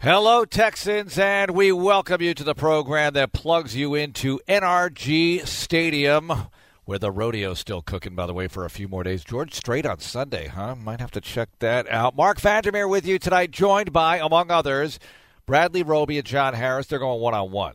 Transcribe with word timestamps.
Hello, 0.00 0.44
Texans, 0.44 1.18
and 1.18 1.50
we 1.50 1.72
welcome 1.72 2.22
you 2.22 2.32
to 2.32 2.44
the 2.44 2.54
program 2.54 3.14
that 3.14 3.32
plugs 3.32 3.74
you 3.74 3.96
into 3.96 4.38
NRG 4.46 5.44
Stadium, 5.44 6.30
where 6.84 7.00
the 7.00 7.10
rodeo's 7.10 7.58
still 7.58 7.82
cooking, 7.82 8.14
by 8.14 8.24
the 8.24 8.32
way, 8.32 8.46
for 8.46 8.64
a 8.64 8.70
few 8.70 8.86
more 8.86 9.02
days. 9.02 9.24
George 9.24 9.52
Strait 9.52 9.84
on 9.84 9.98
Sunday, 9.98 10.46
huh? 10.46 10.76
Might 10.76 11.00
have 11.00 11.10
to 11.10 11.20
check 11.20 11.48
that 11.58 11.90
out. 11.90 12.14
Marc 12.14 12.38
Vandermeer 12.38 12.86
with 12.86 13.04
you 13.06 13.18
tonight, 13.18 13.50
joined 13.50 13.92
by, 13.92 14.18
among 14.18 14.52
others, 14.52 15.00
Bradley 15.46 15.82
Roby 15.82 16.18
and 16.18 16.26
John 16.26 16.54
Harris. 16.54 16.86
They're 16.86 17.00
going 17.00 17.20
one 17.20 17.34
on 17.34 17.50
one. 17.50 17.74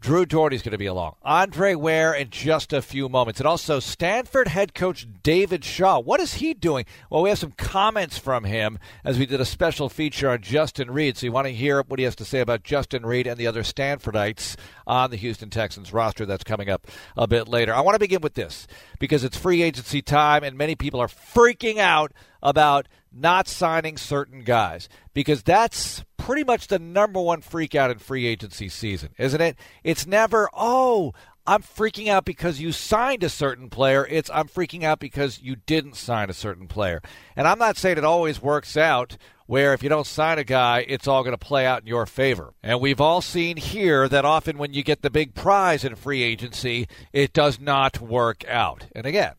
Drew 0.00 0.24
Dougherty's 0.24 0.62
going 0.62 0.72
to 0.72 0.78
be 0.78 0.86
along. 0.86 1.16
Andre 1.22 1.74
Ware 1.74 2.14
in 2.14 2.30
just 2.30 2.72
a 2.72 2.80
few 2.80 3.08
moments. 3.08 3.40
And 3.40 3.46
also 3.46 3.80
Stanford 3.80 4.48
head 4.48 4.74
coach 4.74 5.06
David 5.22 5.64
Shaw. 5.64 5.98
What 5.98 6.20
is 6.20 6.34
he 6.34 6.54
doing? 6.54 6.84
Well, 7.10 7.22
we 7.22 7.28
have 7.30 7.38
some 7.38 7.52
comments 7.52 8.16
from 8.16 8.44
him 8.44 8.78
as 9.04 9.18
we 9.18 9.26
did 9.26 9.40
a 9.40 9.44
special 9.44 9.88
feature 9.88 10.30
on 10.30 10.40
Justin 10.40 10.90
Reid. 10.90 11.16
So 11.16 11.26
you 11.26 11.32
want 11.32 11.46
to 11.46 11.52
hear 11.52 11.82
what 11.82 11.98
he 11.98 12.04
has 12.04 12.16
to 12.16 12.24
say 12.24 12.40
about 12.40 12.62
Justin 12.62 13.04
Reid 13.04 13.26
and 13.26 13.36
the 13.36 13.46
other 13.46 13.62
Stanfordites 13.62 14.56
on 14.86 15.10
the 15.10 15.16
Houston 15.16 15.50
Texans 15.50 15.92
roster 15.92 16.24
that's 16.24 16.44
coming 16.44 16.70
up 16.70 16.86
a 17.16 17.26
bit 17.26 17.48
later. 17.48 17.74
I 17.74 17.80
want 17.80 17.96
to 17.96 18.00
begin 18.00 18.20
with 18.20 18.34
this 18.34 18.66
because 18.98 19.24
it's 19.24 19.36
free 19.36 19.62
agency 19.62 20.00
time 20.00 20.44
and 20.44 20.56
many 20.56 20.76
people 20.76 21.00
are 21.00 21.08
freaking 21.08 21.78
out 21.78 22.12
about 22.42 22.86
not 23.12 23.48
signing 23.48 23.96
certain 23.96 24.44
guys 24.44 24.88
because 25.12 25.42
that's 25.42 26.04
pretty 26.18 26.44
much 26.44 26.66
the 26.66 26.78
number 26.78 27.20
one 27.20 27.40
freak 27.40 27.74
out 27.74 27.90
in 27.90 27.98
free 27.98 28.26
agency 28.26 28.68
season, 28.68 29.10
isn't 29.16 29.40
it? 29.40 29.56
It's 29.82 30.06
never, 30.06 30.50
oh, 30.52 31.14
I'm 31.46 31.62
freaking 31.62 32.08
out 32.08 32.26
because 32.26 32.60
you 32.60 32.72
signed 32.72 33.24
a 33.24 33.30
certain 33.30 33.70
player. 33.70 34.06
It's 34.10 34.28
I'm 34.34 34.48
freaking 34.48 34.82
out 34.82 35.00
because 35.00 35.40
you 35.40 35.56
didn't 35.56 35.96
sign 35.96 36.28
a 36.28 36.34
certain 36.34 36.68
player. 36.68 37.00
And 37.34 37.48
I'm 37.48 37.58
not 37.58 37.78
saying 37.78 37.96
it 37.96 38.04
always 38.04 38.42
works 38.42 38.76
out 38.76 39.16
where 39.46 39.72
if 39.72 39.82
you 39.82 39.88
don't 39.88 40.06
sign 40.06 40.38
a 40.38 40.44
guy, 40.44 40.84
it's 40.86 41.08
all 41.08 41.22
going 41.22 41.32
to 41.32 41.38
play 41.38 41.64
out 41.64 41.80
in 41.80 41.86
your 41.86 42.04
favor. 42.04 42.52
And 42.62 42.82
we've 42.82 43.00
all 43.00 43.22
seen 43.22 43.56
here 43.56 44.06
that 44.10 44.26
often 44.26 44.58
when 44.58 44.74
you 44.74 44.82
get 44.82 45.00
the 45.00 45.08
big 45.08 45.34
prize 45.34 45.84
in 45.84 45.96
free 45.96 46.22
agency, 46.22 46.86
it 47.14 47.32
does 47.32 47.58
not 47.58 47.98
work 47.98 48.46
out. 48.46 48.84
And 48.94 49.06
again, 49.06 49.32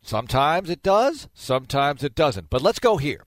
sometimes 0.00 0.70
it 0.70 0.84
does, 0.84 1.28
sometimes 1.34 2.04
it 2.04 2.14
doesn't. 2.14 2.50
But 2.50 2.62
let's 2.62 2.78
go 2.78 2.98
here. 2.98 3.24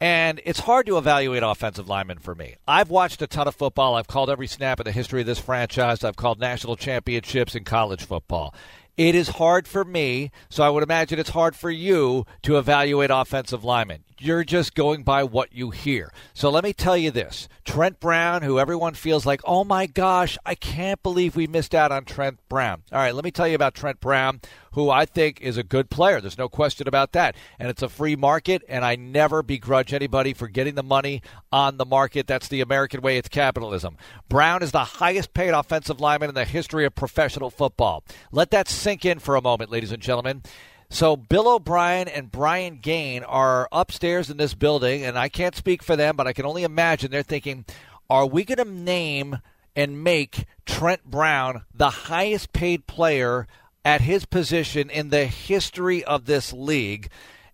And 0.00 0.40
it's 0.44 0.60
hard 0.60 0.86
to 0.86 0.96
evaluate 0.96 1.42
offensive 1.42 1.88
linemen 1.88 2.18
for 2.18 2.34
me. 2.34 2.56
I've 2.68 2.90
watched 2.90 3.20
a 3.20 3.26
ton 3.26 3.48
of 3.48 3.56
football. 3.56 3.96
I've 3.96 4.06
called 4.06 4.30
every 4.30 4.46
snap 4.46 4.78
in 4.78 4.84
the 4.84 4.92
history 4.92 5.20
of 5.20 5.26
this 5.26 5.40
franchise. 5.40 6.04
I've 6.04 6.16
called 6.16 6.38
national 6.38 6.76
championships 6.76 7.56
in 7.56 7.64
college 7.64 8.04
football. 8.04 8.54
It 8.96 9.14
is 9.14 9.28
hard 9.28 9.66
for 9.66 9.84
me, 9.84 10.30
so 10.48 10.62
I 10.62 10.70
would 10.70 10.82
imagine 10.82 11.18
it's 11.18 11.30
hard 11.30 11.56
for 11.56 11.70
you 11.70 12.26
to 12.42 12.58
evaluate 12.58 13.10
offensive 13.10 13.64
linemen 13.64 14.04
you're 14.20 14.44
just 14.44 14.74
going 14.74 15.02
by 15.02 15.24
what 15.24 15.52
you 15.52 15.70
hear. 15.70 16.12
So 16.34 16.50
let 16.50 16.64
me 16.64 16.72
tell 16.72 16.96
you 16.96 17.10
this 17.10 17.48
Trent 17.64 18.00
Brown, 18.00 18.42
who 18.42 18.58
everyone 18.58 18.94
feels 18.94 19.26
like, 19.26 19.40
oh 19.44 19.64
my 19.64 19.86
gosh, 19.86 20.36
I 20.44 20.54
can't 20.54 21.02
believe 21.02 21.36
we 21.36 21.46
missed 21.46 21.74
out 21.74 21.92
on 21.92 22.04
Trent 22.04 22.38
Brown. 22.48 22.82
All 22.92 22.98
right, 22.98 23.14
let 23.14 23.24
me 23.24 23.30
tell 23.30 23.48
you 23.48 23.54
about 23.54 23.74
Trent 23.74 24.00
Brown, 24.00 24.40
who 24.72 24.90
I 24.90 25.04
think 25.04 25.40
is 25.40 25.56
a 25.56 25.62
good 25.62 25.90
player. 25.90 26.20
There's 26.20 26.38
no 26.38 26.48
question 26.48 26.88
about 26.88 27.12
that. 27.12 27.34
And 27.58 27.68
it's 27.68 27.82
a 27.82 27.88
free 27.88 28.16
market, 28.16 28.62
and 28.68 28.84
I 28.84 28.96
never 28.96 29.42
begrudge 29.42 29.92
anybody 29.92 30.34
for 30.34 30.48
getting 30.48 30.74
the 30.74 30.82
money 30.82 31.22
on 31.52 31.76
the 31.76 31.86
market. 31.86 32.26
That's 32.26 32.48
the 32.48 32.60
American 32.60 33.00
way, 33.00 33.16
it's 33.18 33.28
capitalism. 33.28 33.96
Brown 34.28 34.62
is 34.62 34.72
the 34.72 34.84
highest 34.84 35.34
paid 35.34 35.50
offensive 35.50 36.00
lineman 36.00 36.28
in 36.28 36.34
the 36.34 36.44
history 36.44 36.84
of 36.84 36.94
professional 36.94 37.50
football. 37.50 38.04
Let 38.32 38.50
that 38.50 38.68
sink 38.68 39.04
in 39.04 39.18
for 39.18 39.36
a 39.36 39.42
moment, 39.42 39.70
ladies 39.70 39.92
and 39.92 40.02
gentlemen. 40.02 40.42
So 40.90 41.16
Bill 41.16 41.48
O'Brien 41.48 42.08
and 42.08 42.32
Brian 42.32 42.78
Gaine 42.78 43.22
are 43.22 43.68
upstairs 43.70 44.30
in 44.30 44.38
this 44.38 44.54
building, 44.54 45.04
and 45.04 45.18
I 45.18 45.28
can't 45.28 45.54
speak 45.54 45.82
for 45.82 45.96
them, 45.96 46.16
but 46.16 46.26
I 46.26 46.32
can 46.32 46.46
only 46.46 46.62
imagine 46.62 47.10
they're 47.10 47.22
thinking, 47.22 47.66
are 48.08 48.24
we 48.24 48.44
going 48.44 48.56
to 48.56 48.64
name 48.64 49.38
and 49.76 50.02
make 50.02 50.46
Trent 50.64 51.04
Brown 51.04 51.64
the 51.74 51.90
highest 51.90 52.52
paid 52.52 52.86
player 52.86 53.46
at 53.88 54.02
his 54.02 54.26
position 54.26 54.90
in 54.90 55.08
the 55.08 55.24
history 55.24 56.04
of 56.04 56.26
this 56.26 56.52
league? 56.52 57.08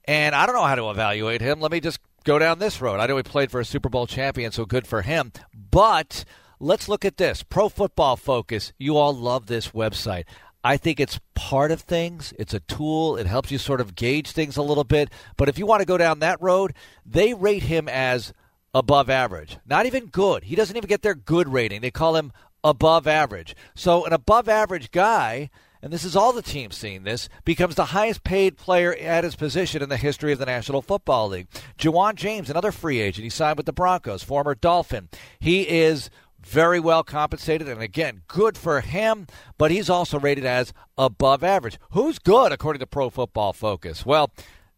And 0.04 0.34
I 0.34 0.46
don't 0.46 0.56
know 0.56 0.64
how 0.64 0.74
to 0.74 0.90
evaluate 0.90 1.40
him. 1.40 1.60
Let 1.60 1.70
me 1.70 1.78
just 1.78 2.00
go 2.24 2.40
down 2.40 2.58
this 2.58 2.80
road. 2.80 2.98
I 2.98 3.06
know 3.06 3.16
he 3.16 3.22
played 3.22 3.52
for 3.52 3.60
a 3.60 3.64
Super 3.64 3.88
Bowl 3.88 4.08
champion, 4.08 4.50
so 4.50 4.64
good 4.64 4.84
for 4.84 5.02
him. 5.02 5.30
But 5.54 6.24
let's 6.58 6.88
look 6.88 7.04
at 7.04 7.18
this 7.18 7.44
Pro 7.44 7.68
Football 7.68 8.16
Focus. 8.16 8.72
You 8.78 8.96
all 8.96 9.14
love 9.14 9.46
this 9.46 9.68
website. 9.68 10.24
I 10.64 10.76
think 10.76 10.98
it's 10.98 11.20
part 11.36 11.70
of 11.70 11.82
things. 11.82 12.34
It's 12.36 12.52
a 12.52 12.60
tool. 12.60 13.16
It 13.16 13.28
helps 13.28 13.52
you 13.52 13.58
sort 13.58 13.80
of 13.80 13.94
gauge 13.94 14.32
things 14.32 14.56
a 14.56 14.62
little 14.62 14.82
bit. 14.82 15.10
But 15.36 15.48
if 15.48 15.56
you 15.56 15.66
want 15.66 15.82
to 15.82 15.86
go 15.86 15.98
down 15.98 16.18
that 16.18 16.42
road, 16.42 16.74
they 17.06 17.32
rate 17.32 17.62
him 17.62 17.88
as 17.88 18.32
above 18.74 19.08
average. 19.08 19.58
Not 19.64 19.86
even 19.86 20.06
good. 20.06 20.42
He 20.42 20.56
doesn't 20.56 20.76
even 20.76 20.88
get 20.88 21.02
their 21.02 21.14
good 21.14 21.48
rating. 21.48 21.80
They 21.80 21.92
call 21.92 22.16
him 22.16 22.32
above 22.64 23.06
average. 23.06 23.54
So 23.76 24.04
an 24.04 24.12
above 24.12 24.48
average 24.48 24.90
guy, 24.90 25.50
and 25.84 25.92
this 25.92 26.02
is 26.02 26.16
all 26.16 26.32
the 26.32 26.40
teams 26.40 26.78
seeing 26.78 27.04
this, 27.04 27.28
becomes 27.44 27.74
the 27.74 27.84
highest 27.84 28.24
paid 28.24 28.56
player 28.56 28.94
at 28.94 29.22
his 29.22 29.36
position 29.36 29.82
in 29.82 29.90
the 29.90 29.98
history 29.98 30.32
of 30.32 30.38
the 30.38 30.46
National 30.46 30.80
Football 30.80 31.28
League. 31.28 31.46
Ja'Wuan 31.78 32.14
James, 32.14 32.48
another 32.48 32.72
free 32.72 33.00
agent. 33.02 33.22
He 33.22 33.28
signed 33.28 33.58
with 33.58 33.66
the 33.66 33.72
Broncos, 33.72 34.22
former 34.22 34.54
Dolphin. 34.54 35.10
He 35.38 35.68
is 35.68 36.08
very 36.42 36.80
well 36.80 37.04
compensated, 37.04 37.68
and 37.68 37.82
again, 37.82 38.22
good 38.28 38.56
for 38.56 38.80
him, 38.80 39.26
but 39.58 39.70
he's 39.70 39.90
also 39.90 40.18
rated 40.18 40.46
as 40.46 40.72
above 40.96 41.44
average. 41.44 41.78
Who's 41.90 42.18
good, 42.18 42.50
according 42.50 42.80
to 42.80 42.86
Pro 42.86 43.10
Football 43.10 43.52
Focus? 43.52 44.06
Well, 44.06 44.30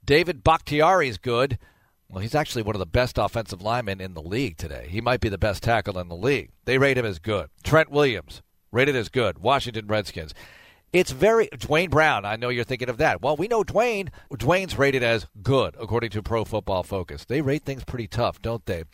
David 0.04 0.42
Bakhtiari 0.42 1.08
is 1.08 1.18
good. 1.18 1.56
Well, 2.08 2.20
he's 2.20 2.34
actually 2.34 2.62
one 2.62 2.74
of 2.74 2.80
the 2.80 2.86
best 2.86 3.16
offensive 3.16 3.62
linemen 3.62 4.00
in 4.00 4.14
the 4.14 4.22
league 4.22 4.56
today. 4.56 4.88
He 4.90 5.00
might 5.00 5.20
be 5.20 5.28
the 5.28 5.38
best 5.38 5.62
tackle 5.62 6.00
in 6.00 6.08
the 6.08 6.16
league. 6.16 6.50
They 6.64 6.78
rate 6.78 6.98
him 6.98 7.06
as 7.06 7.20
good. 7.20 7.48
Trent 7.62 7.92
Williams, 7.92 8.42
rated 8.72 8.96
as 8.96 9.08
good. 9.08 9.38
Washington 9.38 9.86
Redskins. 9.86 10.34
It's 10.92 11.10
very 11.10 11.48
Duane 11.58 11.90
Brown. 11.90 12.24
I 12.24 12.36
know 12.36 12.48
you're 12.48 12.64
thinking 12.64 12.88
of 12.88 12.96
that. 12.98 13.20
Well, 13.20 13.36
we 13.36 13.48
know 13.48 13.64
Duane. 13.64 14.10
Duane's 14.34 14.78
rated 14.78 15.02
as 15.02 15.26
good 15.42 15.74
according 15.78 16.10
to 16.10 16.22
Pro 16.22 16.44
Football 16.44 16.84
Focus. 16.84 17.24
They 17.24 17.42
rate 17.42 17.64
things 17.64 17.84
pretty 17.84 18.06
tough, 18.06 18.40
don't 18.40 18.64
they? 18.66 18.84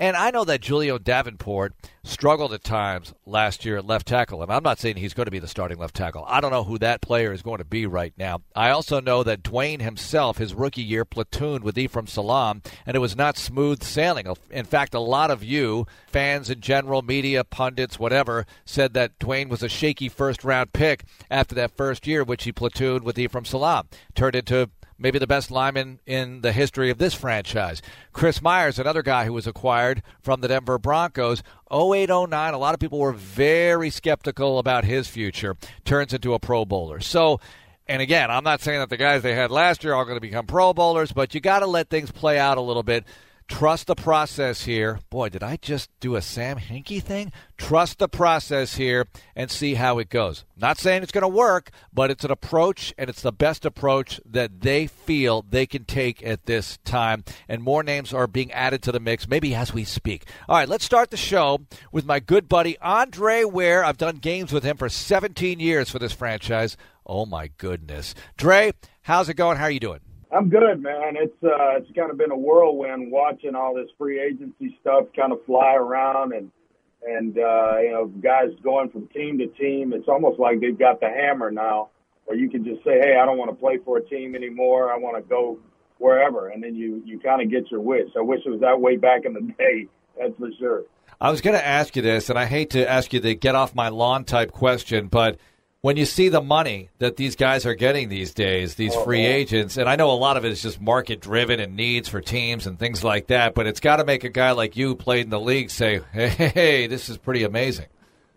And 0.00 0.16
I 0.16 0.30
know 0.30 0.44
that 0.44 0.60
Julién 0.60 1.02
Davenport 1.02 1.74
struggled 2.04 2.52
at 2.52 2.62
times 2.62 3.12
last 3.26 3.64
year 3.64 3.78
at 3.78 3.84
left 3.84 4.06
tackle, 4.06 4.42
and 4.42 4.50
I'm 4.50 4.62
not 4.62 4.78
saying 4.78 4.96
he's 4.96 5.12
going 5.12 5.24
to 5.24 5.32
be 5.32 5.40
the 5.40 5.48
starting 5.48 5.76
left 5.76 5.96
tackle. 5.96 6.24
I 6.28 6.40
don't 6.40 6.52
know 6.52 6.62
who 6.62 6.78
that 6.78 7.00
player 7.00 7.32
is 7.32 7.42
going 7.42 7.58
to 7.58 7.64
be 7.64 7.84
right 7.84 8.12
now. 8.16 8.42
I 8.54 8.70
also 8.70 9.00
know 9.00 9.24
that 9.24 9.42
Duane 9.42 9.80
himself, 9.80 10.38
his 10.38 10.54
rookie 10.54 10.82
year, 10.82 11.04
platooned 11.04 11.62
with 11.62 11.76
Ephraim 11.76 12.06
Salaam, 12.06 12.62
and 12.86 12.96
it 12.96 13.00
was 13.00 13.16
not 13.16 13.36
smooth 13.36 13.82
sailing. 13.82 14.28
In 14.52 14.64
fact, 14.64 14.94
a 14.94 15.00
lot 15.00 15.32
of 15.32 15.42
you, 15.42 15.88
fans 16.06 16.48
in 16.48 16.60
general, 16.60 17.02
media, 17.02 17.42
pundits, 17.42 17.98
whatever, 17.98 18.46
said 18.64 18.94
that 18.94 19.18
Duane 19.18 19.48
was 19.48 19.64
a 19.64 19.68
shaky 19.68 20.08
first 20.08 20.44
round 20.44 20.72
pick 20.72 21.04
after 21.28 21.56
that 21.56 21.76
first 21.76 22.06
year, 22.06 22.22
which 22.22 22.44
he 22.44 22.52
platooned 22.52 23.02
with 23.02 23.18
Ephraim 23.18 23.44
Salaam. 23.44 23.88
Turned 24.14 24.36
into 24.36 24.70
maybe 24.98 25.18
the 25.18 25.26
best 25.26 25.50
lineman 25.50 26.00
in 26.06 26.40
the 26.40 26.52
history 26.52 26.90
of 26.90 26.98
this 26.98 27.14
franchise. 27.14 27.80
Chris 28.12 28.42
Myers, 28.42 28.78
another 28.78 29.02
guy 29.02 29.24
who 29.24 29.32
was 29.32 29.46
acquired 29.46 30.02
from 30.20 30.40
the 30.40 30.48
Denver 30.48 30.78
Broncos, 30.78 31.42
0809. 31.70 32.54
A 32.54 32.58
lot 32.58 32.74
of 32.74 32.80
people 32.80 32.98
were 32.98 33.12
very 33.12 33.90
skeptical 33.90 34.58
about 34.58 34.84
his 34.84 35.06
future. 35.06 35.56
Turns 35.84 36.12
into 36.12 36.34
a 36.34 36.38
Pro 36.38 36.64
Bowler. 36.64 37.00
So, 37.00 37.40
and 37.86 38.02
again, 38.02 38.30
I'm 38.30 38.44
not 38.44 38.60
saying 38.60 38.80
that 38.80 38.90
the 38.90 38.96
guys 38.96 39.22
they 39.22 39.34
had 39.34 39.50
last 39.50 39.84
year 39.84 39.94
are 39.94 40.04
going 40.04 40.16
to 40.16 40.20
become 40.20 40.46
Pro 40.46 40.74
Bowlers, 40.74 41.12
but 41.12 41.34
you 41.34 41.40
got 41.40 41.60
to 41.60 41.66
let 41.66 41.88
things 41.88 42.10
play 42.10 42.38
out 42.38 42.58
a 42.58 42.62
little 42.62 42.82
bit. 42.82 43.04
Trust 43.48 43.86
the 43.86 43.96
process 43.96 44.64
here. 44.64 45.00
Boy, 45.08 45.30
did 45.30 45.42
I 45.42 45.56
just 45.56 45.90
do 46.00 46.16
a 46.16 46.22
Sam 46.22 46.58
Hinkie 46.58 47.02
thing? 47.02 47.32
Trust 47.56 47.98
the 47.98 48.08
process 48.08 48.76
here 48.76 49.06
and 49.34 49.50
see 49.50 49.74
how 49.74 49.98
it 49.98 50.10
goes. 50.10 50.44
Not 50.56 50.78
saying 50.78 51.02
it's 51.02 51.12
going 51.12 51.22
to 51.22 51.28
work, 51.28 51.70
but 51.92 52.10
it's 52.10 52.24
an 52.24 52.30
approach, 52.30 52.94
and 52.98 53.08
it's 53.08 53.22
the 53.22 53.32
best 53.32 53.64
approach 53.64 54.20
that 54.24 54.60
they 54.60 54.86
feel 54.86 55.42
they 55.42 55.66
can 55.66 55.84
take 55.86 56.24
at 56.24 56.44
this 56.44 56.78
time. 56.84 57.24
And 57.48 57.62
more 57.62 57.82
names 57.82 58.12
are 58.12 58.26
being 58.26 58.52
added 58.52 58.82
to 58.82 58.92
the 58.92 59.00
mix, 59.00 59.26
maybe 59.26 59.54
as 59.54 59.72
we 59.72 59.82
speak. 59.82 60.26
All 60.48 60.56
right, 60.56 60.68
let's 60.68 60.84
start 60.84 61.10
the 61.10 61.16
show 61.16 61.62
with 61.90 62.04
my 62.04 62.20
good 62.20 62.48
buddy 62.48 62.78
Andre 62.78 63.44
Ware. 63.44 63.82
I've 63.82 63.98
done 63.98 64.16
games 64.16 64.52
with 64.52 64.62
him 64.62 64.76
for 64.76 64.90
17 64.90 65.58
years 65.58 65.90
for 65.90 65.98
this 65.98 66.12
franchise. 66.12 66.76
Oh 67.06 67.24
my 67.24 67.50
goodness, 67.56 68.14
Dre, 68.36 68.72
how's 69.02 69.30
it 69.30 69.34
going? 69.34 69.56
How 69.56 69.64
are 69.64 69.70
you 69.70 69.80
doing? 69.80 70.00
I'm 70.30 70.50
good, 70.50 70.82
man. 70.82 71.16
It's 71.16 71.42
uh, 71.42 71.78
it's 71.78 71.90
kind 71.96 72.10
of 72.10 72.18
been 72.18 72.30
a 72.30 72.36
whirlwind 72.36 73.10
watching 73.10 73.54
all 73.54 73.74
this 73.74 73.88
free 73.96 74.20
agency 74.20 74.76
stuff 74.80 75.06
kind 75.16 75.32
of 75.32 75.44
fly 75.46 75.74
around 75.74 76.34
and 76.34 76.50
and 77.02 77.38
uh, 77.38 77.78
you 77.78 77.90
know 77.90 78.06
guys 78.06 78.50
going 78.62 78.90
from 78.90 79.08
team 79.08 79.38
to 79.38 79.46
team. 79.46 79.92
It's 79.94 80.08
almost 80.08 80.38
like 80.38 80.60
they've 80.60 80.78
got 80.78 81.00
the 81.00 81.08
hammer 81.08 81.50
now, 81.50 81.88
where 82.26 82.36
you 82.36 82.50
can 82.50 82.64
just 82.64 82.84
say, 82.84 82.98
"Hey, 83.00 83.16
I 83.20 83.24
don't 83.24 83.38
want 83.38 83.50
to 83.50 83.56
play 83.56 83.78
for 83.82 83.98
a 83.98 84.04
team 84.04 84.34
anymore. 84.34 84.92
I 84.92 84.98
want 84.98 85.16
to 85.16 85.26
go 85.26 85.58
wherever," 85.96 86.48
and 86.48 86.62
then 86.62 86.74
you 86.74 87.02
you 87.06 87.18
kind 87.18 87.40
of 87.40 87.50
get 87.50 87.70
your 87.70 87.80
wish. 87.80 88.10
I 88.16 88.20
wish 88.20 88.40
it 88.44 88.50
was 88.50 88.60
that 88.60 88.80
way 88.80 88.96
back 88.96 89.24
in 89.24 89.32
the 89.32 89.40
day. 89.58 89.86
That's 90.18 90.36
for 90.38 90.50
sure. 90.58 90.82
I 91.20 91.30
was 91.30 91.40
going 91.40 91.56
to 91.56 91.66
ask 91.66 91.96
you 91.96 92.02
this, 92.02 92.28
and 92.28 92.38
I 92.38 92.44
hate 92.44 92.70
to 92.70 92.88
ask 92.88 93.12
you 93.12 93.20
the 93.20 93.34
get 93.34 93.54
off 93.54 93.74
my 93.74 93.88
lawn 93.88 94.24
type 94.24 94.52
question, 94.52 95.08
but 95.08 95.38
when 95.80 95.96
you 95.96 96.04
see 96.04 96.28
the 96.28 96.40
money 96.40 96.90
that 96.98 97.16
these 97.16 97.36
guys 97.36 97.64
are 97.64 97.74
getting 97.74 98.08
these 98.08 98.34
days, 98.34 98.74
these 98.74 98.94
oh, 98.94 99.04
free 99.04 99.24
agents, 99.24 99.76
and 99.76 99.88
I 99.88 99.94
know 99.94 100.10
a 100.10 100.12
lot 100.12 100.36
of 100.36 100.44
it 100.44 100.50
is 100.50 100.60
just 100.60 100.80
market 100.80 101.20
driven 101.20 101.60
and 101.60 101.76
needs 101.76 102.08
for 102.08 102.20
teams 102.20 102.66
and 102.66 102.78
things 102.78 103.04
like 103.04 103.28
that, 103.28 103.54
but 103.54 103.66
it's 103.66 103.78
got 103.78 103.96
to 103.96 104.04
make 104.04 104.24
a 104.24 104.28
guy 104.28 104.50
like 104.52 104.76
you 104.76 104.96
played 104.96 105.24
in 105.24 105.30
the 105.30 105.40
league 105.40 105.70
say, 105.70 106.00
hey, 106.12 106.28
hey, 106.28 106.48
hey 106.48 106.86
this 106.88 107.08
is 107.08 107.16
pretty 107.16 107.44
amazing. 107.44 107.86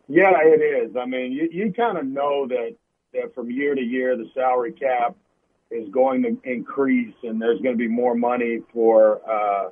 Yeah, 0.07 0.33
it 0.35 0.61
is. 0.61 0.95
I 0.95 1.05
mean, 1.05 1.31
you, 1.31 1.49
you 1.51 1.73
kind 1.73 1.97
of 1.97 2.05
know 2.05 2.47
that, 2.47 2.75
that 3.13 3.33
from 3.33 3.49
year 3.49 3.73
to 3.73 3.81
year, 3.81 4.15
the 4.17 4.29
salary 4.35 4.73
cap 4.73 5.15
is 5.71 5.89
going 5.89 6.21
to 6.23 6.37
increase 6.43 7.15
and 7.23 7.41
there's 7.41 7.59
going 7.61 7.73
to 7.73 7.79
be 7.79 7.87
more 7.87 8.13
money 8.13 8.59
for, 8.71 9.19
uh, 9.27 9.69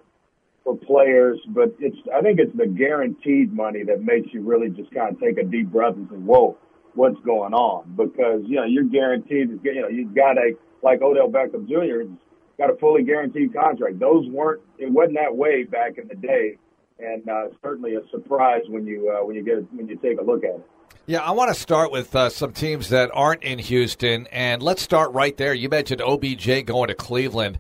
for 0.63 0.75
players, 0.75 1.38
but 1.50 1.75
it's, 1.80 1.98
I 2.16 2.21
think 2.21 2.39
it's 2.39 2.56
the 2.57 2.68
guaranteed 2.68 3.54
money 3.54 3.83
that 3.83 4.01
makes 4.01 4.33
you 4.33 4.42
really 4.42 4.69
just 4.69 4.92
kind 4.92 5.13
of 5.13 5.21
take 5.21 5.38
a 5.38 5.44
deep 5.44 5.71
breath 5.71 5.95
and 5.95 6.10
say, 6.10 6.16
whoa 6.16 6.57
what's 6.99 7.19
going 7.21 7.53
on 7.53 7.85
because 7.95 8.41
you 8.45 8.57
know 8.57 8.65
you're 8.65 8.83
guaranteed 8.83 9.47
you 9.63 9.81
know 9.81 9.87
you've 9.87 10.13
got 10.13 10.37
a 10.37 10.51
like 10.83 11.01
Odell 11.01 11.29
Beckham 11.29 11.65
Jr. 11.65 12.11
got 12.57 12.69
a 12.69 12.75
fully 12.75 13.03
guaranteed 13.03 13.53
contract. 13.53 13.99
Those 13.99 14.27
weren't 14.27 14.61
it 14.77 14.91
wasn't 14.91 15.15
that 15.15 15.33
way 15.33 15.63
back 15.63 15.97
in 15.97 16.09
the 16.09 16.15
day, 16.15 16.57
and 16.99 17.27
uh, 17.29 17.47
certainly 17.63 17.95
a 17.95 18.01
surprise 18.11 18.63
when 18.67 18.85
you 18.85 19.09
uh, 19.09 19.25
when 19.25 19.37
you 19.37 19.43
get 19.43 19.71
when 19.73 19.87
you 19.87 19.95
take 19.95 20.19
a 20.19 20.23
look 20.23 20.43
at 20.43 20.55
it. 20.55 20.69
Yeah, 21.05 21.21
I 21.21 21.31
want 21.31 21.53
to 21.53 21.59
start 21.59 21.91
with 21.91 22.13
uh, 22.13 22.29
some 22.29 22.51
teams 22.51 22.89
that 22.89 23.09
aren't 23.13 23.43
in 23.43 23.59
Houston, 23.59 24.27
and 24.27 24.61
let's 24.61 24.81
start 24.81 25.13
right 25.13 25.35
there. 25.37 25.53
You 25.53 25.69
mentioned 25.69 26.01
OBJ 26.01 26.65
going 26.65 26.89
to 26.89 26.95
Cleveland. 26.95 27.59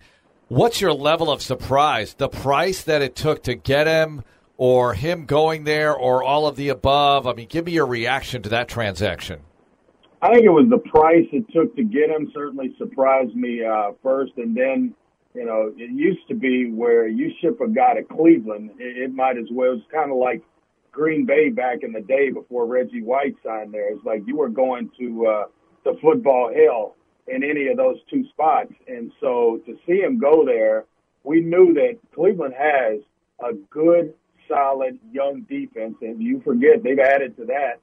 What's 0.49 0.81
your 0.81 0.93
level 0.93 1.31
of 1.31 1.41
surprise? 1.41 2.13
The 2.13 2.27
price 2.27 2.83
that 2.83 3.01
it 3.01 3.15
took 3.15 3.43
to 3.43 3.55
get 3.55 3.87
him 3.87 4.23
or 4.59 4.93
him 4.93 5.25
going 5.25 5.63
there 5.63 5.95
or 5.95 6.21
all 6.21 6.45
of 6.45 6.57
the 6.57 6.67
above? 6.67 7.25
I 7.25 7.33
mean, 7.33 7.47
give 7.47 7.65
me 7.65 7.71
your 7.71 7.85
reaction 7.85 8.41
to 8.41 8.49
that 8.49 8.67
transaction. 8.67 9.39
I 10.21 10.33
think 10.33 10.43
it 10.43 10.49
was 10.49 10.67
the 10.69 10.79
price 10.89 11.25
it 11.31 11.45
took 11.53 11.73
to 11.77 11.83
get 11.83 12.09
him 12.09 12.29
certainly 12.33 12.75
surprised 12.77 13.33
me 13.35 13.63
uh, 13.63 13.93
first, 14.03 14.33
and 14.35 14.55
then 14.55 14.93
you 15.33 15.45
know 15.45 15.73
it 15.77 15.91
used 15.91 16.27
to 16.27 16.35
be 16.35 16.69
where 16.69 17.07
you 17.07 17.31
ship 17.41 17.61
a 17.61 17.69
guy 17.69 17.93
to 17.93 18.03
Cleveland, 18.03 18.71
it, 18.79 18.97
it 18.97 19.13
might 19.13 19.37
as 19.37 19.45
well. 19.49 19.71
It's 19.73 19.83
kind 19.93 20.11
of 20.11 20.17
like 20.17 20.43
Green 20.91 21.25
Bay 21.25 21.47
back 21.47 21.83
in 21.83 21.93
the 21.93 22.01
day 22.01 22.29
before 22.29 22.65
Reggie 22.65 23.01
White 23.01 23.37
signed 23.45 23.73
there. 23.73 23.93
It's 23.93 24.03
like 24.03 24.23
you 24.27 24.35
were 24.35 24.49
going 24.49 24.91
to 24.99 25.25
uh, 25.25 25.43
the 25.85 25.97
football 26.01 26.51
hell 26.53 26.97
in 27.27 27.45
any 27.45 27.69
of 27.69 27.77
those 27.77 27.99
two 28.09 28.27
spots, 28.27 28.73
and 28.89 29.13
so 29.21 29.61
to 29.65 29.77
see 29.87 30.01
him 30.01 30.19
go 30.19 30.43
there, 30.45 30.83
we 31.23 31.39
knew 31.39 31.73
that 31.75 31.97
Cleveland 32.13 32.55
has 32.59 32.99
a 33.39 33.53
good 33.69 34.13
solid 34.49 34.99
young 35.11 35.41
defense, 35.43 35.95
and 36.01 36.21
you 36.21 36.41
forget 36.43 36.83
they've 36.83 36.99
added 36.99 37.37
to 37.37 37.45
that 37.45 37.79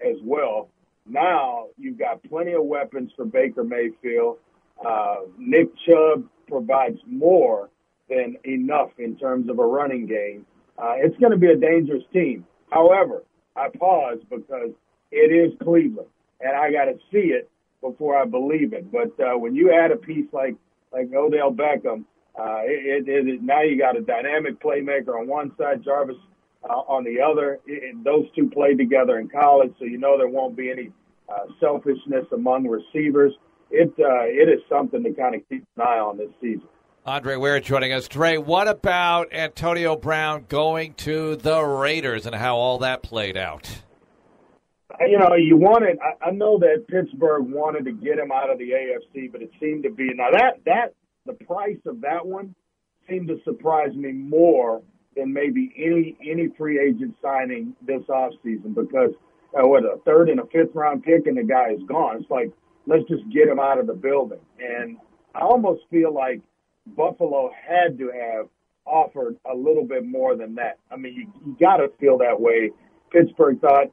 as 0.00 0.16
well. 0.22 0.68
Now 1.06 1.68
you've 1.78 1.98
got 1.98 2.22
plenty 2.24 2.52
of 2.52 2.64
weapons 2.64 3.10
for 3.16 3.24
Baker 3.24 3.64
Mayfield. 3.64 4.38
Uh, 4.84 5.16
Nick 5.38 5.68
Chubb 5.86 6.24
provides 6.46 6.98
more 7.06 7.70
than 8.08 8.36
enough 8.44 8.90
in 8.98 9.16
terms 9.16 9.48
of 9.48 9.58
a 9.58 9.66
running 9.66 10.06
game. 10.06 10.46
Uh, 10.76 10.94
it's 10.96 11.16
going 11.18 11.32
to 11.32 11.38
be 11.38 11.50
a 11.50 11.56
dangerous 11.56 12.04
team. 12.12 12.46
However, 12.70 13.24
I 13.56 13.68
pause 13.76 14.18
because 14.30 14.70
it 15.10 15.32
is 15.32 15.52
Cleveland, 15.62 16.08
and 16.40 16.56
I 16.56 16.70
got 16.70 16.84
to 16.84 16.98
see 17.10 17.32
it 17.32 17.50
before 17.80 18.16
I 18.16 18.24
believe 18.24 18.72
it. 18.72 18.90
But 18.92 19.18
uh, 19.22 19.36
when 19.38 19.54
you 19.54 19.72
add 19.72 19.90
a 19.90 19.96
piece 19.96 20.26
like 20.32 20.54
like 20.92 21.08
Odell 21.14 21.52
Beckham, 21.52 22.04
uh, 22.38 22.60
it, 22.62 23.08
it, 23.08 23.28
it, 23.28 23.42
now 23.42 23.62
you 23.62 23.76
got 23.76 23.96
a 23.96 24.00
dynamic 24.00 24.62
playmaker 24.62 25.18
on 25.18 25.26
one 25.26 25.50
side, 25.58 25.82
Jarvis 25.84 26.16
uh, 26.62 26.72
on 26.72 27.04
the 27.04 27.20
other. 27.20 27.58
It, 27.66 28.02
those 28.04 28.26
two 28.36 28.48
played 28.48 28.78
together 28.78 29.18
in 29.18 29.28
college, 29.28 29.72
so 29.78 29.84
you 29.84 29.98
know 29.98 30.16
there 30.16 30.28
won't 30.28 30.56
be 30.56 30.70
any 30.70 30.92
uh, 31.28 31.46
selfishness 31.60 32.26
among 32.32 32.68
receivers. 32.68 33.32
It 33.70 33.88
uh, 33.98 34.24
it 34.24 34.48
is 34.48 34.60
something 34.68 35.02
to 35.02 35.12
kind 35.12 35.34
of 35.34 35.42
keep 35.48 35.64
an 35.76 35.82
eye 35.82 35.98
on 35.98 36.16
this 36.16 36.30
season. 36.40 36.68
Andre 37.04 37.36
Ware 37.36 37.58
joining 37.58 37.92
us. 37.92 38.06
Dre, 38.06 38.36
what 38.36 38.68
about 38.68 39.32
Antonio 39.32 39.96
Brown 39.96 40.44
going 40.48 40.94
to 40.94 41.36
the 41.36 41.62
Raiders 41.62 42.26
and 42.26 42.34
how 42.34 42.56
all 42.56 42.78
that 42.78 43.02
played 43.02 43.36
out? 43.36 43.82
You 45.00 45.18
know, 45.18 45.34
you 45.34 45.56
wanted. 45.56 45.98
I, 46.00 46.28
I 46.28 46.30
know 46.30 46.58
that 46.58 46.86
Pittsburgh 46.88 47.50
wanted 47.50 47.84
to 47.86 47.92
get 47.92 48.18
him 48.18 48.30
out 48.30 48.50
of 48.50 48.58
the 48.58 48.70
AFC, 48.70 49.30
but 49.30 49.42
it 49.42 49.50
seemed 49.60 49.82
to 49.84 49.90
be 49.90 50.12
now 50.14 50.30
that 50.30 50.60
that 50.66 50.94
the 51.28 51.44
price 51.44 51.78
of 51.86 52.00
that 52.00 52.26
one 52.26 52.54
seemed 53.08 53.28
to 53.28 53.38
surprise 53.44 53.94
me 53.94 54.12
more 54.12 54.82
than 55.16 55.32
maybe 55.32 55.72
any 55.76 56.16
any 56.28 56.48
free 56.56 56.80
agent 56.80 57.14
signing 57.22 57.74
this 57.86 58.02
offseason 58.08 58.74
because 58.74 59.12
uh, 59.54 59.66
what 59.66 59.84
a 59.84 59.98
third 60.04 60.28
and 60.28 60.40
a 60.40 60.46
fifth 60.46 60.74
round 60.74 61.02
pick 61.02 61.26
and 61.26 61.36
the 61.36 61.42
guy 61.42 61.70
is 61.70 61.80
gone. 61.88 62.16
It's 62.20 62.30
like 62.30 62.52
let's 62.86 63.04
just 63.08 63.28
get 63.30 63.48
him 63.48 63.60
out 63.60 63.78
of 63.78 63.86
the 63.86 63.94
building. 63.94 64.40
And 64.58 64.96
I 65.34 65.40
almost 65.40 65.82
feel 65.90 66.12
like 66.12 66.40
Buffalo 66.96 67.50
had 67.66 67.98
to 67.98 68.10
have 68.10 68.48
offered 68.86 69.36
a 69.50 69.54
little 69.54 69.84
bit 69.84 70.06
more 70.06 70.36
than 70.36 70.54
that. 70.54 70.78
I 70.90 70.96
mean, 70.96 71.14
you, 71.14 71.32
you 71.44 71.56
got 71.60 71.76
to 71.76 71.88
feel 72.00 72.18
that 72.18 72.40
way. 72.40 72.70
Pittsburgh 73.12 73.60
thought 73.60 73.92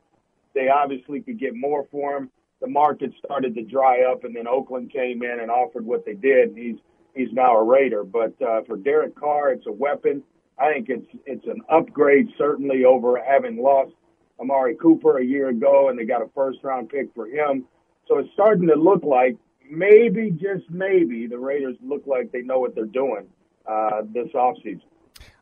they 0.54 0.70
obviously 0.70 1.22
could 1.22 1.40
get 1.40 1.56
more 1.56 1.86
for 1.92 2.16
him. 2.16 2.30
The 2.62 2.68
market 2.68 3.12
started 3.24 3.54
to 3.56 3.64
dry 3.64 4.04
up, 4.04 4.24
and 4.24 4.34
then 4.34 4.48
Oakland 4.48 4.92
came 4.92 5.22
in 5.24 5.40
and 5.42 5.52
offered 5.52 5.86
what 5.86 6.06
they 6.06 6.14
did. 6.14 6.50
And 6.50 6.58
he's 6.58 6.78
he's 7.16 7.32
now 7.32 7.58
a 7.58 7.64
Raider. 7.64 8.04
But 8.04 8.40
uh, 8.42 8.62
for 8.68 8.78
Derek 8.78 9.16
Carr, 9.16 9.52
it's 9.52 9.66
a 9.68 9.72
weapon. 9.72 10.24
I 10.60 10.74
think 10.74 10.90
it's 10.90 11.08
it's 11.26 11.46
an 11.48 11.62
upgrade 11.70 12.28
certainly 12.38 12.86
over 12.86 13.22
having 13.22 13.58
lost 13.58 13.94
Amari 14.40 14.76
Cooper 14.76 15.18
a 15.18 15.26
year 15.26 15.50
ago, 15.50 15.90
and 15.90 15.98
they 15.98 16.06
got 16.06 16.22
a 16.22 16.30
first 16.36 16.60
round 16.64 16.90
pick 16.90 17.14
for 17.14 17.28
him. 17.28 17.66
So 18.08 18.20
it's 18.20 18.30
starting 18.34 18.68
to 18.68 18.76
look 18.76 19.04
like 19.04 19.36
maybe, 19.70 20.32
just 20.32 20.70
maybe, 20.70 21.28
the 21.28 21.40
Raiders 21.40 21.76
look 21.82 22.04
like 22.06 22.32
they 22.32 22.42
know 22.42 22.60
what 22.60 22.76
they're 22.76 22.86
doing 22.86 23.28
uh, 23.68 24.04
this 24.14 24.28
offseason. 24.34 24.82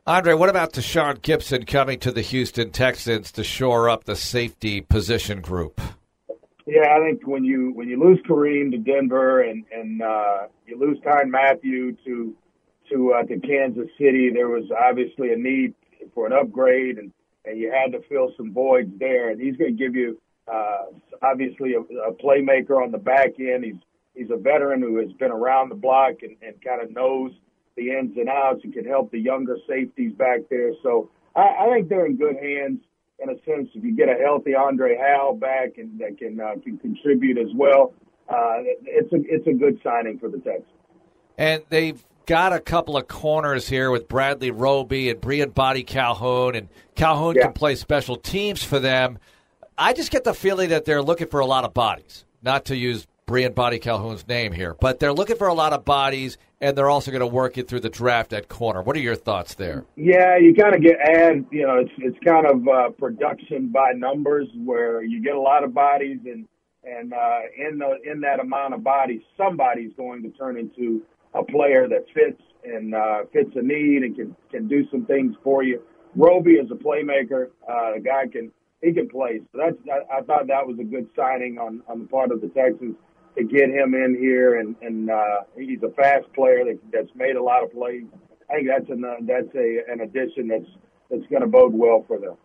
Andre, 0.06 0.34
what 0.34 0.50
about 0.50 0.74
Tashaun 0.74 1.20
Gipson 1.20 1.66
coming 1.66 2.00
to 2.00 2.12
the 2.12 2.22
Houston 2.22 2.72
Texans 2.72 3.32
to 3.34 3.44
shore 3.44 3.90
up 3.90 4.04
the 4.04 4.16
safety 4.16 4.82
position 4.82 5.40
group? 5.40 5.80
Yeah, 6.66 6.96
I 6.96 7.00
think 7.00 7.28
when 7.28 7.44
you 7.44 7.72
when 7.74 7.90
you 7.90 8.02
lose 8.02 8.20
Kareem 8.28 8.72
to 8.72 8.78
Denver 8.78 9.42
and 9.42 9.66
and 9.74 10.02
uh, 10.02 10.48
you 10.66 10.80
lose 10.80 10.98
Tyrann 11.00 11.30
Mathieu 11.30 11.96
to 12.06 12.36
to 12.90 13.14
uh, 13.14 13.24
to 13.24 13.40
Kansas 13.40 13.90
City, 13.98 14.30
there 14.34 14.48
was 14.48 14.64
obviously 14.72 15.34
a 15.34 15.38
need 15.38 15.74
for 16.16 16.26
an 16.26 16.34
upgrade, 16.34 16.98
and 17.00 17.12
and 17.46 17.58
you 17.58 17.72
had 17.72 17.92
to 17.92 18.02
fill 18.08 18.32
some 18.38 18.54
voids 18.54 18.92
there. 18.98 19.30
And 19.30 19.42
he's 19.42 19.58
going 19.58 19.76
to 19.76 19.84
give 19.84 19.94
you 19.94 20.20
uh, 20.52 20.86
obviously 21.22 21.74
a, 21.74 21.82
a 21.82 22.14
playmaker 22.14 22.82
on 22.82 22.92
the 22.92 22.98
back 22.98 23.32
end. 23.40 23.66
He's 23.66 23.82
he's 24.16 24.32
a 24.32 24.38
veteran 24.38 24.82
who 24.82 24.98
has 24.98 25.12
been 25.14 25.32
around 25.32 25.68
the 25.68 25.76
block 25.76 26.22
and, 26.22 26.38
and 26.42 26.62
kind 26.64 26.82
of 26.82 26.92
knows 26.92 27.32
the 27.76 27.90
ins 27.90 28.16
and 28.18 28.30
outs 28.30 28.62
and 28.64 28.74
can 28.74 28.86
help 28.86 29.12
the 29.12 29.20
younger 29.20 29.58
safeties 29.68 30.14
back 30.14 30.42
there. 30.50 30.72
So 30.82 31.10
I, 31.36 31.56
I 31.60 31.70
think 31.74 31.90
they're 31.90 32.06
in 32.06 32.16
good 32.16 32.38
hands 32.38 32.80
in 33.24 33.30
a 33.30 33.36
sense, 33.44 33.70
if 33.74 33.84
you 33.84 33.96
get 33.96 34.10
a 34.10 34.16
healthy 34.22 34.54
Andre 34.54 34.98
Hal 34.98 35.34
back 35.34 35.78
and 35.78 36.00
that 36.00 36.18
can 36.18 36.40
uh, 36.40 36.56
can 36.64 36.78
contribute 36.78 37.38
as 37.38 37.54
well, 37.56 37.94
uh, 38.30 38.60
it's 38.84 39.12
a 39.14 39.18
it's 39.26 39.48
a 39.48 39.54
good 39.54 39.80
signing 39.84 40.20
for 40.20 40.30
the 40.30 40.38
Texans. 40.38 40.68
And 41.38 41.64
they've 41.70 42.04
got 42.26 42.54
a 42.54 42.60
couple 42.60 42.96
of 42.96 43.08
corners 43.08 43.68
here 43.68 43.90
with 43.90 44.08
Bradley 44.08 44.52
Roby 44.52 45.10
and 45.10 45.20
Briean 45.20 45.54
Boddy-Calhoun, 45.54 46.56
and 46.56 46.70
Calhoun 46.96 47.36
yeah. 47.36 47.44
can 47.44 47.54
play 47.54 47.76
special 47.76 48.16
teams 48.16 48.64
for 48.64 48.80
them. 48.80 49.18
I 49.78 49.94
just 49.94 50.12
get 50.12 50.24
the 50.24 50.34
feeling 50.34 50.70
that 50.70 50.86
they're 50.86 51.02
looking 51.02 51.28
for 51.28 51.40
a 51.40 51.46
lot 51.46 51.64
of 51.64 51.74
bodies, 51.74 52.26
not 52.44 52.66
to 52.66 52.76
use 52.76 53.08
Briean 53.26 53.56
Boddy-Calhoun's 53.56 54.28
name 54.28 54.52
here, 54.52 54.76
but 54.80 55.00
they're 55.00 55.14
looking 55.14 55.38
for 55.38 55.48
a 55.48 55.54
lot 55.54 55.72
of 55.72 55.86
bodies, 55.86 56.38
and 56.60 56.78
they're 56.78 56.90
also 56.90 57.10
going 57.10 57.22
to 57.22 57.28
work 57.28 57.58
it 57.58 57.70
through 57.70 57.80
the 57.80 57.90
draft 57.90 58.34
at 58.34 58.50
corner. 58.50 58.82
What 58.82 58.98
are 58.98 59.00
your 59.00 59.16
thoughts 59.16 59.56
there? 59.56 59.86
Yeah, 59.96 60.38
you 60.38 60.54
kind 60.54 60.76
of 60.76 60.82
get 60.82 61.00
add, 61.00 61.46
you 61.50 61.66
know, 61.66 61.78
it's 61.78 61.92
it's 62.00 62.18
kind 62.26 62.46
of 62.46 62.68
uh, 62.68 62.90
production 62.90 63.70
by 63.70 63.94
numbers 63.96 64.50
where 64.66 65.04
you 65.04 65.24
get 65.24 65.36
a 65.36 65.40
lot 65.40 65.64
of 65.64 65.74
bodies, 65.74 66.20
and 66.26 66.48
and 66.84 67.14
uh, 67.14 67.40
in 67.58 67.78
the 67.78 67.98
in 68.12 68.20
that 68.22 68.42
amount 68.42 68.74
of 68.74 68.84
bodies, 68.84 69.22
somebody's 69.38 69.92
going 69.96 70.22
to 70.24 70.30
turn 70.32 70.58
into 70.58 71.02
a 71.34 71.44
player 71.44 71.88
that 71.88 72.06
fits 72.14 72.42
and 72.66 72.94
uh, 72.94 73.20
fits 73.32 73.52
a 73.56 73.62
need 73.62 74.04
and 74.04 74.16
can 74.18 74.36
can 74.52 74.68
do 74.68 74.86
some 74.92 75.06
things 75.06 75.34
for 75.46 75.64
you. 75.64 75.82
Roby 76.16 76.56
is 76.56 76.70
a 76.72 76.76
playmaker. 76.76 77.48
Uh, 77.68 77.94
the 77.96 78.02
guy 78.04 78.28
can 78.28 78.52
he 78.82 78.92
can 78.92 79.08
play. 79.08 79.40
So 79.54 79.60
that's 79.60 79.78
I, 79.90 80.18
I 80.18 80.22
thought 80.24 80.48
that 80.48 80.68
was 80.68 80.78
a 80.80 80.84
good 80.84 81.08
signing 81.16 81.58
on 81.58 81.82
on 81.88 82.00
the 82.00 82.06
part 82.06 82.32
of 82.32 82.42
the 82.42 82.50
Texans 82.50 82.96
to 83.36 83.44
get 83.44 83.70
him 83.70 83.94
in 83.94 84.18
here, 84.20 84.60
and 84.60 84.76
and 84.82 85.10
uh, 85.10 85.42
he's 85.58 85.82
a 85.84 85.90
fast 85.92 86.32
player 86.34 86.64
that, 86.66 86.80
that's 86.92 87.10
made 87.16 87.36
a 87.36 87.44
lot 87.44 87.64
of 87.64 87.72
plays. 87.72 88.04
I 88.50 88.56
think 88.56 88.68
that's 88.68 88.90
an 88.90 89.04
uh, 89.04 89.16
that's 89.22 89.56
a 89.56 89.92
an 89.92 90.02
addition 90.02 90.48
that's 90.48 90.70
that's 91.10 91.26
going 91.30 91.42
to 91.42 91.48
bode 91.48 91.74
well 91.74 92.04
for 92.08 92.20
them. 92.20 92.36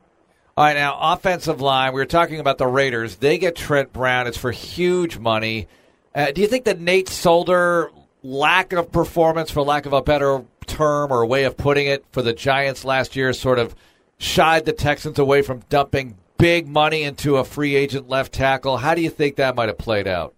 All 0.57 0.65
right, 0.65 0.75
now 0.75 0.99
offensive 1.01 1.61
line. 1.61 1.93
We 1.93 2.01
were 2.01 2.07
talking 2.07 2.41
about 2.41 2.59
the 2.59 2.67
Raiders. 2.67 3.17
They 3.17 3.39
get 3.39 3.55
Trent 3.55 3.93
Brown. 3.93 4.27
It's 4.27 4.37
for 4.37 4.51
huge 4.51 5.19
money. 5.19 5.69
Uh, 6.15 6.33
do 6.33 6.41
you 6.41 6.49
think 6.49 6.65
that 6.65 6.81
Nate 6.81 7.09
Solder 7.09 7.91
lack 8.23 8.73
of 8.73 8.91
performance, 8.91 9.51
for 9.51 9.63
lack 9.63 9.87
of 9.87 9.93
a 9.93 10.03
better 10.03 10.43
term 10.67 11.13
or 11.13 11.25
way 11.27 11.45
of 11.45 11.57
putting 11.57 11.87
it, 11.87 12.05
for 12.11 12.23
the 12.23 12.33
Giants 12.33 12.85
last 12.85 13.15
year, 13.15 13.33
sort 13.33 13.59
of 13.59 13.75
shied 14.19 14.65
the 14.65 14.73
Texans 14.73 15.19
away 15.19 15.43
from 15.43 15.63
dumping 15.69 16.17
big 16.39 16.67
money 16.67 17.03
into 17.03 17.37
a 17.37 17.45
free 17.45 17.77
agent 17.77 18.09
left 18.09 18.33
tackle. 18.33 18.79
How 18.79 18.95
do 18.95 19.01
you 19.01 19.11
think 19.11 19.37
that 19.37 19.55
might 19.55 19.69
have 19.69 19.79
played 19.79 20.09
out? 20.09 20.35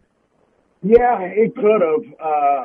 Yeah, 0.82 1.20
it 1.22 1.54
could 1.56 1.82
have, 1.82 2.14
uh, 2.20 2.64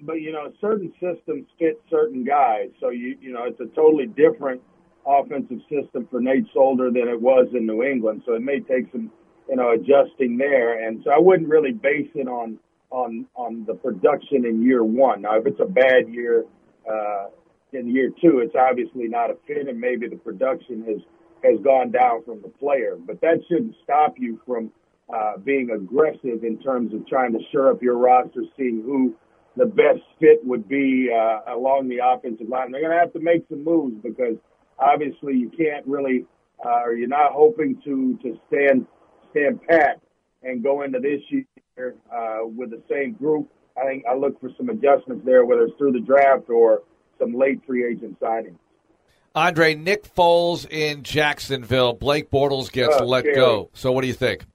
but 0.00 0.14
you 0.20 0.32
know, 0.32 0.52
certain 0.60 0.92
systems 1.00 1.46
fit 1.58 1.80
certain 1.90 2.24
guys. 2.24 2.68
So 2.80 2.90
you 2.90 3.16
you 3.20 3.32
know, 3.32 3.44
it's 3.44 3.58
a 3.60 3.66
totally 3.74 4.06
different 4.06 4.60
offensive 5.04 5.58
system 5.68 6.06
for 6.10 6.20
Nate 6.20 6.46
Solder 6.54 6.90
than 6.92 7.08
it 7.08 7.20
was 7.20 7.48
in 7.54 7.66
New 7.66 7.82
England. 7.82 8.22
So 8.24 8.34
it 8.34 8.42
may 8.42 8.60
take 8.60 8.92
some 8.92 9.10
you 9.48 9.56
know 9.56 9.72
adjusting 9.72 10.36
there, 10.38 10.86
and 10.86 11.00
so 11.04 11.10
I 11.10 11.18
wouldn't 11.18 11.48
really 11.48 11.72
base 11.72 12.10
it 12.14 12.28
on 12.28 12.58
on 12.90 13.26
on 13.34 13.64
the 13.66 13.74
production 13.74 14.46
in 14.46 14.62
year 14.62 14.84
one. 14.84 15.22
Now, 15.22 15.36
if 15.38 15.46
it's 15.46 15.60
a 15.60 15.66
bad 15.66 16.08
year 16.08 16.44
uh, 16.88 17.26
in 17.72 17.88
year 17.88 18.10
two, 18.22 18.38
it's 18.40 18.54
obviously 18.54 19.08
not 19.08 19.30
a 19.30 19.36
fit, 19.48 19.66
and 19.68 19.80
maybe 19.80 20.06
the 20.08 20.16
production 20.16 20.84
has 20.84 20.98
has 21.42 21.58
gone 21.64 21.90
down 21.90 22.22
from 22.24 22.42
the 22.42 22.48
player. 22.48 22.96
But 22.96 23.20
that 23.22 23.38
shouldn't 23.48 23.74
stop 23.82 24.14
you 24.18 24.40
from 24.46 24.70
uh, 25.14 25.38
being 25.38 25.70
aggressive 25.70 26.42
in 26.44 26.58
terms 26.62 26.92
of 26.94 27.06
trying 27.06 27.32
to 27.32 27.38
shore 27.52 27.70
up 27.70 27.82
your 27.82 27.96
roster, 27.96 28.42
seeing 28.56 28.82
who 28.84 29.14
the 29.56 29.66
best 29.66 30.00
fit 30.20 30.44
would 30.44 30.68
be 30.68 31.08
uh, 31.10 31.54
along 31.54 31.88
the 31.88 31.98
offensive 32.04 32.48
line. 32.48 32.72
They're 32.72 32.80
going 32.80 32.92
to 32.92 32.98
have 32.98 33.12
to 33.14 33.20
make 33.20 33.44
some 33.48 33.64
moves 33.64 33.96
because 34.02 34.36
obviously 34.78 35.34
you 35.34 35.50
can't 35.56 35.86
really, 35.86 36.26
uh, 36.64 36.82
or 36.84 36.94
you're 36.94 37.08
not 37.08 37.32
hoping 37.32 37.80
to 37.84 38.18
to 38.22 38.38
stand 38.48 38.86
stand 39.30 39.60
pat 39.68 40.00
and 40.42 40.62
go 40.62 40.82
into 40.82 40.98
this 40.98 41.20
year 41.30 41.94
uh, 42.14 42.38
with 42.44 42.70
the 42.70 42.82
same 42.90 43.12
group. 43.12 43.48
I 43.80 43.86
think 43.86 44.04
I 44.10 44.14
look 44.14 44.40
for 44.40 44.50
some 44.56 44.68
adjustments 44.70 45.24
there, 45.24 45.44
whether 45.44 45.64
it's 45.64 45.76
through 45.78 45.92
the 45.92 46.00
draft 46.00 46.48
or 46.50 46.82
some 47.18 47.34
late 47.34 47.60
free 47.66 47.86
agent 47.86 48.18
signings. 48.20 48.58
Andre, 49.34 49.74
Nick 49.74 50.14
Foles 50.14 50.66
in 50.70 51.02
Jacksonville. 51.02 51.92
Blake 51.92 52.30
Bortles 52.30 52.72
gets 52.72 52.96
Uh, 52.96 53.04
let 53.04 53.20
scary. 53.24 53.36
go. 53.36 53.68
So 53.74 53.92
what 53.92 54.00
do 54.00 54.06
you 54.06 54.14
think? 54.14 54.46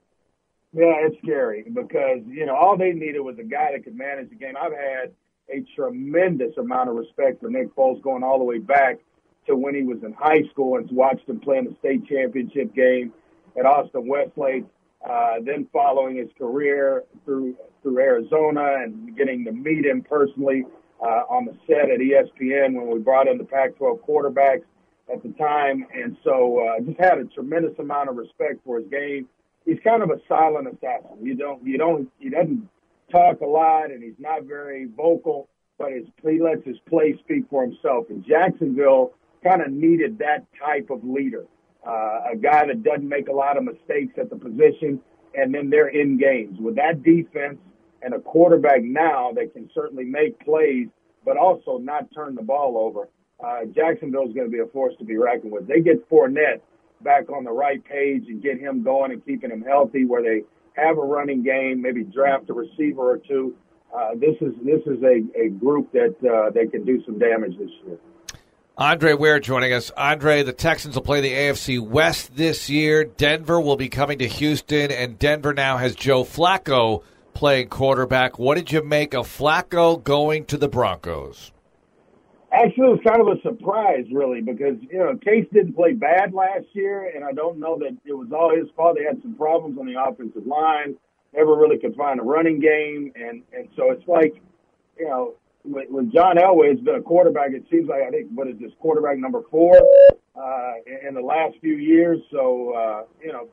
Yeah, 0.73 0.93
it's 1.01 1.17
scary 1.21 1.65
because 1.73 2.19
you 2.27 2.45
know 2.45 2.55
all 2.55 2.77
they 2.77 2.91
needed 2.91 3.19
was 3.19 3.37
a 3.39 3.43
guy 3.43 3.71
that 3.73 3.83
could 3.83 3.95
manage 3.95 4.29
the 4.29 4.35
game. 4.35 4.53
I've 4.59 4.71
had 4.71 5.11
a 5.49 5.65
tremendous 5.75 6.55
amount 6.57 6.89
of 6.89 6.95
respect 6.95 7.41
for 7.41 7.49
Nick 7.49 7.75
Foles 7.75 8.01
going 8.01 8.23
all 8.23 8.37
the 8.37 8.45
way 8.45 8.59
back 8.59 8.99
to 9.47 9.55
when 9.55 9.75
he 9.75 9.83
was 9.83 9.97
in 10.03 10.13
high 10.13 10.43
school 10.51 10.77
and 10.77 10.89
watched 10.91 11.27
him 11.27 11.39
play 11.41 11.57
in 11.57 11.65
the 11.65 11.75
state 11.79 12.07
championship 12.07 12.73
game 12.73 13.11
at 13.59 13.65
Austin 13.65 14.07
Westlake. 14.07 14.65
Uh, 15.07 15.37
then 15.43 15.67
following 15.73 16.15
his 16.15 16.29
career 16.37 17.03
through 17.25 17.55
through 17.81 17.97
Arizona 17.97 18.83
and 18.83 19.17
getting 19.17 19.43
to 19.43 19.51
meet 19.51 19.85
him 19.85 20.01
personally 20.01 20.63
uh, 21.01 21.23
on 21.27 21.45
the 21.45 21.57
set 21.67 21.89
at 21.89 21.99
ESPN 21.99 22.75
when 22.75 22.87
we 22.87 22.99
brought 22.99 23.27
in 23.27 23.37
the 23.37 23.43
Pac-12 23.43 23.99
quarterbacks 24.07 24.63
at 25.11 25.23
the 25.23 25.29
time, 25.29 25.85
and 25.93 26.15
so 26.23 26.59
uh, 26.59 26.79
just 26.81 26.99
had 26.99 27.17
a 27.17 27.25
tremendous 27.25 27.77
amount 27.79 28.09
of 28.09 28.15
respect 28.15 28.59
for 28.63 28.79
his 28.79 28.87
game. 28.89 29.27
He's 29.65 29.79
kind 29.83 30.01
of 30.03 30.09
a 30.09 30.19
silent 30.27 30.67
assassin. 30.67 31.17
You 31.21 31.35
don't, 31.35 31.65
you 31.65 31.77
don't, 31.77 32.09
he 32.19 32.29
doesn't 32.29 32.67
talk 33.11 33.41
a 33.41 33.45
lot, 33.45 33.91
and 33.91 34.01
he's 34.01 34.19
not 34.19 34.43
very 34.43 34.85
vocal, 34.85 35.49
but 35.77 35.91
his, 35.91 36.05
he 36.23 36.41
lets 36.41 36.65
his 36.65 36.77
play 36.89 37.17
speak 37.19 37.45
for 37.49 37.63
himself. 37.63 38.05
And 38.09 38.25
Jacksonville 38.25 39.13
kind 39.43 39.61
of 39.61 39.71
needed 39.71 40.19
that 40.19 40.45
type 40.59 40.89
of 40.89 41.03
leader, 41.03 41.45
uh, 41.85 42.31
a 42.31 42.35
guy 42.35 42.65
that 42.67 42.83
doesn't 42.83 43.07
make 43.07 43.27
a 43.27 43.33
lot 43.33 43.57
of 43.57 43.63
mistakes 43.63 44.13
at 44.17 44.29
the 44.29 44.35
position, 44.35 44.99
and 45.35 45.53
then 45.53 45.69
they're 45.69 45.87
in 45.87 46.17
games 46.17 46.59
with 46.59 46.75
that 46.75 47.03
defense 47.03 47.57
and 48.01 48.13
a 48.13 48.19
quarterback 48.19 48.81
now 48.83 49.31
that 49.33 49.53
can 49.53 49.69
certainly 49.73 50.03
make 50.03 50.39
plays, 50.39 50.87
but 51.23 51.37
also 51.37 51.77
not 51.77 52.11
turn 52.13 52.35
the 52.35 52.41
ball 52.41 52.77
over. 52.77 53.07
Uh, 53.43 53.65
Jacksonville 53.73 54.27
is 54.27 54.33
going 54.33 54.47
to 54.47 54.51
be 54.51 54.59
a 54.59 54.65
force 54.67 54.93
to 54.99 55.05
be 55.05 55.17
reckoned 55.17 55.51
with. 55.51 55.67
They 55.67 55.81
get 55.81 56.07
Fournette 56.09 56.61
back 57.03 57.29
on 57.29 57.43
the 57.43 57.51
right 57.51 57.83
page 57.83 58.23
and 58.27 58.41
get 58.41 58.59
him 58.59 58.83
going 58.83 59.11
and 59.11 59.25
keeping 59.25 59.51
him 59.51 59.61
healthy, 59.61 60.05
where 60.05 60.21
they 60.21 60.43
have 60.73 60.97
a 60.97 61.01
running 61.01 61.43
game, 61.43 61.81
maybe 61.81 62.03
draft 62.03 62.49
a 62.49 62.53
receiver 62.53 63.11
or 63.11 63.17
two. 63.17 63.55
Uh, 63.93 64.11
this 64.15 64.35
is 64.39 64.53
this 64.63 64.81
is 64.85 65.03
a, 65.03 65.21
a 65.39 65.49
group 65.49 65.91
that 65.91 66.15
uh, 66.19 66.49
that 66.51 66.71
can 66.71 66.85
do 66.85 67.03
some 67.05 67.19
damage 67.19 67.57
this 67.57 67.69
year. 67.85 67.97
Andre 68.77 69.13
Ware 69.13 69.39
joining 69.39 69.73
us. 69.73 69.91
Andre, 69.97 70.43
the 70.43 70.53
Texans 70.53 70.95
will 70.95 71.03
play 71.03 71.21
the 71.21 71.31
AFC 71.31 71.79
West 71.79 72.35
this 72.35 72.69
year. 72.69 73.03
Denver 73.03 73.59
will 73.59 73.75
be 73.75 73.89
coming 73.89 74.17
to 74.19 74.27
Houston, 74.27 74.91
and 74.91 75.19
Denver 75.19 75.53
now 75.53 75.77
has 75.77 75.93
Joe 75.93 76.23
Flacco 76.23 77.03
playing 77.33 77.67
quarterback. 77.67 78.39
What 78.39 78.55
did 78.55 78.71
you 78.71 78.83
make 78.83 79.13
of 79.13 79.27
Flacco 79.27 80.01
going 80.01 80.45
to 80.45 80.57
the 80.57 80.69
Broncos? 80.69 81.51
Actually, 82.53 82.87
it 82.87 82.99
was 82.99 83.07
kind 83.07 83.21
of 83.21 83.27
a 83.27 83.41
surprise, 83.41 84.05
really, 84.11 84.41
because 84.41 84.75
you 84.89 84.99
know 84.99 85.15
Case 85.15 85.47
didn't 85.53 85.73
play 85.73 85.93
bad 85.93 86.33
last 86.33 86.65
year, 86.73 87.09
and 87.15 87.23
I 87.23 87.31
don't 87.31 87.59
know 87.59 87.77
that 87.79 87.95
it 88.05 88.13
was 88.13 88.27
all 88.33 88.53
his 88.53 88.67
fault. 88.75 88.97
They 88.97 89.05
had 89.05 89.21
some 89.21 89.35
problems 89.35 89.77
on 89.79 89.85
the 89.85 89.95
offensive 89.95 90.45
line, 90.45 90.97
never 91.33 91.55
really 91.55 91.79
could 91.79 91.95
find 91.95 92.19
a 92.19 92.23
running 92.23 92.59
game, 92.59 93.13
and 93.15 93.43
and 93.55 93.69
so 93.77 93.91
it's 93.91 94.05
like, 94.05 94.35
you 94.99 95.07
know, 95.07 95.35
with, 95.63 95.89
with 95.89 96.11
John 96.11 96.35
Elway 96.35 96.75
has 96.75 96.79
been 96.81 96.95
a 96.95 97.01
quarterback. 97.01 97.51
It 97.51 97.63
seems 97.71 97.87
like 97.87 98.03
I 98.03 98.09
think 98.09 98.27
what 98.35 98.49
is 98.49 98.59
this 98.59 98.71
quarterback 98.81 99.17
number 99.17 99.43
four 99.49 99.75
uh, 100.35 100.73
in, 100.85 101.07
in 101.07 101.13
the 101.13 101.21
last 101.21 101.55
few 101.61 101.75
years. 101.75 102.19
So 102.31 102.73
uh, 102.73 103.03
you 103.23 103.31
know, 103.31 103.47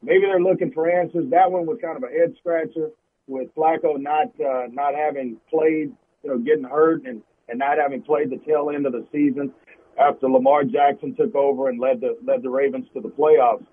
maybe 0.00 0.26
they're 0.26 0.38
looking 0.38 0.70
for 0.70 0.88
answers. 0.88 1.28
That 1.30 1.50
one 1.50 1.66
was 1.66 1.78
kind 1.82 1.96
of 1.96 2.04
a 2.04 2.12
head 2.12 2.34
scratcher 2.38 2.90
with 3.26 3.52
Flacco 3.56 3.98
not 3.98 4.28
uh, 4.38 4.68
not 4.70 4.94
having 4.94 5.38
played, 5.50 5.92
you 6.22 6.30
know, 6.30 6.38
getting 6.38 6.62
hurt 6.62 7.04
and 7.04 7.20
and 7.48 7.58
not 7.58 7.78
having 7.78 8.02
played 8.02 8.30
the 8.30 8.38
tail 8.38 8.70
end 8.74 8.86
of 8.86 8.92
the 8.92 9.06
season 9.12 9.52
after 9.98 10.28
Lamar 10.28 10.64
Jackson 10.64 11.14
took 11.14 11.34
over 11.34 11.68
and 11.68 11.78
led 11.80 12.00
the 12.00 12.16
led 12.24 12.42
the 12.42 12.50
Ravens 12.50 12.86
to 12.94 13.00
the 13.00 13.08
playoffs. 13.08 13.64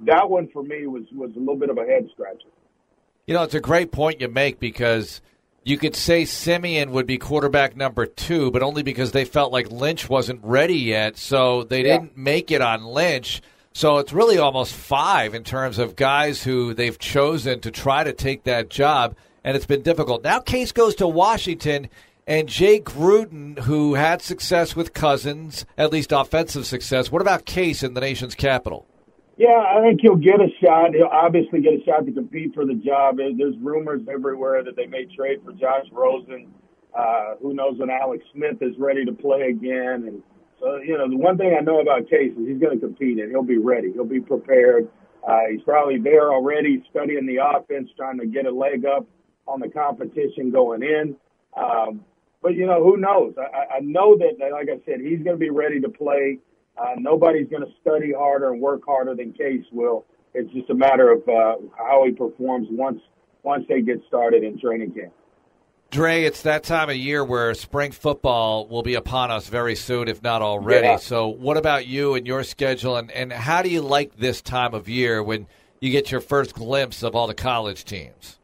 That 0.00 0.28
one 0.30 0.48
for 0.52 0.62
me 0.62 0.86
was 0.86 1.04
was 1.14 1.30
a 1.36 1.38
little 1.38 1.56
bit 1.56 1.70
of 1.70 1.78
a 1.78 1.84
head 1.84 2.08
scratcher. 2.12 2.48
You 3.26 3.34
know, 3.34 3.42
it's 3.42 3.54
a 3.54 3.60
great 3.60 3.92
point 3.92 4.20
you 4.20 4.28
make 4.28 4.58
because 4.58 5.20
you 5.64 5.76
could 5.76 5.94
say 5.96 6.24
Siemian 6.24 6.92
would 6.92 7.06
be 7.06 7.18
quarterback 7.18 7.76
number 7.76 8.06
two, 8.06 8.50
but 8.50 8.62
only 8.62 8.82
because 8.82 9.12
they 9.12 9.24
felt 9.26 9.52
like 9.52 9.70
Lynch 9.70 10.08
wasn't 10.08 10.40
ready 10.42 10.76
yet, 10.78 11.18
so 11.18 11.64
they 11.64 11.84
Yeah. 11.84 11.98
didn't 11.98 12.16
make 12.16 12.50
it 12.50 12.62
on 12.62 12.84
Lynch. 12.86 13.42
So 13.72 13.98
it's 13.98 14.12
really 14.12 14.38
almost 14.38 14.72
five 14.74 15.34
in 15.34 15.44
terms 15.44 15.78
of 15.78 15.94
guys 15.94 16.42
who 16.42 16.72
they've 16.72 16.98
chosen 16.98 17.60
to 17.60 17.70
try 17.70 18.02
to 18.02 18.12
take 18.14 18.44
that 18.44 18.70
job, 18.70 19.14
and 19.44 19.56
it's 19.56 19.66
been 19.66 19.82
difficult. 19.82 20.24
Now 20.24 20.40
Case 20.40 20.72
goes 20.72 20.94
to 20.96 21.06
Washington, 21.06 21.88
and 22.28 22.46
Jay 22.46 22.78
Gruden, 22.78 23.58
who 23.60 23.94
had 23.94 24.20
success 24.20 24.76
with 24.76 24.92
Cousins, 24.92 25.64
at 25.78 25.90
least 25.90 26.12
offensive 26.12 26.66
success. 26.66 27.10
What 27.10 27.22
about 27.22 27.46
Case 27.46 27.82
in 27.82 27.94
the 27.94 28.02
nation's 28.02 28.34
capital? 28.34 28.86
Yeah, 29.38 29.64
I 29.66 29.80
think 29.80 30.00
he'll 30.02 30.16
get 30.16 30.34
a 30.34 30.48
shot. 30.62 30.94
He'll 30.94 31.06
obviously 31.06 31.62
get 31.62 31.72
a 31.72 31.84
shot 31.84 32.04
to 32.04 32.12
compete 32.12 32.54
for 32.54 32.66
the 32.66 32.74
job. 32.74 33.16
There's 33.16 33.56
rumors 33.62 34.02
everywhere 34.12 34.62
that 34.62 34.76
they 34.76 34.86
may 34.86 35.06
trade 35.16 35.40
for 35.42 35.52
Josh 35.52 35.86
Rosen. 35.90 36.52
Uh, 36.94 37.36
who 37.40 37.54
knows 37.54 37.78
when 37.78 37.88
Alex 37.88 38.22
Smith 38.34 38.60
is 38.60 38.74
ready 38.78 39.06
to 39.06 39.12
play 39.12 39.48
again? 39.48 40.04
And 40.06 40.22
so, 40.60 40.76
you 40.84 40.98
know, 40.98 41.08
the 41.08 41.16
one 41.16 41.38
thing 41.38 41.56
I 41.58 41.62
know 41.62 41.80
about 41.80 42.10
Case 42.10 42.32
is 42.32 42.46
he's 42.46 42.60
going 42.60 42.78
to 42.78 42.86
compete 42.86 43.18
and 43.20 43.30
he'll 43.30 43.42
be 43.42 43.58
ready. 43.58 43.90
He'll 43.92 44.04
be 44.04 44.20
prepared. 44.20 44.88
Uh, 45.26 45.40
he's 45.50 45.62
probably 45.62 45.98
there 45.98 46.30
already 46.30 46.84
studying 46.90 47.24
the 47.24 47.38
offense, 47.42 47.88
trying 47.96 48.18
to 48.18 48.26
get 48.26 48.44
a 48.44 48.50
leg 48.50 48.84
up 48.84 49.06
on 49.46 49.60
the 49.60 49.68
competition 49.68 50.50
going 50.50 50.82
in. 50.82 51.16
Um, 51.56 52.04
but 52.42 52.54
you 52.54 52.66
know, 52.66 52.82
who 52.82 52.96
knows? 52.96 53.34
I, 53.38 53.76
I- 53.76 53.80
know 53.80 54.16
that, 54.18 54.38
like 54.52 54.68
I 54.68 54.80
said, 54.84 55.00
he's 55.00 55.18
going 55.22 55.36
to 55.36 55.40
be 55.40 55.50
ready 55.50 55.80
to 55.80 55.88
play. 55.88 56.38
Uh, 56.76 56.94
nobody's 56.96 57.48
going 57.48 57.62
to 57.62 57.72
study 57.80 58.12
harder 58.12 58.52
and 58.52 58.60
work 58.60 58.82
harder 58.86 59.14
than 59.14 59.32
Case 59.32 59.64
will. 59.72 60.04
It's 60.34 60.52
just 60.52 60.70
a 60.70 60.74
matter 60.74 61.10
of 61.10 61.28
uh, 61.28 61.56
how 61.76 62.04
he 62.06 62.12
performs 62.12 62.68
once 62.70 63.00
once 63.42 63.64
they 63.68 63.80
get 63.80 64.00
started 64.06 64.44
in 64.44 64.60
training 64.60 64.92
camp. 64.92 65.12
Dre, 65.90 66.24
it's 66.24 66.42
that 66.42 66.64
time 66.64 66.90
of 66.90 66.96
year 66.96 67.24
where 67.24 67.54
spring 67.54 67.92
football 67.92 68.66
will 68.66 68.82
be 68.82 68.94
upon 68.94 69.30
us 69.30 69.48
very 69.48 69.74
soon, 69.74 70.06
if 70.06 70.22
not 70.22 70.42
already. 70.42 70.86
Yeah. 70.86 70.96
So, 70.96 71.28
what 71.28 71.56
about 71.56 71.86
you 71.86 72.14
and 72.14 72.26
your 72.26 72.44
schedule, 72.44 72.96
and, 72.96 73.10
and 73.10 73.32
how 73.32 73.62
do 73.62 73.70
you 73.70 73.80
like 73.80 74.14
this 74.16 74.42
time 74.42 74.74
of 74.74 74.86
year 74.88 75.22
when 75.22 75.46
you 75.80 75.90
get 75.90 76.10
your 76.10 76.20
first 76.20 76.54
glimpse 76.54 77.02
of 77.02 77.16
all 77.16 77.26
the 77.26 77.34
college 77.34 77.84
teams? 77.84 78.37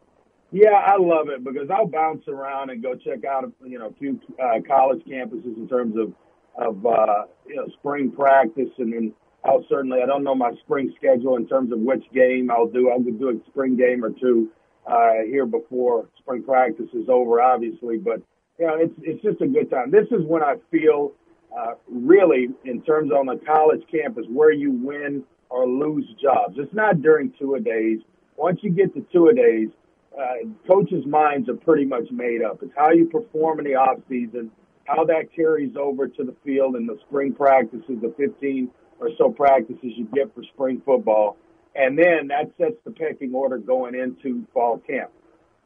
Yeah, 0.54 0.70
I 0.86 0.96
love 0.98 1.30
it 1.30 1.42
because 1.42 1.68
I'll 1.68 1.88
bounce 1.88 2.28
around 2.28 2.70
and 2.70 2.80
go 2.80 2.94
check 2.94 3.24
out 3.24 3.44
you 3.64 3.76
know 3.76 3.88
a 3.88 3.94
few 3.94 4.20
uh, 4.40 4.60
college 4.64 5.02
campuses 5.04 5.56
in 5.56 5.68
terms 5.68 5.96
of 5.98 6.12
of 6.56 6.86
uh, 6.86 7.24
you 7.44 7.56
know 7.56 7.66
spring 7.80 8.12
practice, 8.12 8.70
and 8.78 8.92
then 8.92 9.12
I'll 9.44 9.66
certainly 9.68 9.98
I 10.00 10.06
don't 10.06 10.22
know 10.22 10.36
my 10.36 10.52
spring 10.64 10.94
schedule 10.96 11.34
in 11.38 11.48
terms 11.48 11.72
of 11.72 11.80
which 11.80 12.04
game 12.14 12.52
I'll 12.52 12.68
do. 12.68 12.88
I'll 12.88 13.00
do 13.00 13.30
a 13.30 13.50
spring 13.50 13.76
game 13.76 14.04
or 14.04 14.10
two 14.10 14.48
uh, 14.86 15.26
here 15.26 15.44
before 15.44 16.08
spring 16.18 16.44
practice 16.44 16.86
is 16.94 17.08
over, 17.08 17.42
obviously. 17.42 17.96
But 17.98 18.22
you 18.60 18.68
know, 18.68 18.76
it's 18.78 18.94
it's 19.02 19.22
just 19.24 19.40
a 19.40 19.48
good 19.48 19.68
time. 19.72 19.90
This 19.90 20.06
is 20.12 20.24
when 20.24 20.44
I 20.44 20.54
feel 20.70 21.14
uh, 21.52 21.74
really 21.88 22.50
in 22.64 22.80
terms 22.82 23.10
on 23.10 23.26
the 23.26 23.40
college 23.44 23.82
campus 23.90 24.24
where 24.28 24.52
you 24.52 24.70
win 24.70 25.24
or 25.50 25.66
lose 25.66 26.06
jobs. 26.22 26.54
It's 26.58 26.72
not 26.72 27.02
during 27.02 27.32
two 27.40 27.56
a 27.56 27.60
days. 27.60 27.98
Once 28.36 28.60
you 28.62 28.70
get 28.70 28.94
to 28.94 29.04
two 29.12 29.26
a 29.26 29.34
days, 29.34 29.70
uh, 30.18 30.48
coaches' 30.68 31.04
minds 31.06 31.48
are 31.48 31.56
pretty 31.56 31.84
much 31.84 32.04
made 32.10 32.42
up. 32.42 32.62
It's 32.62 32.72
how 32.76 32.90
you 32.90 33.06
perform 33.06 33.58
in 33.58 33.64
the 33.64 33.74
off 33.74 33.98
season, 34.08 34.50
how 34.84 35.04
that 35.04 35.34
carries 35.34 35.76
over 35.76 36.08
to 36.08 36.24
the 36.24 36.34
field 36.44 36.76
in 36.76 36.86
the 36.86 36.98
spring 37.08 37.32
practices, 37.32 38.00
the 38.00 38.14
15 38.16 38.70
or 39.00 39.10
so 39.18 39.30
practices 39.30 39.80
you 39.82 40.08
get 40.14 40.34
for 40.34 40.42
spring 40.54 40.80
football. 40.84 41.36
And 41.74 41.98
then 41.98 42.28
that 42.28 42.52
sets 42.56 42.76
the 42.84 42.92
pecking 42.92 43.34
order 43.34 43.58
going 43.58 43.94
into 43.94 44.46
fall 44.54 44.78
camp. 44.78 45.10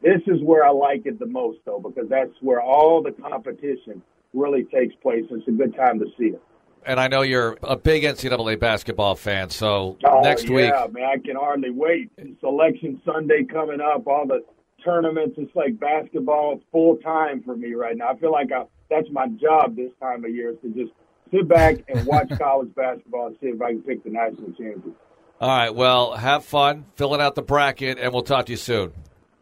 This 0.00 0.23
is 0.26 0.40
where 0.43 0.64
I 0.64 0.71
like 0.71 1.02
it 1.05 1.19
the 1.19 1.26
most, 1.26 1.59
though, 1.67 1.81
because 1.81 2.09
that's 2.09 2.33
where 2.40 2.62
all 2.62 3.02
the 3.02 3.11
competition 3.11 4.02
really 4.33 4.64
takes 4.64 4.95
place. 5.02 5.25
It's 5.31 5.49
a 5.49 5.50
good 5.50 5.75
time 5.75 5.99
to 5.99 6.07
see 6.19 6.26
it. 6.26 6.43
And 6.85 6.99
I 6.99 7.08
know 7.08 7.23
you're 7.23 7.56
a 7.62 7.76
big 7.76 8.04
NCAA 8.04 8.58
basketball 8.58 9.14
fan, 9.14 9.50
so 9.50 9.99
oh, 10.04 10.20
next 10.20 10.49
yeah, 10.49 10.54
week. 10.54 10.92
Man, 10.92 11.04
I 11.04 11.18
can 11.18 11.37
hardly 11.37 11.70
wait. 11.70 12.11
Selection 12.40 13.00
Sunday 13.04 13.44
coming 13.44 13.80
up, 13.80 14.06
all 14.06 14.26
the 14.26 14.44
tournaments. 14.85 15.35
It's 15.38 15.54
like 15.54 15.78
basketball 15.78 16.61
full 16.73 16.97
time 16.97 17.42
for 17.42 17.56
me 17.56 17.75
right 17.75 17.97
now. 17.97 18.08
I 18.08 18.16
feel 18.16 18.32
like 18.32 18.52
I, 18.52 18.64
that's 18.90 19.08
my 19.11 19.28
job 19.28 19.76
this 19.76 19.90
time 20.00 20.25
of 20.25 20.35
year 20.35 20.50
is 20.50 20.56
to 20.62 20.68
just 20.70 20.92
sit 21.30 21.49
back 21.49 21.76
and 21.88 22.06
watch 22.06 22.30
college 22.38 22.75
basketball 22.75 23.28
and 23.28 23.37
see 23.40 23.49
if 23.49 23.61
I 23.61 23.73
can 23.73 23.82
pick 23.82 24.04
the 24.04 24.11
national 24.11 24.52
champion. 24.52 24.94
All 25.40 25.49
right. 25.49 25.75
Well, 25.75 26.14
have 26.14 26.44
fun 26.44 26.87
filling 26.97 27.20
out 27.20 27.35
the 27.35 27.42
bracket, 27.42 27.99
and 27.99 28.12
we'll 28.12 28.23
talk 28.23 28.47
to 28.47 28.52
you 28.52 28.56
soon. 28.56 28.92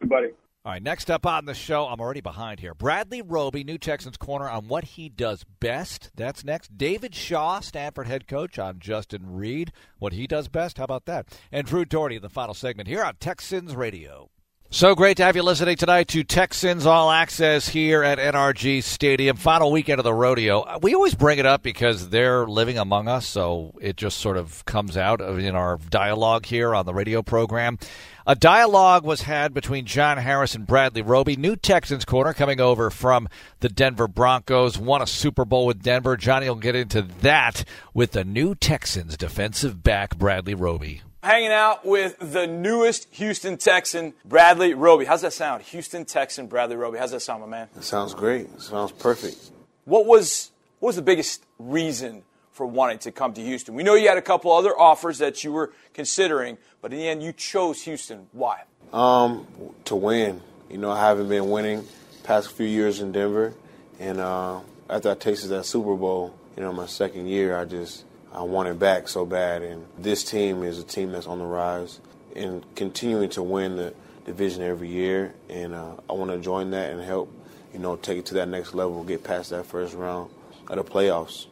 Buddy. 0.03 0.29
All 0.67 0.73
right, 0.73 0.83
next 0.83 1.09
up 1.09 1.25
on 1.25 1.45
the 1.45 1.53
show, 1.53 1.85
I'm 1.85 2.01
already 2.01 2.19
behind 2.19 2.59
here. 2.59 2.73
Bradley 2.73 3.21
Roby, 3.21 3.63
New 3.63 3.77
Texans 3.77 4.17
corner, 4.17 4.49
on 4.49 4.67
what 4.67 4.83
he 4.83 5.07
does 5.07 5.45
best. 5.61 6.11
That's 6.13 6.43
next. 6.43 6.77
David 6.77 7.15
Shaw, 7.15 7.61
Stanford 7.61 8.07
head 8.07 8.27
coach, 8.27 8.59
on 8.59 8.79
Justin 8.79 9.33
Reid, 9.33 9.71
what 9.97 10.11
he 10.11 10.27
does 10.27 10.49
best. 10.49 10.77
How 10.77 10.83
about 10.83 11.05
that? 11.05 11.39
And 11.53 11.65
Drew 11.65 11.85
Dougherty 11.85 12.17
in 12.17 12.21
the 12.21 12.27
final 12.27 12.53
segment 12.53 12.89
here 12.89 13.01
on 13.01 13.15
Texans 13.15 13.77
Radio. 13.77 14.29
So 14.69 14.95
great 14.95 15.15
to 15.15 15.23
have 15.23 15.37
you 15.37 15.43
listening 15.43 15.77
tonight 15.77 16.09
to 16.09 16.25
Texans 16.25 16.85
All 16.85 17.09
Access 17.09 17.69
here 17.69 18.03
at 18.03 18.19
NRG 18.19 18.83
Stadium. 18.83 19.37
Final 19.37 19.71
weekend 19.71 20.01
of 20.01 20.03
the 20.03 20.13
rodeo. 20.13 20.59
Uh, 20.59 20.79
we 20.81 20.93
always 20.93 21.15
bring 21.15 21.39
it 21.39 21.45
up 21.45 21.63
because 21.63 22.09
they're 22.09 22.45
living 22.45 22.77
among 22.77 23.07
us, 23.07 23.25
so 23.25 23.73
it 23.81 23.95
just 23.95 24.17
sort 24.17 24.35
of 24.35 24.65
comes 24.65 24.97
out 24.97 25.21
in 25.21 25.55
our 25.55 25.79
dialogue 25.89 26.45
here 26.45 26.75
on 26.75 26.85
the 26.85 26.93
radio 26.93 27.23
program. 27.23 27.79
A 28.29 28.35
dialogue 28.35 29.05
was 29.05 29.21
had 29.21 29.53
between 29.53 29.85
John 29.85 30.17
Harris 30.17 30.53
and 30.53 30.67
Bradley 30.67 31.01
Roby, 31.01 31.37
new 31.37 31.55
Texans 31.55 32.03
corner 32.03 32.33
coming 32.33 32.59
over 32.59 32.89
from 32.89 33.29
the 33.61 33.69
Denver 33.69 34.09
Broncos, 34.09 34.77
won 34.77 35.01
a 35.01 35.07
Super 35.07 35.45
Bowl 35.45 35.65
with 35.65 35.81
Denver. 35.81 36.17
Johnny 36.17 36.49
will 36.49 36.57
get 36.57 36.75
into 36.75 37.03
that 37.21 37.63
with 37.93 38.11
the 38.11 38.25
new 38.25 38.53
Texans 38.53 39.15
defensive 39.15 39.81
back, 39.81 40.17
Bradley 40.17 40.55
Roby 40.55 41.03
hanging 41.23 41.51
out 41.51 41.85
with 41.85 42.17
the 42.19 42.47
newest 42.47 43.07
Houston 43.11 43.57
Texan, 43.57 44.13
Bradley 44.25 44.73
Roby. 44.73 45.05
How's 45.05 45.21
that 45.21 45.33
sound? 45.33 45.61
Houston 45.63 46.03
Texan, 46.03 46.47
Bradley 46.47 46.75
Roby. 46.75 46.97
How's 46.97 47.11
that 47.11 47.21
sound, 47.21 47.41
my 47.41 47.47
man? 47.47 47.69
It 47.77 47.83
sounds 47.83 48.13
great. 48.13 48.41
It 48.41 48.61
sounds 48.61 48.91
perfect. 48.91 49.51
What 49.85 50.05
was 50.05 50.51
what 50.79 50.89
was 50.89 50.95
the 50.97 51.01
biggest 51.01 51.45
reason 51.59 52.23
for 52.57 52.65
wanting 52.65 52.97
to 52.99 53.11
come 53.11 53.33
to 53.33 53.41
Houston? 53.41 53.75
We 53.75 53.83
know 53.83 53.93
you 53.93 54.09
had 54.09 54.17
a 54.17 54.21
couple 54.21 54.51
other 54.51 54.77
offers 54.77 55.19
that 55.19 55.43
you 55.43 55.51
were 55.51 55.71
considering, 55.93 56.57
but 56.81 56.91
in 56.91 56.99
the 56.99 57.07
end, 57.07 57.23
you 57.23 57.31
chose 57.31 57.83
Houston. 57.83 58.27
Why? 58.33 58.63
Um, 58.91 59.47
to 59.85 59.95
win. 59.95 60.41
You 60.69 60.77
know, 60.79 60.91
I 60.91 60.99
haven't 60.99 61.29
been 61.29 61.49
winning 61.49 61.85
past 62.23 62.51
few 62.51 62.65
years 62.65 62.99
in 62.99 63.13
Denver, 63.13 63.53
and 63.99 64.19
uh, 64.19 64.59
after 64.89 65.11
I 65.11 65.15
tasted 65.15 65.49
that 65.49 65.65
Super 65.65 65.95
Bowl, 65.95 66.35
you 66.57 66.63
know, 66.63 66.73
my 66.73 66.87
second 66.87 67.27
year, 67.27 67.57
I 67.57 67.65
just 67.65 68.03
I 68.33 68.41
want 68.41 68.67
it 68.67 68.79
back 68.79 69.07
so 69.07 69.25
bad. 69.25 69.61
And 69.61 69.85
this 69.97 70.23
team 70.23 70.63
is 70.63 70.79
a 70.79 70.83
team 70.83 71.11
that's 71.11 71.27
on 71.27 71.39
the 71.39 71.45
rise 71.45 71.99
and 72.35 72.63
continuing 72.75 73.29
to 73.29 73.43
win 73.43 73.75
the 73.77 73.93
division 74.25 74.63
every 74.63 74.89
year. 74.89 75.33
And 75.49 75.73
uh, 75.73 75.93
I 76.09 76.13
want 76.13 76.31
to 76.31 76.39
join 76.39 76.71
that 76.71 76.91
and 76.91 77.01
help, 77.01 77.31
you 77.73 77.79
know, 77.79 77.95
take 77.95 78.17
it 78.17 78.25
to 78.27 78.33
that 78.35 78.47
next 78.49 78.73
level, 78.73 79.03
get 79.03 79.23
past 79.23 79.51
that 79.51 79.65
first 79.65 79.93
round 79.93 80.29
of 80.67 80.75
the 80.75 80.83
playoffs. 80.83 81.45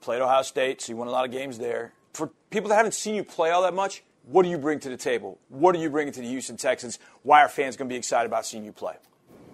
Played 0.00 0.22
Ohio 0.22 0.42
State, 0.42 0.80
so 0.80 0.92
you 0.92 0.96
won 0.96 1.08
a 1.08 1.10
lot 1.10 1.24
of 1.24 1.30
games 1.30 1.58
there. 1.58 1.92
For 2.14 2.30
people 2.50 2.70
that 2.70 2.76
haven't 2.76 2.94
seen 2.94 3.14
you 3.14 3.24
play 3.24 3.50
all 3.50 3.62
that 3.62 3.74
much, 3.74 4.02
what 4.24 4.42
do 4.42 4.48
you 4.48 4.58
bring 4.58 4.78
to 4.80 4.88
the 4.88 4.96
table? 4.96 5.38
What 5.48 5.74
are 5.74 5.78
you 5.78 5.90
bringing 5.90 6.12
to 6.14 6.20
the 6.20 6.28
Houston 6.28 6.56
Texans? 6.56 6.98
Why 7.22 7.42
are 7.42 7.48
fans 7.48 7.76
going 7.76 7.88
to 7.88 7.92
be 7.92 7.98
excited 7.98 8.26
about 8.26 8.46
seeing 8.46 8.64
you 8.64 8.72
play? 8.72 8.94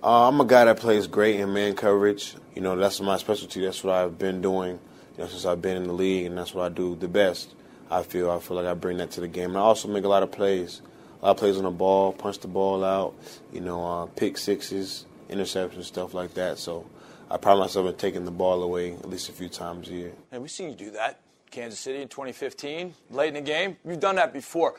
Uh, 0.02 0.28
I'm 0.28 0.40
a 0.40 0.44
guy 0.44 0.64
that 0.66 0.78
plays 0.78 1.06
great 1.06 1.40
in 1.40 1.52
man 1.52 1.74
coverage. 1.74 2.34
You 2.54 2.62
know, 2.62 2.76
that's 2.76 3.00
my 3.00 3.16
specialty. 3.16 3.60
That's 3.62 3.82
what 3.82 3.94
I've 3.94 4.18
been 4.18 4.40
doing 4.40 4.78
you 5.16 5.24
know, 5.24 5.28
since 5.28 5.46
I've 5.46 5.62
been 5.62 5.76
in 5.76 5.84
the 5.84 5.92
league, 5.92 6.26
and 6.26 6.36
that's 6.36 6.54
what 6.54 6.64
I 6.64 6.68
do 6.68 6.94
the 6.94 7.08
best. 7.08 7.54
I 7.90 8.02
feel 8.02 8.30
I 8.30 8.38
feel 8.38 8.56
like 8.56 8.66
I 8.66 8.74
bring 8.74 8.98
that 8.98 9.12
to 9.12 9.20
the 9.20 9.28
game. 9.28 9.56
I 9.56 9.60
also 9.60 9.88
make 9.88 10.04
a 10.04 10.08
lot 10.08 10.22
of 10.22 10.30
plays, 10.30 10.82
a 11.22 11.26
lot 11.26 11.30
of 11.32 11.36
plays 11.38 11.56
on 11.56 11.64
the 11.64 11.70
ball, 11.70 12.12
punch 12.12 12.40
the 12.40 12.48
ball 12.48 12.84
out, 12.84 13.14
you 13.52 13.60
know, 13.60 13.84
uh, 13.84 14.06
pick 14.06 14.36
sixes, 14.36 15.06
interceptions, 15.30 15.84
stuff 15.84 16.12
like 16.12 16.34
that. 16.34 16.58
So 16.58 16.86
I 17.30 17.36
pride 17.38 17.58
myself 17.58 17.86
in 17.88 17.94
taking 17.96 18.24
the 18.24 18.30
ball 18.30 18.62
away 18.62 18.92
at 18.92 19.08
least 19.08 19.28
a 19.28 19.32
few 19.32 19.48
times 19.48 19.88
a 19.88 19.92
year. 19.92 20.12
And 20.30 20.42
we've 20.42 20.50
seen 20.50 20.70
you 20.70 20.76
do 20.76 20.90
that. 20.92 21.20
Kansas 21.50 21.80
City 21.80 22.02
in 22.02 22.08
2015, 22.08 22.94
late 23.10 23.28
in 23.28 23.34
the 23.34 23.40
game. 23.40 23.76
You've 23.84 24.00
done 24.00 24.16
that 24.16 24.32
before. 24.32 24.74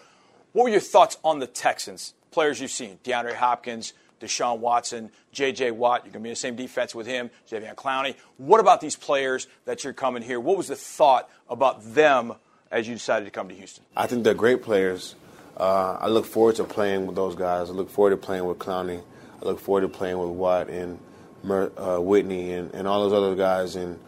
What 0.54 0.64
were 0.64 0.70
your 0.70 0.80
thoughts 0.80 1.18
on 1.24 1.40
the 1.40 1.48
Texans? 1.48 2.14
Players 2.32 2.62
you've 2.62 2.72
seen, 2.72 3.00
DeAndre 3.04 3.36
Hopkins, 3.36 3.94
Deshaun 4.20 4.60
Watson, 4.60 5.12
J.J. 5.32 5.72
Watt. 5.72 6.02
You're 6.04 6.14
going 6.14 6.22
to 6.22 6.24
be 6.24 6.30
in 6.30 6.34
the 6.34 6.36
same 6.36 6.56
defense 6.56 6.96
with 6.96 7.08
him, 7.08 7.30
Jadeveon 7.50 7.76
Clowney. 7.76 8.16
What 8.38 8.60
about 8.60 8.82
these 8.82 8.96
players 8.96 9.48
that 9.66 9.84
you're 9.84 9.94
coming 9.94 10.24
here? 10.24 10.40
What 10.40 10.58
was 10.58 10.68
the 10.68 10.76
thought 10.76 11.30
about 11.50 11.94
them 11.94 12.34
as 12.72 12.88
you 12.88 12.96
decided 12.96 13.26
to 13.26 13.32
come 13.32 13.50
to 13.50 13.56
Houston? 13.56 13.84
I 13.96 14.08
think 14.08 14.24
they're 14.24 14.34
great 14.34 14.62
players. 14.62 15.16
Uh, 15.56 15.98
I 16.00 16.08
look 16.08 16.26
forward 16.26 16.56
to 16.58 16.64
playing 16.64 17.08
with 17.08 17.16
those 17.16 17.36
guys. 17.36 17.70
I 17.70 17.74
look 17.74 17.90
forward 17.90 18.12
to 18.12 18.18
playing 18.18 18.46
with 18.46 18.60
Clowney. 18.60 19.02
I 19.42 19.46
look 19.46 19.60
forward 19.60 19.82
to 19.82 19.90
playing 19.90 20.18
with 20.18 20.30
Watt 20.30 20.70
and 20.70 21.00
Mer- 21.43 21.71
uh, 21.78 22.00
Whitney 22.00 22.54
and, 22.54 22.73
and 22.73 22.88
all 22.88 23.08
those 23.08 23.13
other 23.13 23.36
guys. 23.36 23.76
And 23.76 24.00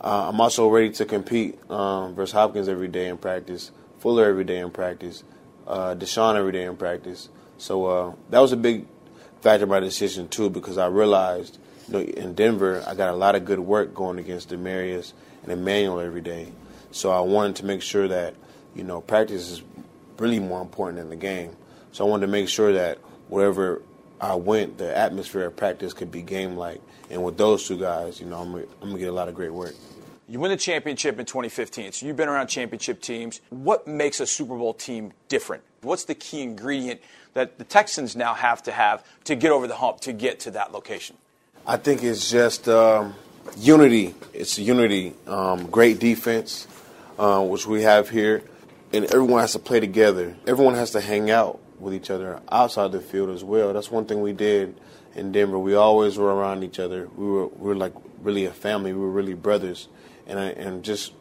uh, 0.00 0.28
I'm 0.28 0.40
also 0.40 0.68
ready 0.68 0.90
to 0.90 1.04
compete 1.04 1.58
um, 1.70 2.14
versus 2.14 2.32
Hopkins 2.32 2.68
every 2.68 2.88
day 2.88 3.08
in 3.08 3.18
practice, 3.18 3.70
Fuller 3.98 4.24
every 4.24 4.44
day 4.44 4.58
in 4.58 4.70
practice, 4.70 5.24
uh, 5.66 5.94
Deshaun 5.94 6.36
every 6.36 6.52
day 6.52 6.64
in 6.64 6.76
practice. 6.76 7.28
So 7.58 8.16
that 8.30 8.38
was 8.38 8.52
a 8.52 8.56
big 8.56 8.86
factor 9.40 9.64
in 9.64 9.70
my 9.70 9.80
decision 9.80 10.28
too 10.28 10.50
because 10.50 10.78
I 10.78 10.86
realized 10.86 11.58
you 11.88 11.94
know, 11.94 12.00
in 12.00 12.34
Denver 12.34 12.82
I 12.86 12.94
got 12.94 13.12
a 13.12 13.16
lot 13.16 13.34
of 13.34 13.44
good 13.44 13.58
work 13.58 13.94
going 13.94 14.18
against 14.18 14.50
Demaryius 14.50 15.12
and 15.42 15.52
Emmanuel 15.52 16.00
every 16.00 16.20
day. 16.20 16.52
So 16.92 17.10
I 17.10 17.20
wanted 17.20 17.56
to 17.56 17.66
make 17.66 17.82
sure 17.82 18.08
that 18.08 18.34
you 18.74 18.84
know 18.84 19.00
practice 19.00 19.50
is 19.50 19.62
really 20.18 20.38
more 20.38 20.60
important 20.60 20.98
than 20.98 21.10
the 21.10 21.16
game. 21.16 21.56
So 21.92 22.06
I 22.06 22.08
wanted 22.08 22.26
to 22.26 22.32
make 22.32 22.48
sure 22.48 22.72
that 22.72 22.98
wherever 23.28 23.82
I 24.20 24.34
went, 24.34 24.78
the 24.78 24.96
atmosphere 24.96 25.46
of 25.46 25.56
practice 25.56 25.94
could 25.94 26.12
be 26.12 26.22
game 26.22 26.56
like. 26.56 26.80
And 27.08 27.24
with 27.24 27.36
those 27.38 27.66
two 27.66 27.78
guys, 27.78 28.20
you 28.20 28.26
know, 28.26 28.38
I'm, 28.38 28.54
I'm 28.54 28.66
gonna 28.88 28.98
get 28.98 29.08
a 29.08 29.12
lot 29.12 29.28
of 29.28 29.34
great 29.34 29.52
work. 29.52 29.74
You 30.28 30.38
win 30.38 30.50
the 30.50 30.56
championship 30.56 31.18
in 31.18 31.26
2015, 31.26 31.92
so 31.92 32.06
you've 32.06 32.16
been 32.16 32.28
around 32.28 32.46
championship 32.46 33.00
teams. 33.00 33.40
What 33.48 33.88
makes 33.88 34.20
a 34.20 34.26
Super 34.26 34.56
Bowl 34.56 34.74
team 34.74 35.12
different? 35.28 35.64
What's 35.82 36.04
the 36.04 36.14
key 36.14 36.42
ingredient 36.42 37.00
that 37.34 37.58
the 37.58 37.64
Texans 37.64 38.14
now 38.14 38.34
have 38.34 38.62
to 38.64 38.72
have 38.72 39.02
to 39.24 39.34
get 39.34 39.50
over 39.50 39.66
the 39.66 39.74
hump 39.74 40.00
to 40.02 40.12
get 40.12 40.38
to 40.40 40.52
that 40.52 40.70
location? 40.70 41.16
I 41.66 41.78
think 41.78 42.04
it's 42.04 42.30
just 42.30 42.68
um, 42.68 43.14
unity. 43.56 44.14
It's 44.32 44.58
unity. 44.58 45.14
Um, 45.26 45.66
great 45.66 45.98
defense, 45.98 46.68
uh, 47.18 47.42
which 47.42 47.66
we 47.66 47.82
have 47.82 48.08
here, 48.10 48.44
and 48.92 49.06
everyone 49.06 49.40
has 49.40 49.52
to 49.52 49.58
play 49.58 49.80
together. 49.80 50.36
Everyone 50.46 50.74
has 50.74 50.92
to 50.92 51.00
hang 51.00 51.30
out 51.30 51.58
with 51.80 51.94
each 51.94 52.10
other 52.10 52.40
outside 52.50 52.92
the 52.92 53.00
field 53.00 53.30
as 53.30 53.42
well. 53.42 53.72
That's 53.72 53.90
one 53.90 54.06
thing 54.06 54.20
we 54.20 54.32
did 54.32 54.78
in 55.14 55.32
Denver. 55.32 55.58
We 55.58 55.74
always 55.74 56.18
were 56.18 56.34
around 56.34 56.62
each 56.62 56.78
other. 56.78 57.08
We 57.16 57.26
were 57.26 57.46
we 57.46 57.68
were 57.68 57.76
like 57.76 57.94
really 58.22 58.44
a 58.44 58.52
family. 58.52 58.92
We 58.92 59.00
were 59.00 59.10
really 59.10 59.34
brothers, 59.34 59.88
and 60.26 60.38
I, 60.38 60.46
and 60.50 60.84
just 60.84 61.12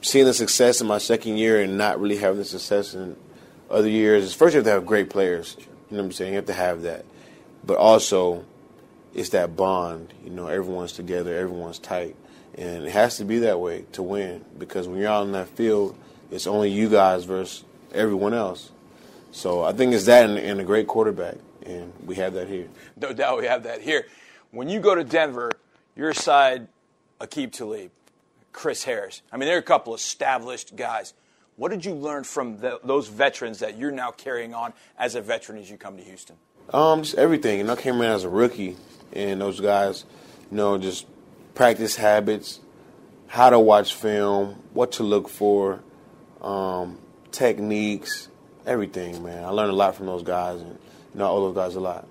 seeing 0.00 0.26
the 0.26 0.34
success 0.34 0.80
in 0.80 0.86
my 0.86 0.98
second 0.98 1.38
year 1.38 1.60
and 1.60 1.78
not 1.78 2.00
really 2.00 2.18
having 2.18 2.38
the 2.38 2.44
success 2.44 2.94
in 2.94 3.16
other 3.70 3.88
years 3.88 4.34
first 4.34 4.54
you 4.54 4.58
have 4.58 4.64
to 4.66 4.70
have 4.70 4.86
great 4.86 5.10
players. 5.10 5.56
You 5.58 5.96
know 5.96 6.02
what 6.02 6.06
I'm 6.06 6.12
saying? 6.12 6.32
You 6.32 6.36
have 6.36 6.46
to 6.46 6.52
have 6.52 6.82
that. 6.82 7.04
But 7.64 7.78
also, 7.78 8.44
it's 9.14 9.30
that 9.30 9.56
bond. 9.56 10.12
You 10.22 10.30
know, 10.30 10.48
everyone's 10.48 10.92
together, 10.92 11.36
everyone's 11.36 11.78
tight. 11.78 12.16
And 12.56 12.84
it 12.84 12.92
has 12.92 13.16
to 13.18 13.24
be 13.24 13.40
that 13.40 13.58
way 13.58 13.84
to 13.92 14.02
win 14.02 14.44
because 14.58 14.86
when 14.86 14.98
you're 14.98 15.10
out 15.10 15.26
in 15.26 15.32
that 15.32 15.48
field, 15.48 15.96
it's 16.30 16.46
only 16.46 16.70
you 16.70 16.88
guys 16.88 17.24
versus 17.24 17.64
everyone 17.92 18.34
else. 18.34 18.70
So 19.34 19.64
I 19.64 19.72
think 19.72 19.92
it's 19.92 20.04
that 20.04 20.30
and, 20.30 20.38
and 20.38 20.60
a 20.60 20.64
great 20.64 20.86
quarterback, 20.86 21.34
and 21.66 21.92
we 22.06 22.14
have 22.14 22.34
that 22.34 22.46
here. 22.46 22.68
No 22.96 23.12
doubt 23.12 23.38
we 23.38 23.46
have 23.46 23.64
that 23.64 23.80
here. 23.80 24.06
When 24.52 24.68
you 24.68 24.78
go 24.78 24.94
to 24.94 25.02
Denver, 25.02 25.50
your 25.96 26.14
side, 26.14 26.68
Aqib 27.20 27.50
Talib, 27.50 27.90
Chris 28.52 28.84
Harris. 28.84 29.22
I 29.32 29.36
mean, 29.36 29.48
they're 29.48 29.58
a 29.58 29.62
couple 29.62 29.92
established 29.92 30.76
guys. 30.76 31.14
What 31.56 31.72
did 31.72 31.84
you 31.84 31.94
learn 31.94 32.22
from 32.22 32.58
the, 32.58 32.78
those 32.84 33.08
veterans 33.08 33.58
that 33.58 33.76
you're 33.76 33.90
now 33.90 34.12
carrying 34.12 34.54
on 34.54 34.72
as 34.96 35.16
a 35.16 35.20
veteran 35.20 35.58
as 35.58 35.68
you 35.68 35.78
come 35.78 35.96
to 35.96 36.04
Houston? 36.04 36.36
Um, 36.72 37.02
just 37.02 37.16
everything. 37.16 37.66
Know, 37.66 37.72
I 37.72 37.76
came 37.76 37.96
in 37.96 38.02
as 38.02 38.22
a 38.22 38.28
rookie, 38.28 38.76
and 39.12 39.40
those 39.40 39.58
guys, 39.58 40.04
you 40.48 40.56
know, 40.56 40.78
just 40.78 41.06
practice 41.56 41.96
habits, 41.96 42.60
how 43.26 43.50
to 43.50 43.58
watch 43.58 43.94
film, 43.94 44.62
what 44.72 44.92
to 44.92 45.02
look 45.02 45.28
for, 45.28 45.82
um, 46.40 47.00
techniques, 47.32 48.28
everything, 48.66 49.22
man. 49.22 49.44
I 49.44 49.48
learned 49.48 49.70
a 49.70 49.76
lot 49.76 49.94
from 49.96 50.06
those 50.06 50.22
guys, 50.22 50.60
and 50.60 50.70
you 50.70 51.18
know, 51.18 51.26
I 51.26 51.28
owe 51.28 51.52
those 51.52 51.54
guys 51.54 51.76
a 51.76 51.80
lot. 51.80 52.06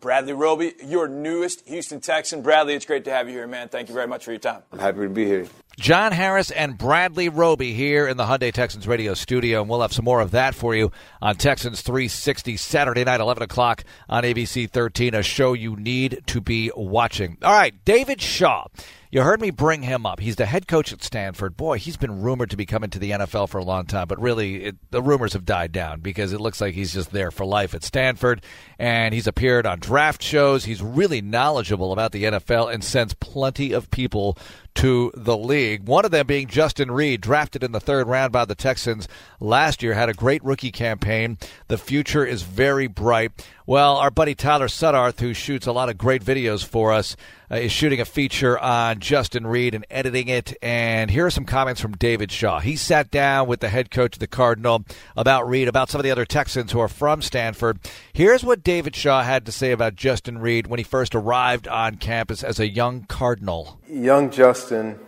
Bradley 0.00 0.34
Roby, 0.34 0.74
your 0.84 1.08
newest 1.08 1.66
Houston 1.66 1.98
Texan. 1.98 2.42
Bradley, 2.42 2.74
it's 2.74 2.84
great 2.84 3.04
to 3.06 3.10
have 3.10 3.26
you 3.26 3.34
here, 3.34 3.46
man. 3.46 3.70
Thank 3.70 3.88
you 3.88 3.94
very 3.94 4.06
much 4.06 4.22
for 4.26 4.32
your 4.32 4.38
time. 4.38 4.62
I'm 4.70 4.78
happy 4.78 5.00
to 5.00 5.08
be 5.08 5.24
here. 5.24 5.46
John 5.78 6.12
Harris 6.12 6.50
and 6.50 6.76
Bradley 6.76 7.30
Roby 7.30 7.72
here 7.72 8.06
in 8.06 8.18
the 8.18 8.24
Hyundai 8.24 8.52
Texans 8.52 8.86
radio 8.86 9.14
studio, 9.14 9.62
and 9.62 9.70
we'll 9.70 9.80
have 9.80 9.94
some 9.94 10.04
more 10.04 10.20
of 10.20 10.32
that 10.32 10.54
for 10.54 10.74
you 10.74 10.92
on 11.22 11.36
Texans 11.36 11.80
360 11.80 12.58
Saturday 12.58 13.02
night, 13.02 13.20
11 13.20 13.42
o'clock 13.42 13.82
on 14.08 14.24
ABC 14.24 14.70
13, 14.70 15.14
a 15.14 15.22
show 15.22 15.54
you 15.54 15.74
need 15.74 16.22
to 16.26 16.40
be 16.42 16.70
watching. 16.76 17.38
All 17.42 17.52
right, 17.52 17.74
David 17.86 18.20
Shaw. 18.20 18.66
You 19.14 19.22
heard 19.22 19.40
me 19.40 19.52
bring 19.52 19.82
him 19.82 20.06
up. 20.06 20.18
He's 20.18 20.34
the 20.34 20.44
head 20.44 20.66
coach 20.66 20.92
at 20.92 21.00
Stanford. 21.00 21.56
Boy, 21.56 21.78
he's 21.78 21.96
been 21.96 22.22
rumored 22.22 22.50
to 22.50 22.56
be 22.56 22.66
coming 22.66 22.90
to 22.90 22.98
the 22.98 23.12
NFL 23.12 23.48
for 23.48 23.58
a 23.58 23.64
long 23.64 23.86
time, 23.86 24.08
but 24.08 24.20
really, 24.20 24.64
it, 24.64 24.76
the 24.90 25.00
rumors 25.00 25.34
have 25.34 25.44
died 25.44 25.70
down 25.70 26.00
because 26.00 26.32
it 26.32 26.40
looks 26.40 26.60
like 26.60 26.74
he's 26.74 26.92
just 26.92 27.12
there 27.12 27.30
for 27.30 27.46
life 27.46 27.74
at 27.76 27.84
Stanford. 27.84 28.42
And 28.76 29.14
he's 29.14 29.28
appeared 29.28 29.66
on 29.66 29.78
draft 29.78 30.20
shows. 30.20 30.64
He's 30.64 30.82
really 30.82 31.22
knowledgeable 31.22 31.92
about 31.92 32.10
the 32.10 32.24
NFL 32.24 32.74
and 32.74 32.82
sends 32.82 33.14
plenty 33.14 33.70
of 33.70 33.88
people 33.92 34.36
to 34.76 35.12
the 35.14 35.36
league. 35.36 35.86
One 35.86 36.04
of 36.04 36.10
them 36.10 36.26
being 36.26 36.46
Justin 36.46 36.90
Reid, 36.90 37.20
drafted 37.20 37.62
in 37.62 37.72
the 37.72 37.80
third 37.80 38.06
round 38.06 38.32
by 38.32 38.44
the 38.44 38.54
Texans 38.54 39.08
last 39.40 39.82
year, 39.82 39.94
had 39.94 40.08
a 40.08 40.14
great 40.14 40.44
rookie 40.44 40.72
campaign. 40.72 41.38
The 41.68 41.78
future 41.78 42.24
is 42.24 42.42
very 42.42 42.86
bright. 42.86 43.32
Well, 43.66 43.96
our 43.96 44.10
buddy 44.10 44.34
Tyler 44.34 44.68
Suddarth, 44.68 45.20
who 45.20 45.32
shoots 45.32 45.66
a 45.66 45.72
lot 45.72 45.88
of 45.88 45.96
great 45.96 46.22
videos 46.22 46.62
for 46.64 46.92
us, 46.92 47.16
uh, 47.50 47.56
is 47.56 47.72
shooting 47.72 48.00
a 48.00 48.04
feature 48.04 48.58
on 48.58 48.98
Justin 48.98 49.46
Reid 49.46 49.74
and 49.74 49.86
editing 49.90 50.28
it. 50.28 50.54
And 50.60 51.10
here 51.10 51.24
are 51.24 51.30
some 51.30 51.46
comments 51.46 51.80
from 51.80 51.92
David 51.92 52.30
Shaw. 52.30 52.60
He 52.60 52.76
sat 52.76 53.10
down 53.10 53.48
with 53.48 53.60
the 53.60 53.70
head 53.70 53.90
coach 53.90 54.16
of 54.16 54.20
the 54.20 54.26
Cardinal 54.26 54.84
about 55.16 55.48
Reid, 55.48 55.68
about 55.68 55.88
some 55.88 55.98
of 55.98 56.02
the 56.02 56.10
other 56.10 56.26
Texans 56.26 56.72
who 56.72 56.80
are 56.80 56.88
from 56.88 57.22
Stanford. 57.22 57.78
Here's 58.12 58.44
what 58.44 58.64
David 58.64 58.94
Shaw 58.94 59.22
had 59.22 59.46
to 59.46 59.52
say 59.52 59.72
about 59.72 59.94
Justin 59.94 60.38
Reed 60.38 60.66
when 60.66 60.78
he 60.78 60.84
first 60.84 61.14
arrived 61.14 61.66
on 61.66 61.96
campus 61.96 62.42
as 62.42 62.60
a 62.60 62.68
young 62.68 63.04
Cardinal. 63.04 63.80
Young 63.88 64.30
Justin 64.30 64.63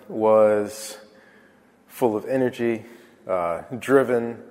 was 0.08 0.98
full 1.86 2.16
of 2.16 2.26
energy, 2.26 2.84
uh, 3.26 3.62
driven, 3.78 4.42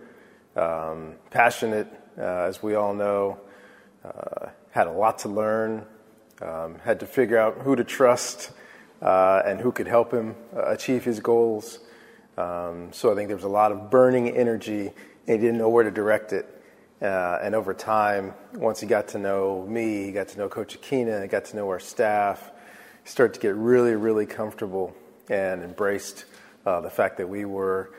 um, 0.56 1.16
passionate, 1.30 1.88
uh, 2.18 2.22
as 2.22 2.64
we 2.64 2.76
all 2.76 2.94
know 2.94 3.40
uh, 4.04 4.50
had 4.72 4.88
a 4.88 4.92
lot 4.92 5.20
to 5.20 5.30
learn, 5.30 5.86
um, 6.42 6.80
had 6.84 7.00
to 7.00 7.06
figure 7.06 7.38
out 7.38 7.60
who 7.60 7.76
to 7.76 7.84
trust 7.84 8.52
uh, 9.02 9.42
and 9.46 9.60
who 9.60 9.72
could 9.72 9.88
help 9.88 10.12
him 10.12 10.36
uh, 10.56 10.66
achieve 10.66 11.04
his 11.04 11.20
goals. 11.20 11.80
Um, 12.38 12.92
so 12.92 13.12
I 13.12 13.16
think 13.16 13.28
there 13.28 13.38
was 13.38 13.46
a 13.46 13.50
lot 13.50 13.72
of 13.72 13.90
burning 13.90 14.30
energy, 14.30 14.88
and 14.88 14.94
he 15.28 15.38
didn't 15.38 15.58
know 15.58 15.70
where 15.70 15.84
to 15.84 15.92
direct 15.92 16.34
it. 16.34 16.52
Uh, 17.02 17.40
and 17.42 17.56
over 17.56 17.74
time, 17.74 18.34
once 18.54 18.80
he 18.80 18.88
got 18.88 19.10
to 19.10 19.20
know 19.20 19.66
me, 19.68 20.06
he 20.06 20.12
got 20.12 20.30
to 20.30 20.38
know 20.38 20.50
Coach 20.50 20.80
Akina, 20.80 21.22
he 21.22 21.28
got 21.28 21.46
to 21.46 21.56
know 21.56 21.68
our 21.70 21.80
staff, 21.80 22.52
he 23.06 23.12
started 23.12 23.36
to 23.36 23.40
get 23.40 23.56
really, 23.56 23.94
really 23.94 24.26
comfortable 24.26 24.96
and 25.30 25.62
embraced 25.62 26.26
uh, 26.66 26.82
the 26.82 26.90
fact 26.90 27.18
that 27.18 27.30
we 27.30 27.46
were 27.46 27.92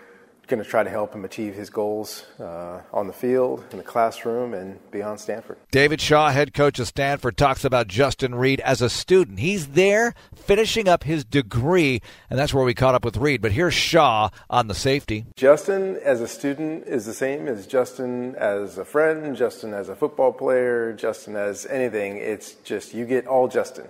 going 0.49 0.63
to 0.63 0.69
try 0.69 0.83
to 0.83 0.91
help 0.91 1.15
him 1.15 1.25
achieve 1.25 1.55
his 1.55 1.71
goals 1.71 2.25
uh, 2.41 2.81
on 2.93 3.07
the 3.07 3.13
field, 3.13 3.65
in 3.71 3.79
the 3.79 3.85
classroom, 3.85 4.53
and 4.53 4.79
beyond 4.91 5.21
Stanford. 5.21 5.59
David 5.71 6.01
Shaw, 6.01 6.31
head 6.31 6.55
coach 6.55 6.81
of 6.81 6.89
Stanford, 6.89 7.37
talks 7.37 7.65
about 7.65 7.87
Justin 7.87 8.35
Reid 8.35 8.61
as 8.61 8.83
a 8.83 8.91
student. 8.91 9.39
He's 9.39 9.69
there 9.69 10.15
finishing 10.35 10.89
up 10.89 11.05
his 11.05 11.25
degree, 11.25 12.01
and 12.29 12.39
that's 12.39 12.53
where 12.53 12.65
we 12.65 12.75
caught 12.75 12.95
up 12.97 13.05
with 13.05 13.17
Reid. 13.17 13.41
But 13.41 13.53
here's 13.53 13.75
Shaw 13.75 14.31
on 14.51 14.67
the 14.67 14.75
safety. 14.75 15.27
Justin, 15.37 15.99
as 16.03 16.21
a 16.21 16.29
student, 16.29 16.85
is 16.87 17.07
the 17.07 17.15
same 17.15 17.47
as 17.47 17.67
Justin 17.67 18.35
as 18.37 18.77
a 18.77 18.85
friend, 18.85 19.37
Justin 19.37 19.73
as 19.73 19.89
a 19.89 19.95
football 19.95 20.33
player, 20.33 20.93
Justin 20.93 21.37
as 21.37 21.65
anything. 21.67 22.17
It's 22.17 22.55
just 22.65 22.93
you 22.93 23.05
get 23.05 23.27
all 23.29 23.47
Justin. 23.47 23.87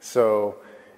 So 0.00 0.56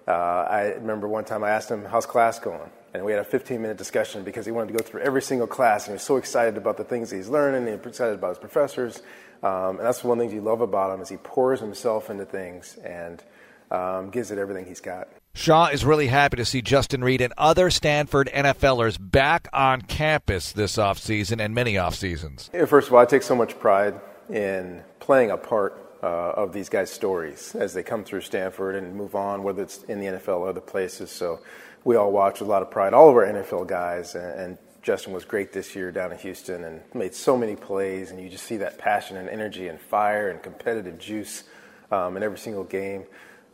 uh, 0.08 0.10
I 0.10 0.62
remember 0.74 1.06
one 1.08 1.24
time 1.24 1.44
I 1.44 1.50
asked 1.50 1.70
him, 1.70 1.84
How's 1.84 2.06
class 2.06 2.38
going? 2.38 2.70
and 2.94 3.04
we 3.04 3.12
had 3.12 3.20
a 3.20 3.24
15 3.24 3.60
minute 3.60 3.76
discussion 3.76 4.22
because 4.22 4.44
he 4.46 4.52
wanted 4.52 4.72
to 4.72 4.78
go 4.78 4.84
through 4.84 5.00
every 5.00 5.22
single 5.22 5.46
class 5.46 5.86
and 5.86 5.92
he 5.92 5.94
was 5.94 6.02
so 6.02 6.16
excited 6.16 6.56
about 6.56 6.76
the 6.76 6.84
things 6.84 7.10
he's 7.10 7.28
learning 7.28 7.68
and 7.68 7.86
excited 7.86 8.14
about 8.14 8.30
his 8.30 8.38
professors 8.38 9.02
um, 9.42 9.76
and 9.78 9.80
that's 9.80 10.04
one 10.04 10.18
thing 10.18 10.30
you 10.30 10.40
love 10.40 10.60
about 10.60 10.94
him 10.94 11.00
is 11.00 11.08
he 11.08 11.16
pours 11.18 11.60
himself 11.60 12.10
into 12.10 12.24
things 12.24 12.76
and 12.84 13.22
um, 13.70 14.10
gives 14.10 14.30
it 14.30 14.38
everything 14.38 14.66
he's 14.66 14.80
got 14.80 15.08
Shaw 15.34 15.68
is 15.68 15.82
really 15.82 16.08
happy 16.08 16.36
to 16.36 16.44
see 16.44 16.60
Justin 16.60 17.02
Reid 17.02 17.22
and 17.22 17.32
other 17.38 17.70
Stanford 17.70 18.28
NFLers 18.34 18.98
back 19.00 19.48
on 19.50 19.80
campus 19.80 20.52
this 20.52 20.76
offseason 20.76 21.40
and 21.40 21.54
many 21.54 21.78
off 21.78 21.94
seasons. 21.94 22.50
First 22.66 22.88
of 22.88 22.92
all, 22.92 23.00
I 23.00 23.06
take 23.06 23.22
so 23.22 23.34
much 23.34 23.58
pride 23.58 23.98
in 24.28 24.82
playing 25.00 25.30
a 25.30 25.38
part 25.38 25.91
uh, 26.02 26.32
of 26.36 26.52
these 26.52 26.68
guys' 26.68 26.90
stories 26.90 27.54
as 27.54 27.74
they 27.74 27.82
come 27.82 28.04
through 28.04 28.22
Stanford 28.22 28.74
and 28.74 28.94
move 28.94 29.14
on, 29.14 29.42
whether 29.42 29.62
it's 29.62 29.84
in 29.84 30.00
the 30.00 30.06
NFL 30.06 30.40
or 30.40 30.48
other 30.48 30.60
places. 30.60 31.10
So 31.10 31.40
we 31.84 31.96
all 31.96 32.10
watch 32.10 32.40
with 32.40 32.48
a 32.48 32.50
lot 32.50 32.62
of 32.62 32.70
pride. 32.70 32.92
All 32.92 33.08
of 33.08 33.16
our 33.16 33.26
NFL 33.26 33.68
guys, 33.68 34.14
and, 34.14 34.40
and 34.40 34.58
Justin 34.82 35.12
was 35.12 35.24
great 35.24 35.52
this 35.52 35.76
year 35.76 35.92
down 35.92 36.10
in 36.10 36.18
Houston 36.18 36.64
and 36.64 36.80
made 36.92 37.14
so 37.14 37.36
many 37.36 37.54
plays, 37.54 38.10
and 38.10 38.20
you 38.20 38.28
just 38.28 38.44
see 38.44 38.56
that 38.58 38.78
passion 38.78 39.16
and 39.16 39.28
energy 39.28 39.68
and 39.68 39.80
fire 39.80 40.30
and 40.30 40.42
competitive 40.42 40.98
juice 40.98 41.44
um, 41.92 42.16
in 42.16 42.22
every 42.22 42.38
single 42.38 42.64
game. 42.64 43.04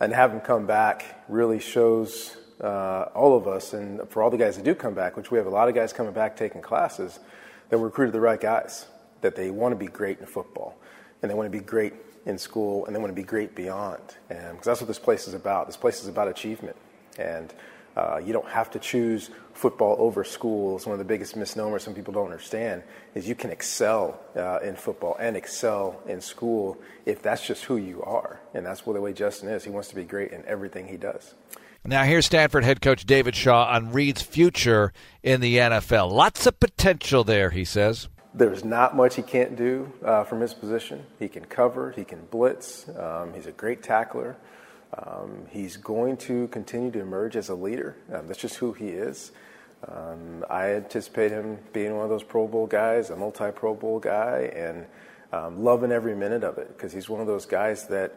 And 0.00 0.12
have 0.14 0.32
him 0.32 0.40
come 0.40 0.66
back 0.66 1.24
really 1.28 1.58
shows 1.58 2.36
uh, 2.62 3.06
all 3.14 3.36
of 3.36 3.46
us, 3.46 3.74
and 3.74 4.08
for 4.08 4.22
all 4.22 4.30
the 4.30 4.38
guys 4.38 4.56
that 4.56 4.64
do 4.64 4.74
come 4.74 4.94
back, 4.94 5.16
which 5.16 5.30
we 5.30 5.36
have 5.36 5.46
a 5.46 5.50
lot 5.50 5.68
of 5.68 5.74
guys 5.74 5.92
coming 5.92 6.12
back 6.12 6.36
taking 6.36 6.62
classes, 6.62 7.18
that 7.68 7.76
we 7.76 7.84
recruited 7.84 8.14
the 8.14 8.20
right 8.20 8.40
guys, 8.40 8.86
that 9.20 9.36
they 9.36 9.50
want 9.50 9.72
to 9.72 9.76
be 9.76 9.86
great 9.86 10.18
in 10.18 10.26
football, 10.26 10.78
and 11.20 11.30
they 11.30 11.34
want 11.34 11.46
to 11.46 11.56
be 11.56 11.62
great 11.62 11.92
in 12.26 12.38
school, 12.38 12.86
and 12.86 12.94
they 12.94 13.00
want 13.00 13.10
to 13.10 13.20
be 13.20 13.26
great 13.26 13.54
beyond. 13.54 14.02
Because 14.28 14.64
that's 14.64 14.80
what 14.80 14.88
this 14.88 14.98
place 14.98 15.28
is 15.28 15.34
about. 15.34 15.66
This 15.66 15.76
place 15.76 16.02
is 16.02 16.08
about 16.08 16.28
achievement, 16.28 16.76
and 17.18 17.52
uh, 17.96 18.20
you 18.24 18.32
don't 18.32 18.48
have 18.48 18.70
to 18.70 18.78
choose 18.78 19.30
football 19.54 19.96
over 19.98 20.22
school. 20.22 20.76
It's 20.76 20.86
one 20.86 20.92
of 20.92 21.00
the 21.00 21.04
biggest 21.04 21.34
misnomers 21.34 21.82
some 21.82 21.94
people 21.94 22.14
don't 22.14 22.26
understand 22.26 22.84
is 23.14 23.28
you 23.28 23.34
can 23.34 23.50
excel 23.50 24.20
uh, 24.36 24.60
in 24.60 24.76
football 24.76 25.16
and 25.18 25.36
excel 25.36 26.00
in 26.06 26.20
school 26.20 26.78
if 27.06 27.22
that's 27.22 27.44
just 27.44 27.64
who 27.64 27.76
you 27.76 28.00
are. 28.02 28.40
And 28.54 28.64
that's 28.64 28.86
what 28.86 28.92
the 28.92 29.00
way 29.00 29.12
Justin 29.12 29.48
is. 29.48 29.64
He 29.64 29.70
wants 29.70 29.88
to 29.88 29.96
be 29.96 30.04
great 30.04 30.30
in 30.30 30.44
everything 30.46 30.86
he 30.86 30.96
does. 30.96 31.34
Now, 31.84 32.04
here's 32.04 32.26
Stanford 32.26 32.64
head 32.64 32.80
coach 32.80 33.04
David 33.04 33.34
Shaw 33.34 33.64
on 33.64 33.90
Reid's 33.90 34.22
future 34.22 34.92
in 35.22 35.40
the 35.40 35.56
NFL. 35.56 36.12
Lots 36.12 36.46
of 36.46 36.60
potential 36.60 37.24
there, 37.24 37.50
he 37.50 37.64
says. 37.64 38.08
There's 38.38 38.64
not 38.64 38.94
much 38.94 39.16
he 39.16 39.22
can't 39.22 39.56
do 39.56 39.92
uh, 40.04 40.22
from 40.22 40.40
his 40.40 40.54
position. 40.54 41.04
He 41.18 41.28
can 41.28 41.44
cover, 41.44 41.90
he 41.90 42.04
can 42.04 42.24
blitz, 42.30 42.88
um, 42.96 43.34
he's 43.34 43.46
a 43.46 43.52
great 43.52 43.82
tackler. 43.82 44.36
Um, 44.96 45.46
he's 45.50 45.76
going 45.76 46.18
to 46.18 46.46
continue 46.48 46.92
to 46.92 47.00
emerge 47.00 47.34
as 47.34 47.48
a 47.48 47.56
leader. 47.56 47.96
Um, 48.12 48.28
that's 48.28 48.38
just 48.38 48.54
who 48.54 48.72
he 48.74 48.90
is. 48.90 49.32
Um, 49.88 50.44
I 50.48 50.74
anticipate 50.74 51.32
him 51.32 51.58
being 51.72 51.96
one 51.96 52.04
of 52.04 52.10
those 52.10 52.22
Pro 52.22 52.46
Bowl 52.46 52.68
guys, 52.68 53.10
a 53.10 53.16
multi 53.16 53.50
Pro 53.50 53.74
Bowl 53.74 53.98
guy, 53.98 54.52
and 54.54 54.86
um, 55.32 55.64
loving 55.64 55.90
every 55.90 56.14
minute 56.14 56.44
of 56.44 56.58
it 56.58 56.68
because 56.68 56.92
he's 56.92 57.08
one 57.08 57.20
of 57.20 57.26
those 57.26 57.44
guys 57.44 57.88
that 57.88 58.14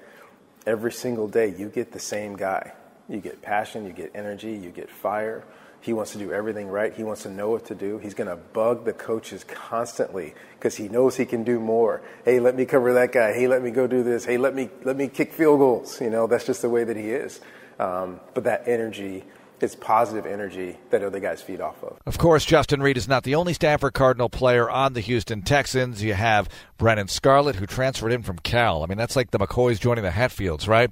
every 0.67 0.91
single 0.91 1.27
day 1.27 1.47
you 1.47 1.67
get 1.67 1.91
the 1.91 1.99
same 1.99 2.35
guy. 2.35 2.73
You 3.09 3.21
get 3.21 3.41
passion, 3.41 3.87
you 3.87 3.91
get 3.91 4.11
energy, 4.13 4.51
you 4.51 4.69
get 4.69 4.91
fire. 4.91 5.43
He 5.81 5.93
wants 5.93 6.11
to 6.11 6.19
do 6.19 6.31
everything 6.31 6.67
right. 6.67 6.93
He 6.93 7.03
wants 7.03 7.23
to 7.23 7.29
know 7.29 7.49
what 7.49 7.65
to 7.65 7.75
do. 7.75 7.97
He's 7.97 8.13
going 8.13 8.29
to 8.29 8.35
bug 8.35 8.85
the 8.85 8.93
coaches 8.93 9.43
constantly 9.43 10.35
because 10.53 10.77
he 10.77 10.87
knows 10.87 11.17
he 11.17 11.25
can 11.25 11.43
do 11.43 11.59
more. 11.59 12.01
Hey, 12.23 12.39
let 12.39 12.55
me 12.55 12.65
cover 12.65 12.93
that 12.93 13.11
guy. 13.11 13.33
Hey, 13.33 13.47
let 13.47 13.63
me 13.63 13.71
go 13.71 13.87
do 13.87 14.03
this. 14.03 14.23
Hey, 14.23 14.37
let 14.37 14.53
me 14.53 14.69
let 14.83 14.95
me 14.95 15.07
kick 15.07 15.33
field 15.33 15.59
goals. 15.59 15.99
You 15.99 16.11
know, 16.11 16.27
that's 16.27 16.45
just 16.45 16.61
the 16.61 16.69
way 16.69 16.83
that 16.83 16.95
he 16.95 17.09
is. 17.09 17.41
Um, 17.79 18.19
but 18.35 18.43
that 18.43 18.67
energy 18.67 19.25
it's 19.61 19.75
positive 19.75 20.25
energy 20.25 20.77
that 20.89 21.03
other 21.03 21.19
guys 21.19 21.41
feed 21.41 21.61
off 21.61 21.83
of. 21.83 21.99
Of 22.05 22.17
course, 22.17 22.45
Justin 22.45 22.81
Reid 22.81 22.97
is 22.97 23.07
not 23.07 23.23
the 23.23 23.35
only 23.35 23.53
Stanford 23.53 23.93
Cardinal 23.93 24.29
player 24.29 24.69
on 24.69 24.93
the 24.93 25.01
Houston 25.01 25.43
Texans. 25.43 26.03
You 26.03 26.13
have 26.13 26.49
Brennan 26.77 27.07
Scarlett, 27.07 27.55
who 27.55 27.67
transferred 27.67 28.11
in 28.11 28.23
from 28.23 28.39
Cal. 28.39 28.83
I 28.83 28.87
mean, 28.87 28.97
that's 28.97 29.15
like 29.15 29.31
the 29.31 29.39
McCoys 29.39 29.79
joining 29.79 30.03
the 30.03 30.11
Hatfields, 30.11 30.67
right? 30.67 30.89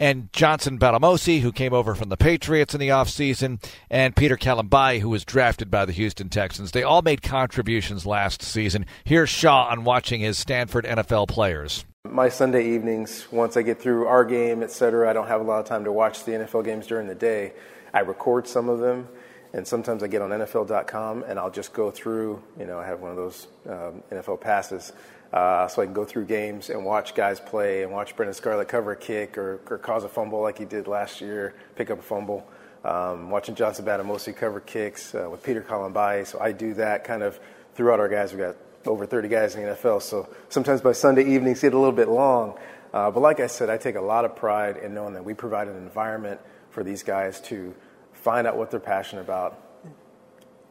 And 0.00 0.32
Johnson 0.32 0.78
Bademosi, 0.78 1.40
who 1.40 1.52
came 1.52 1.74
over 1.74 1.94
from 1.94 2.08
the 2.08 2.16
Patriots 2.16 2.72
in 2.72 2.80
the 2.80 2.88
offseason, 2.88 3.62
and 3.90 4.16
Peter 4.16 4.38
Kalambayi, 4.38 5.00
who 5.00 5.10
was 5.10 5.26
drafted 5.26 5.70
by 5.70 5.84
the 5.84 5.92
Houston 5.92 6.30
Texans. 6.30 6.70
They 6.70 6.82
all 6.82 7.02
made 7.02 7.20
contributions 7.20 8.06
last 8.06 8.42
season. 8.42 8.86
Here's 9.04 9.28
Shaw 9.28 9.68
on 9.68 9.84
watching 9.84 10.22
his 10.22 10.38
Stanford 10.38 10.86
NFL 10.86 11.28
players. 11.28 11.84
My 12.08 12.30
Sunday 12.30 12.66
evenings, 12.70 13.30
once 13.30 13.58
I 13.58 13.62
get 13.62 13.78
through 13.78 14.06
our 14.06 14.24
game, 14.24 14.62
et 14.62 14.70
cetera, 14.70 15.10
I 15.10 15.12
don't 15.12 15.28
have 15.28 15.42
a 15.42 15.44
lot 15.44 15.60
of 15.60 15.66
time 15.66 15.84
to 15.84 15.92
watch 15.92 16.24
the 16.24 16.32
NFL 16.32 16.64
games 16.64 16.86
during 16.86 17.06
the 17.06 17.14
day. 17.14 17.52
I 17.92 18.00
record 18.00 18.48
some 18.48 18.70
of 18.70 18.78
them, 18.78 19.06
and 19.52 19.66
sometimes 19.66 20.02
I 20.02 20.06
get 20.06 20.22
on 20.22 20.30
NFL.com 20.30 21.24
and 21.24 21.38
I'll 21.38 21.50
just 21.50 21.74
go 21.74 21.90
through. 21.90 22.42
You 22.58 22.64
know, 22.64 22.78
I 22.78 22.86
have 22.86 23.00
one 23.00 23.10
of 23.10 23.18
those 23.18 23.48
um, 23.68 24.02
NFL 24.10 24.40
passes, 24.40 24.94
uh, 25.32 25.68
so 25.68 25.82
I 25.82 25.84
can 25.84 25.94
go 25.94 26.04
through 26.04 26.24
games 26.24 26.70
and 26.70 26.84
watch 26.84 27.14
guys 27.14 27.38
play 27.38 27.82
and 27.82 27.92
watch 27.92 28.16
Brennan 28.16 28.34
Scarlett 28.34 28.68
cover 28.68 28.92
a 28.92 28.96
kick 28.96 29.38
or, 29.38 29.60
or 29.68 29.78
cause 29.78 30.02
a 30.02 30.08
fumble 30.08 30.40
like 30.40 30.58
he 30.58 30.64
did 30.64 30.88
last 30.88 31.20
year, 31.20 31.54
pick 31.76 31.90
up 31.90 32.00
a 32.00 32.02
fumble. 32.02 32.46
Um, 32.84 33.30
watching 33.30 33.54
Johnson 33.54 33.84
Bademosi 33.84 34.34
cover 34.34 34.58
kicks 34.58 35.14
uh, 35.14 35.28
with 35.30 35.42
Peter 35.42 35.60
Kalambayi, 35.60 36.26
so 36.26 36.40
I 36.40 36.52
do 36.52 36.74
that 36.74 37.04
kind 37.04 37.22
of 37.22 37.38
throughout 37.74 38.00
our 38.00 38.08
guys. 38.08 38.32
We've 38.32 38.40
got 38.40 38.56
over 38.86 39.04
30 39.04 39.28
guys 39.28 39.54
in 39.54 39.62
the 39.62 39.74
NFL, 39.74 40.02
so 40.02 40.28
sometimes 40.48 40.80
by 40.80 40.92
Sunday 40.92 41.24
evenings 41.24 41.60
get 41.60 41.74
a 41.74 41.78
little 41.78 41.92
bit 41.92 42.08
long. 42.08 42.58
Uh, 42.92 43.10
but 43.10 43.20
like 43.20 43.38
I 43.38 43.46
said, 43.46 43.70
I 43.70 43.76
take 43.76 43.96
a 43.96 44.00
lot 44.00 44.24
of 44.24 44.34
pride 44.34 44.78
in 44.78 44.94
knowing 44.94 45.14
that 45.14 45.24
we 45.24 45.34
provide 45.34 45.68
an 45.68 45.76
environment 45.76 46.40
for 46.70 46.82
these 46.82 47.02
guys 47.02 47.40
to 47.42 47.74
find 48.12 48.46
out 48.46 48.56
what 48.56 48.70
they're 48.70 48.80
passionate 48.80 49.22
about, 49.22 49.60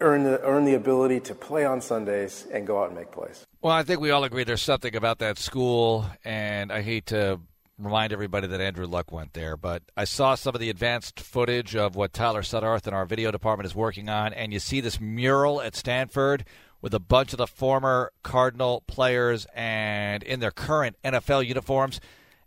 earn 0.01 0.23
the, 0.23 0.41
earn 0.41 0.65
the 0.65 0.73
ability 0.73 1.19
to 1.21 1.35
play 1.35 1.65
on 1.65 1.79
Sundays, 1.79 2.47
and 2.51 2.67
go 2.67 2.81
out 2.81 2.87
and 2.87 2.95
make 2.97 3.11
plays. 3.11 3.45
Well, 3.61 3.73
I 3.73 3.83
think 3.83 3.99
we 3.99 4.11
all 4.11 4.23
agree 4.23 4.45
there's 4.45 4.61
something 4.61 4.95
about 4.95 5.19
that 5.19 5.37
school, 5.37 6.05
and 6.23 6.71
I 6.71 6.81
hate 6.81 7.07
to 7.07 7.41
remind 7.77 8.13
everybody 8.13 8.47
that 8.47 8.61
Andrew 8.61 8.87
Luck 8.87 9.11
went 9.11 9.33
there, 9.33 9.57
but 9.57 9.83
I 9.97 10.05
saw 10.05 10.35
some 10.35 10.55
of 10.55 10.61
the 10.61 10.69
advanced 10.69 11.19
footage 11.19 11.75
of 11.75 11.93
what 11.93 12.13
Tyler 12.13 12.41
Suddarth 12.41 12.87
and 12.87 12.95
our 12.95 13.05
video 13.05 13.31
department 13.31 13.65
is 13.65 13.75
working 13.75 14.07
on, 14.07 14.31
and 14.31 14.53
you 14.53 14.59
see 14.59 14.79
this 14.79 15.01
mural 15.01 15.61
at 15.61 15.75
Stanford 15.75 16.45
with 16.81 16.93
a 16.93 17.01
bunch 17.01 17.33
of 17.33 17.37
the 17.37 17.47
former 17.47 18.13
Cardinal 18.23 18.81
players 18.87 19.45
and 19.53 20.23
in 20.23 20.39
their 20.39 20.51
current 20.51 20.95
NFL 21.03 21.45
uniforms. 21.45 21.99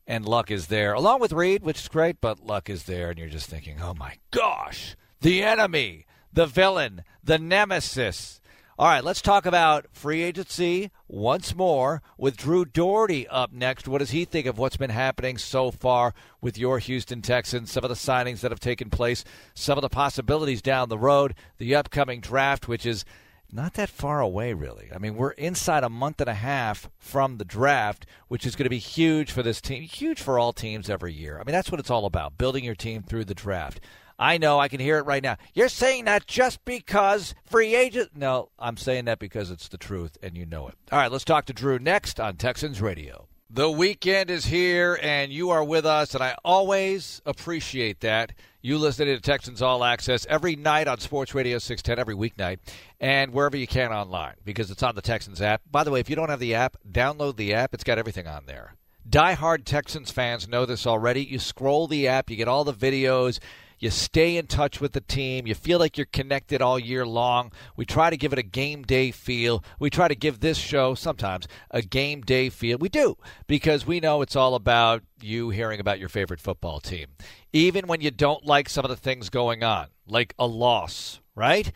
And 0.06 0.24
Luck 0.24 0.50
is 0.50 0.68
there, 0.68 0.94
along 0.94 1.20
with 1.20 1.34
Reid, 1.34 1.62
which 1.62 1.80
is 1.80 1.88
great, 1.88 2.22
but 2.22 2.40
Luck 2.40 2.70
is 2.70 2.84
there, 2.84 3.10
and 3.10 3.18
you're 3.18 3.28
just 3.28 3.50
thinking, 3.50 3.82
oh 3.82 3.92
my 3.92 4.16
gosh, 4.30 4.96
the 5.20 5.42
enemy, 5.42 6.06
the 6.32 6.46
villain, 6.46 7.04
the 7.22 7.38
nemesis. 7.38 8.40
All 8.78 8.88
right, 8.88 9.04
let's 9.04 9.20
talk 9.20 9.44
about 9.44 9.86
free 9.92 10.22
agency 10.22 10.90
once 11.06 11.54
more 11.54 12.00
with 12.16 12.38
Drew 12.38 12.64
Dougherty 12.64 13.28
up 13.28 13.52
next. 13.52 13.86
What 13.86 13.98
does 13.98 14.12
he 14.12 14.24
think 14.24 14.46
of 14.46 14.56
what's 14.56 14.78
been 14.78 14.88
happening 14.88 15.36
so 15.36 15.70
far 15.70 16.14
with 16.40 16.56
your 16.56 16.78
Houston 16.78 17.20
Texans? 17.20 17.70
Some 17.70 17.84
of 17.84 17.90
the 17.90 17.94
signings 17.94 18.40
that 18.40 18.50
have 18.50 18.60
taken 18.60 18.88
place, 18.88 19.24
some 19.52 19.76
of 19.76 19.82
the 19.82 19.90
possibilities 19.90 20.62
down 20.62 20.88
the 20.88 20.96
road, 20.96 21.34
the 21.58 21.74
upcoming 21.74 22.20
draft, 22.20 22.66
which 22.66 22.86
is 22.86 23.04
not 23.52 23.74
that 23.74 23.90
far 23.90 24.20
away, 24.20 24.54
really. 24.54 24.88
I 24.94 24.96
mean, 24.96 25.16
we're 25.16 25.32
inside 25.32 25.84
a 25.84 25.90
month 25.90 26.22
and 26.22 26.30
a 26.30 26.34
half 26.34 26.88
from 26.98 27.36
the 27.36 27.44
draft, 27.44 28.06
which 28.28 28.46
is 28.46 28.56
going 28.56 28.64
to 28.64 28.70
be 28.70 28.78
huge 28.78 29.30
for 29.30 29.42
this 29.42 29.60
team, 29.60 29.82
huge 29.82 30.18
for 30.18 30.38
all 30.38 30.54
teams 30.54 30.88
every 30.88 31.12
year. 31.12 31.38
I 31.38 31.44
mean, 31.44 31.52
that's 31.52 31.70
what 31.70 31.78
it's 31.78 31.90
all 31.90 32.06
about 32.06 32.38
building 32.38 32.64
your 32.64 32.74
team 32.74 33.02
through 33.02 33.26
the 33.26 33.34
draft. 33.34 33.80
I 34.22 34.38
know, 34.38 34.60
I 34.60 34.68
can 34.68 34.78
hear 34.78 34.98
it 34.98 35.06
right 35.06 35.20
now. 35.20 35.36
You're 35.52 35.68
saying 35.68 36.04
that 36.04 36.28
just 36.28 36.64
because 36.64 37.34
free 37.44 37.74
agent. 37.74 38.10
No, 38.14 38.50
I'm 38.56 38.76
saying 38.76 39.06
that 39.06 39.18
because 39.18 39.50
it's 39.50 39.66
the 39.66 39.76
truth, 39.76 40.16
and 40.22 40.36
you 40.36 40.46
know 40.46 40.68
it. 40.68 40.76
All 40.92 40.98
right, 41.00 41.10
let's 41.10 41.24
talk 41.24 41.46
to 41.46 41.52
Drew 41.52 41.80
next 41.80 42.20
on 42.20 42.36
Texans 42.36 42.80
Radio. 42.80 43.26
The 43.50 43.68
weekend 43.68 44.30
is 44.30 44.46
here, 44.46 44.96
and 45.02 45.32
you 45.32 45.50
are 45.50 45.64
with 45.64 45.84
us, 45.84 46.14
and 46.14 46.22
I 46.22 46.36
always 46.44 47.20
appreciate 47.26 47.98
that. 48.02 48.32
You 48.60 48.78
listen 48.78 49.06
to 49.06 49.18
Texans 49.18 49.60
All 49.60 49.82
Access 49.82 50.24
every 50.26 50.54
night 50.54 50.86
on 50.86 51.00
Sports 51.00 51.34
Radio 51.34 51.58
610, 51.58 51.98
every 51.98 52.14
weeknight, 52.14 52.60
and 53.00 53.32
wherever 53.32 53.56
you 53.56 53.66
can 53.66 53.92
online 53.92 54.34
because 54.44 54.70
it's 54.70 54.84
on 54.84 54.94
the 54.94 55.02
Texans 55.02 55.42
app. 55.42 55.62
By 55.68 55.82
the 55.82 55.90
way, 55.90 55.98
if 55.98 56.08
you 56.08 56.14
don't 56.14 56.30
have 56.30 56.38
the 56.38 56.54
app, 56.54 56.76
download 56.88 57.34
the 57.34 57.54
app. 57.54 57.74
It's 57.74 57.82
got 57.82 57.98
everything 57.98 58.28
on 58.28 58.46
there. 58.46 58.76
Die-hard 59.10 59.66
Texans 59.66 60.12
fans 60.12 60.46
know 60.46 60.64
this 60.64 60.86
already. 60.86 61.24
You 61.24 61.40
scroll 61.40 61.88
the 61.88 62.06
app, 62.06 62.30
you 62.30 62.36
get 62.36 62.46
all 62.46 62.62
the 62.62 62.72
videos, 62.72 63.40
you 63.82 63.90
stay 63.90 64.36
in 64.36 64.46
touch 64.46 64.80
with 64.80 64.92
the 64.92 65.00
team. 65.00 65.44
You 65.44 65.56
feel 65.56 65.80
like 65.80 65.98
you're 65.98 66.06
connected 66.06 66.62
all 66.62 66.78
year 66.78 67.04
long. 67.04 67.50
We 67.74 67.84
try 67.84 68.10
to 68.10 68.16
give 68.16 68.32
it 68.32 68.38
a 68.38 68.44
game 68.44 68.84
day 68.84 69.10
feel. 69.10 69.64
We 69.80 69.90
try 69.90 70.06
to 70.06 70.14
give 70.14 70.38
this 70.38 70.56
show 70.56 70.94
sometimes 70.94 71.48
a 71.68 71.82
game 71.82 72.20
day 72.20 72.48
feel. 72.48 72.78
We 72.78 72.88
do 72.88 73.16
because 73.48 73.84
we 73.84 73.98
know 73.98 74.22
it's 74.22 74.36
all 74.36 74.54
about 74.54 75.02
you 75.20 75.50
hearing 75.50 75.80
about 75.80 75.98
your 75.98 76.08
favorite 76.08 76.38
football 76.38 76.78
team. 76.78 77.08
Even 77.52 77.88
when 77.88 78.00
you 78.00 78.12
don't 78.12 78.46
like 78.46 78.68
some 78.68 78.84
of 78.84 78.88
the 78.88 78.96
things 78.96 79.30
going 79.30 79.64
on, 79.64 79.88
like 80.06 80.32
a 80.38 80.46
loss, 80.46 81.20
right? 81.34 81.72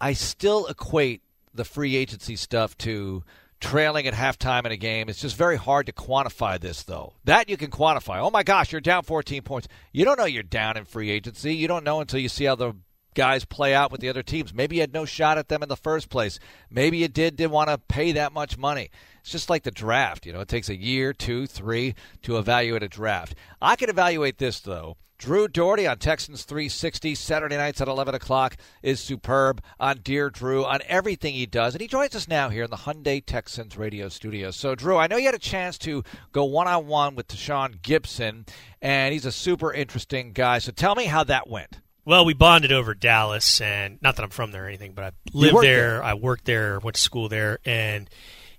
I 0.00 0.12
still 0.12 0.64
equate 0.66 1.22
the 1.52 1.64
free 1.64 1.96
agency 1.96 2.36
stuff 2.36 2.78
to 2.78 3.24
trailing 3.60 4.06
at 4.06 4.14
halftime 4.14 4.64
in 4.66 4.72
a 4.72 4.76
game. 4.76 5.08
It's 5.08 5.20
just 5.20 5.36
very 5.36 5.56
hard 5.56 5.86
to 5.86 5.92
quantify 5.92 6.60
this, 6.60 6.82
though. 6.82 7.14
That 7.24 7.48
you 7.48 7.56
can 7.56 7.70
quantify. 7.70 8.18
Oh 8.20 8.30
my 8.30 8.42
gosh, 8.42 8.72
you're 8.72 8.80
down 8.80 9.02
14 9.04 9.42
points. 9.42 9.68
You 9.92 10.04
don't 10.04 10.18
know 10.18 10.24
you're 10.24 10.42
down 10.42 10.76
in 10.76 10.84
free 10.84 11.10
agency. 11.10 11.54
You 11.54 11.68
don't 11.68 11.84
know 11.84 12.00
until 12.00 12.20
you 12.20 12.28
see 12.28 12.44
how 12.44 12.54
the 12.54 12.74
guys 13.14 13.44
play 13.44 13.74
out 13.74 13.90
with 13.90 14.00
the 14.00 14.08
other 14.08 14.22
teams. 14.22 14.54
Maybe 14.54 14.76
you 14.76 14.82
had 14.82 14.92
no 14.92 15.04
shot 15.04 15.38
at 15.38 15.48
them 15.48 15.62
in 15.62 15.68
the 15.68 15.76
first 15.76 16.08
place. 16.08 16.38
Maybe 16.70 16.98
you 16.98 17.08
did 17.08 17.36
didn't 17.36 17.50
want 17.50 17.68
to 17.68 17.78
pay 17.78 18.12
that 18.12 18.32
much 18.32 18.56
money. 18.56 18.90
It's 19.20 19.30
just 19.30 19.50
like 19.50 19.64
the 19.64 19.70
draft. 19.70 20.24
You 20.24 20.32
know, 20.32 20.40
it 20.40 20.48
takes 20.48 20.68
a 20.68 20.76
year, 20.76 21.12
two, 21.12 21.46
three 21.46 21.94
to 22.22 22.38
evaluate 22.38 22.82
a 22.82 22.88
draft. 22.88 23.34
I 23.60 23.76
can 23.76 23.90
evaluate 23.90 24.38
this 24.38 24.60
though. 24.60 24.96
Drew 25.18 25.48
Dougherty 25.48 25.84
on 25.84 25.98
Texans 25.98 26.44
360 26.44 27.16
Saturday 27.16 27.56
nights 27.56 27.80
at 27.80 27.88
11 27.88 28.14
o'clock 28.14 28.56
is 28.82 29.00
superb 29.00 29.60
on 29.80 29.98
Dear 29.98 30.30
Drew 30.30 30.64
on 30.64 30.78
everything 30.86 31.34
he 31.34 31.44
does. 31.44 31.74
And 31.74 31.82
he 31.82 31.88
joins 31.88 32.14
us 32.14 32.28
now 32.28 32.50
here 32.50 32.62
in 32.62 32.70
the 32.70 32.76
Hyundai 32.76 33.24
Texans 33.26 33.76
radio 33.76 34.08
studio. 34.08 34.52
So, 34.52 34.76
Drew, 34.76 34.96
I 34.96 35.08
know 35.08 35.16
you 35.16 35.26
had 35.26 35.34
a 35.34 35.40
chance 35.40 35.76
to 35.78 36.04
go 36.30 36.44
one 36.44 36.68
on 36.68 36.86
one 36.86 37.16
with 37.16 37.26
Tashaun 37.26 37.80
Gipson, 37.80 38.48
and 38.80 39.12
he's 39.12 39.26
a 39.26 39.32
super 39.32 39.72
interesting 39.72 40.32
guy. 40.32 40.60
So, 40.60 40.70
tell 40.70 40.94
me 40.94 41.06
how 41.06 41.24
that 41.24 41.48
went. 41.48 41.80
Well, 42.04 42.24
we 42.24 42.32
bonded 42.32 42.70
over 42.70 42.94
Dallas, 42.94 43.60
and 43.60 44.00
not 44.00 44.14
that 44.16 44.22
I'm 44.22 44.30
from 44.30 44.52
there 44.52 44.66
or 44.66 44.68
anything, 44.68 44.92
but 44.92 45.04
I 45.04 45.10
lived 45.32 45.56
there, 45.56 45.62
there, 45.62 46.04
I 46.04 46.14
worked 46.14 46.44
there, 46.44 46.78
went 46.78 46.94
to 46.94 47.02
school 47.02 47.28
there, 47.28 47.58
and 47.64 48.08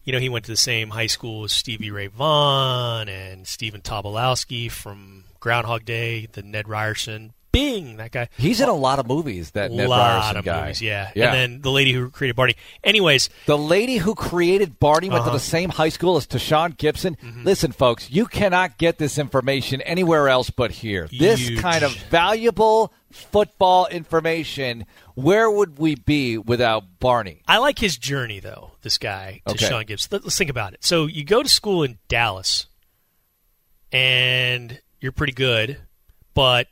you 0.03 0.11
know 0.11 0.19
he 0.19 0.27
went 0.27 0.43
to 0.45 0.51
the 0.51 0.57
same 0.57 0.89
high 0.89 1.07
school 1.07 1.45
as 1.45 1.53
Stevie 1.53 1.89
Ray 1.89 2.07
Vaughan 2.07 3.07
and 3.07 3.47
Stephen 3.47 3.81
Tobolowsky 3.81 4.69
from 4.69 5.23
Groundhog 5.39 5.85
Day, 5.85 6.27
the 6.31 6.43
Ned 6.43 6.67
Ryerson. 6.67 7.33
Bing, 7.51 7.97
that 7.97 8.11
guy. 8.11 8.29
He's 8.37 8.61
in 8.61 8.69
a 8.69 8.75
lot 8.75 8.99
of 8.99 9.07
movies. 9.07 9.51
That 9.51 9.71
Ned 9.71 9.89
lot 9.89 10.21
Ryerson 10.21 10.43
guy. 10.43 10.61
Movies, 10.61 10.83
yeah. 10.83 11.11
yeah. 11.15 11.33
And 11.33 11.33
then 11.33 11.61
the 11.61 11.71
lady 11.71 11.93
who 11.93 12.11
created 12.11 12.35
Barney. 12.35 12.55
Anyways, 12.83 13.31
the 13.47 13.57
lady 13.57 13.97
who 13.97 14.13
created 14.13 14.79
Barney 14.79 15.09
went 15.09 15.21
uh-huh. 15.21 15.31
to 15.31 15.35
the 15.35 15.39
same 15.39 15.71
high 15.71 15.89
school 15.89 16.15
as 16.17 16.27
Tashaun 16.27 16.77
Gipson. 16.77 17.17
Mm-hmm. 17.17 17.45
Listen, 17.45 17.71
folks, 17.71 18.11
you 18.11 18.27
cannot 18.27 18.77
get 18.77 18.99
this 18.99 19.17
information 19.17 19.81
anywhere 19.81 20.29
else 20.29 20.51
but 20.51 20.69
here. 20.69 21.07
This 21.11 21.39
Huge. 21.39 21.59
kind 21.59 21.83
of 21.83 21.91
valuable 22.11 22.93
football 23.11 23.87
information. 23.87 24.85
Where 25.15 25.49
would 25.49 25.79
we 25.79 25.95
be 25.95 26.37
without 26.37 26.99
Barney? 26.99 27.41
I 27.47 27.57
like 27.57 27.79
his 27.79 27.97
journey, 27.97 28.39
though. 28.39 28.73
This 28.83 28.99
guy, 28.99 29.41
Tashaun 29.47 29.81
okay. 29.81 29.95
Gipson. 29.95 30.23
Let's 30.23 30.37
think 30.37 30.51
about 30.51 30.73
it. 30.73 30.83
So 30.83 31.07
you 31.07 31.23
go 31.23 31.41
to 31.41 31.49
school 31.49 31.81
in 31.81 31.97
Dallas, 32.07 32.67
and 33.91 34.79
you're 35.01 35.11
pretty 35.11 35.33
good, 35.33 35.77
but 36.33 36.67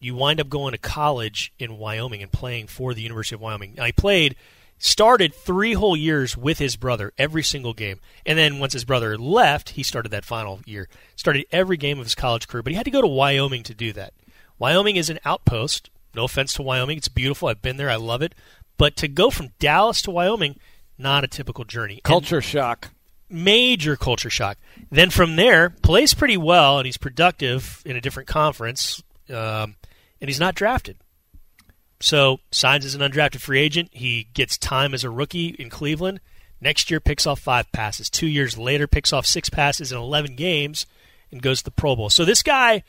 you 0.00 0.14
wind 0.14 0.40
up 0.40 0.48
going 0.48 0.72
to 0.72 0.78
college 0.78 1.52
in 1.58 1.78
Wyoming 1.78 2.22
and 2.22 2.30
playing 2.30 2.66
for 2.66 2.92
the 2.94 3.02
University 3.02 3.34
of 3.34 3.40
Wyoming. 3.40 3.74
Now, 3.76 3.84
he 3.84 3.92
played, 3.92 4.36
started 4.78 5.34
three 5.34 5.72
whole 5.72 5.96
years 5.96 6.36
with 6.36 6.58
his 6.58 6.76
brother 6.76 7.12
every 7.16 7.42
single 7.42 7.72
game. 7.72 8.00
And 8.26 8.38
then 8.38 8.58
once 8.58 8.74
his 8.74 8.84
brother 8.84 9.16
left, 9.16 9.70
he 9.70 9.82
started 9.82 10.10
that 10.10 10.24
final 10.24 10.60
year. 10.66 10.88
Started 11.16 11.46
every 11.50 11.76
game 11.76 11.98
of 11.98 12.04
his 12.04 12.14
college 12.14 12.48
career, 12.48 12.62
but 12.62 12.72
he 12.72 12.76
had 12.76 12.84
to 12.84 12.90
go 12.90 13.00
to 13.00 13.06
Wyoming 13.06 13.62
to 13.62 13.74
do 13.74 13.92
that. 13.94 14.12
Wyoming 14.58 14.96
is 14.96 15.10
an 15.10 15.20
outpost. 15.24 15.90
No 16.14 16.24
offense 16.24 16.52
to 16.54 16.62
Wyoming. 16.62 16.98
It's 16.98 17.08
beautiful. 17.08 17.48
I've 17.48 17.62
been 17.62 17.76
there. 17.76 17.90
I 17.90 17.96
love 17.96 18.22
it. 18.22 18.34
But 18.76 18.96
to 18.96 19.08
go 19.08 19.30
from 19.30 19.52
Dallas 19.58 20.02
to 20.02 20.10
Wyoming, 20.10 20.58
not 20.98 21.24
a 21.24 21.28
typical 21.28 21.64
journey. 21.64 22.00
Culture 22.04 22.36
and 22.36 22.44
shock 22.44 22.90
major 23.34 23.96
culture 23.96 24.30
shock. 24.30 24.58
Then 24.94 25.10
from 25.10 25.34
there, 25.34 25.70
plays 25.70 26.14
pretty 26.14 26.36
well 26.36 26.78
and 26.78 26.86
he's 26.86 26.96
productive 26.96 27.82
in 27.84 27.96
a 27.96 28.00
different 28.00 28.28
conference, 28.28 29.02
um, 29.28 29.74
and 30.20 30.28
he's 30.28 30.38
not 30.38 30.54
drafted. 30.54 30.98
So 31.98 32.38
signs 32.52 32.84
as 32.84 32.94
an 32.94 33.00
undrafted 33.00 33.40
free 33.40 33.58
agent. 33.58 33.88
He 33.92 34.28
gets 34.34 34.56
time 34.56 34.94
as 34.94 35.02
a 35.02 35.10
rookie 35.10 35.48
in 35.48 35.68
Cleveland. 35.68 36.20
Next 36.60 36.92
year, 36.92 37.00
picks 37.00 37.26
off 37.26 37.40
five 37.40 37.72
passes. 37.72 38.08
Two 38.08 38.28
years 38.28 38.56
later, 38.56 38.86
picks 38.86 39.12
off 39.12 39.26
six 39.26 39.50
passes 39.50 39.90
in 39.90 39.98
11 39.98 40.36
games 40.36 40.86
and 41.32 41.42
goes 41.42 41.58
to 41.58 41.64
the 41.64 41.70
Pro 41.72 41.96
Bowl. 41.96 42.08
So 42.08 42.24
this 42.24 42.44
guy 42.44 42.84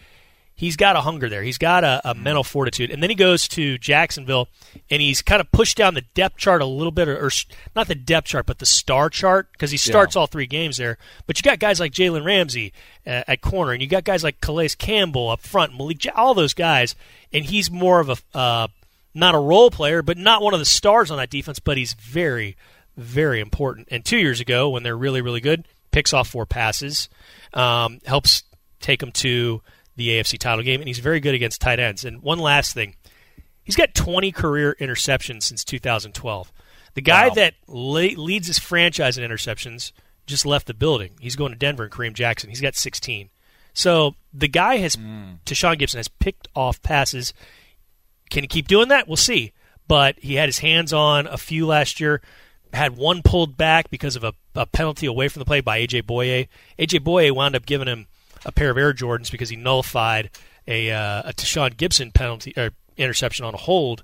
he's 0.56 0.78
got 0.78 0.96
a 0.96 1.02
hunger 1.02 1.30
there. 1.30 1.44
He's 1.44 1.58
got 1.58 1.84
a, 1.84 2.02
a, 2.04 2.15
mental 2.15 2.44
fortitude. 2.44 2.89
And 2.89 3.04
then 3.04 3.10
he 3.10 3.15
goes 3.15 3.48
to 3.50 3.78
Jacksonville, 3.78 4.48
and 4.89 5.02
he's 5.02 5.22
kind 5.22 5.41
of 5.41 5.52
pushed 5.52 5.78
down 5.78 5.94
the 5.94 6.02
depth 6.13 6.38
chart 6.38 6.62
a 6.62 6.65
little 6.65 6.91
bit, 6.91 7.08
or, 7.08 7.26
or 7.26 7.30
not 7.76 7.88
the 7.88 7.96
depth 7.96 8.28
chart, 8.28 8.46
but 8.46 8.60
the 8.60 8.65
star 8.65 9.10
chart, 9.10 9.52
because 9.52 9.72
he 9.72 9.78
starts 9.78 10.15
yeah. 10.15 10.22
all 10.22 10.28
three 10.28 10.48
games 10.48 10.78
there. 10.78 10.98
But 11.28 11.38
you 11.38 11.44
got 11.44 11.60
guys 11.60 11.80
like 11.80 11.91
Jalen 11.91 12.26
Ramsey 12.26 12.74
uh, 13.06 13.24
at 13.28 13.41
corner, 13.41 13.74
and 13.74 13.82
you 13.82 13.88
got 13.88 14.06
guys 14.06 14.24
like 14.24 14.41
Calais 14.41 14.70
Campbell 14.70 15.30
up 15.30 15.41
front, 15.41 15.78
Malik, 15.78 16.08
all 16.15 16.34
those 16.34 16.54
guys, 16.54 16.96
and 17.34 17.46
he's 17.46 17.70
more 17.70 18.00
of 18.00 18.10
a 18.10 18.38
uh, 18.38 18.68
not 19.13 19.36
a 19.36 19.39
role 19.39 19.72
player, 19.72 20.02
but 20.02 20.18
not 20.18 20.41
one 20.41 20.54
of 20.54 20.60
the 20.60 20.65
stars 20.65 21.10
on 21.10 21.18
that 21.18 21.30
defense, 21.30 21.60
but 21.60 21.78
he's 21.78 21.94
very, 21.94 22.58
very 22.98 23.39
important. 23.39 23.88
And 23.89 24.04
two 24.04 24.18
years 24.18 24.41
ago, 24.41 24.70
when 24.70 24.84
they're 24.84 24.98
really, 24.98 25.22
really 25.22 25.39
good, 25.39 25.65
picks 25.91 26.13
off 26.13 26.28
four 26.28 26.46
passes, 26.46 27.08
um, 27.54 28.02
helps 28.06 28.44
take 28.82 29.00
them 29.00 29.13
to 29.13 29.62
the 29.95 30.10
AFC 30.10 30.38
title 30.38 30.63
game, 30.63 30.81
and 30.81 30.88
he's 30.88 30.99
very 30.99 31.19
good 31.19 31.36
against 31.36 31.62
tight 31.62 31.79
ends. 31.79 32.05
And 32.05 32.21
one 32.21 32.39
last 32.39 32.73
thing, 32.73 32.95
he's 33.63 33.75
got 33.75 33.93
20 33.95 34.31
career 34.31 34.75
interceptions 34.79 35.43
since 35.43 35.63
2012. 35.63 36.51
The 36.95 37.01
guy 37.01 37.27
wow. 37.27 37.34
that 37.36 37.53
le- 37.67 38.21
leads 38.21 38.47
his 38.47 38.60
franchise 38.60 39.17
in 39.17 39.29
interceptions 39.29 39.91
just 40.25 40.45
left 40.45 40.67
the 40.67 40.73
building. 40.73 41.12
He's 41.19 41.36
going 41.36 41.51
to 41.51 41.58
Denver 41.58 41.84
and 41.84 41.91
Kareem 41.91 42.13
Jackson. 42.13 42.49
He's 42.49 42.62
got 42.62 42.75
16. 42.75 43.29
So 43.73 44.15
the 44.34 44.47
guy 44.47 44.77
has, 44.77 44.95
mm. 44.95 45.39
Tashaun 45.45 45.77
Gipson 45.77 45.97
has 45.97 46.08
picked 46.08 46.47
off 46.55 46.81
passes. 46.81 47.34
Can 48.29 48.43
he 48.43 48.47
keep 48.47 48.67
doing 48.67 48.88
that? 48.88 49.08
We'll 49.08 49.17
see. 49.17 49.51
But 49.88 50.17
he 50.19 50.36
had 50.36 50.49
his 50.49 50.60
hands 50.60 50.93
on 50.93 51.27
a 51.27 51.38
few 51.38 51.67
last 51.67 51.99
year. 51.99 52.21
Had 52.73 52.97
one 52.97 53.21
pulled 53.21 53.55
back 53.55 53.89
because 53.89 54.15
of 54.15 54.23
a, 54.23 54.34
a 54.55 54.65
penalty 54.65 55.05
away 55.05 55.27
from 55.27 55.41
the 55.41 55.45
play 55.45 55.62
by 55.62 55.79
AJ 55.79 56.03
Bouye. 56.03 56.47
AJ 56.79 57.01
Bouye 57.01 57.31
wound 57.31 57.55
up 57.55 57.65
giving 57.65 57.88
him 57.88 58.08
a 58.45 58.51
pair 58.51 58.69
of 58.69 58.77
Air 58.77 58.93
Jordans 58.93 59.31
because 59.31 59.49
he 59.49 59.55
nullified 59.55 60.29
a, 60.67 60.91
uh, 60.91 61.23
a 61.25 61.34
Tashaun 61.34 61.75
Gipson 61.75 62.13
penalty 62.13 62.53
or 62.55 62.71
interception 62.97 63.45
on 63.45 63.53
a 63.53 63.58
hold. 63.58 64.03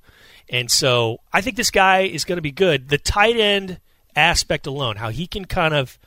And 0.50 0.70
so 0.70 1.20
I 1.32 1.42
think 1.42 1.56
this 1.56 1.72
guy 1.72 2.02
is 2.02 2.26
going 2.26 2.38
to 2.38 2.42
be 2.42 2.52
good. 2.52 2.90
The 2.90 2.98
tight 2.98 3.38
end 3.38 3.80
aspect 4.16 4.68
alone, 4.68 4.98
how 4.98 5.10
he 5.10 5.28
can 5.28 5.46
kind 5.46 5.74
of 5.74 5.98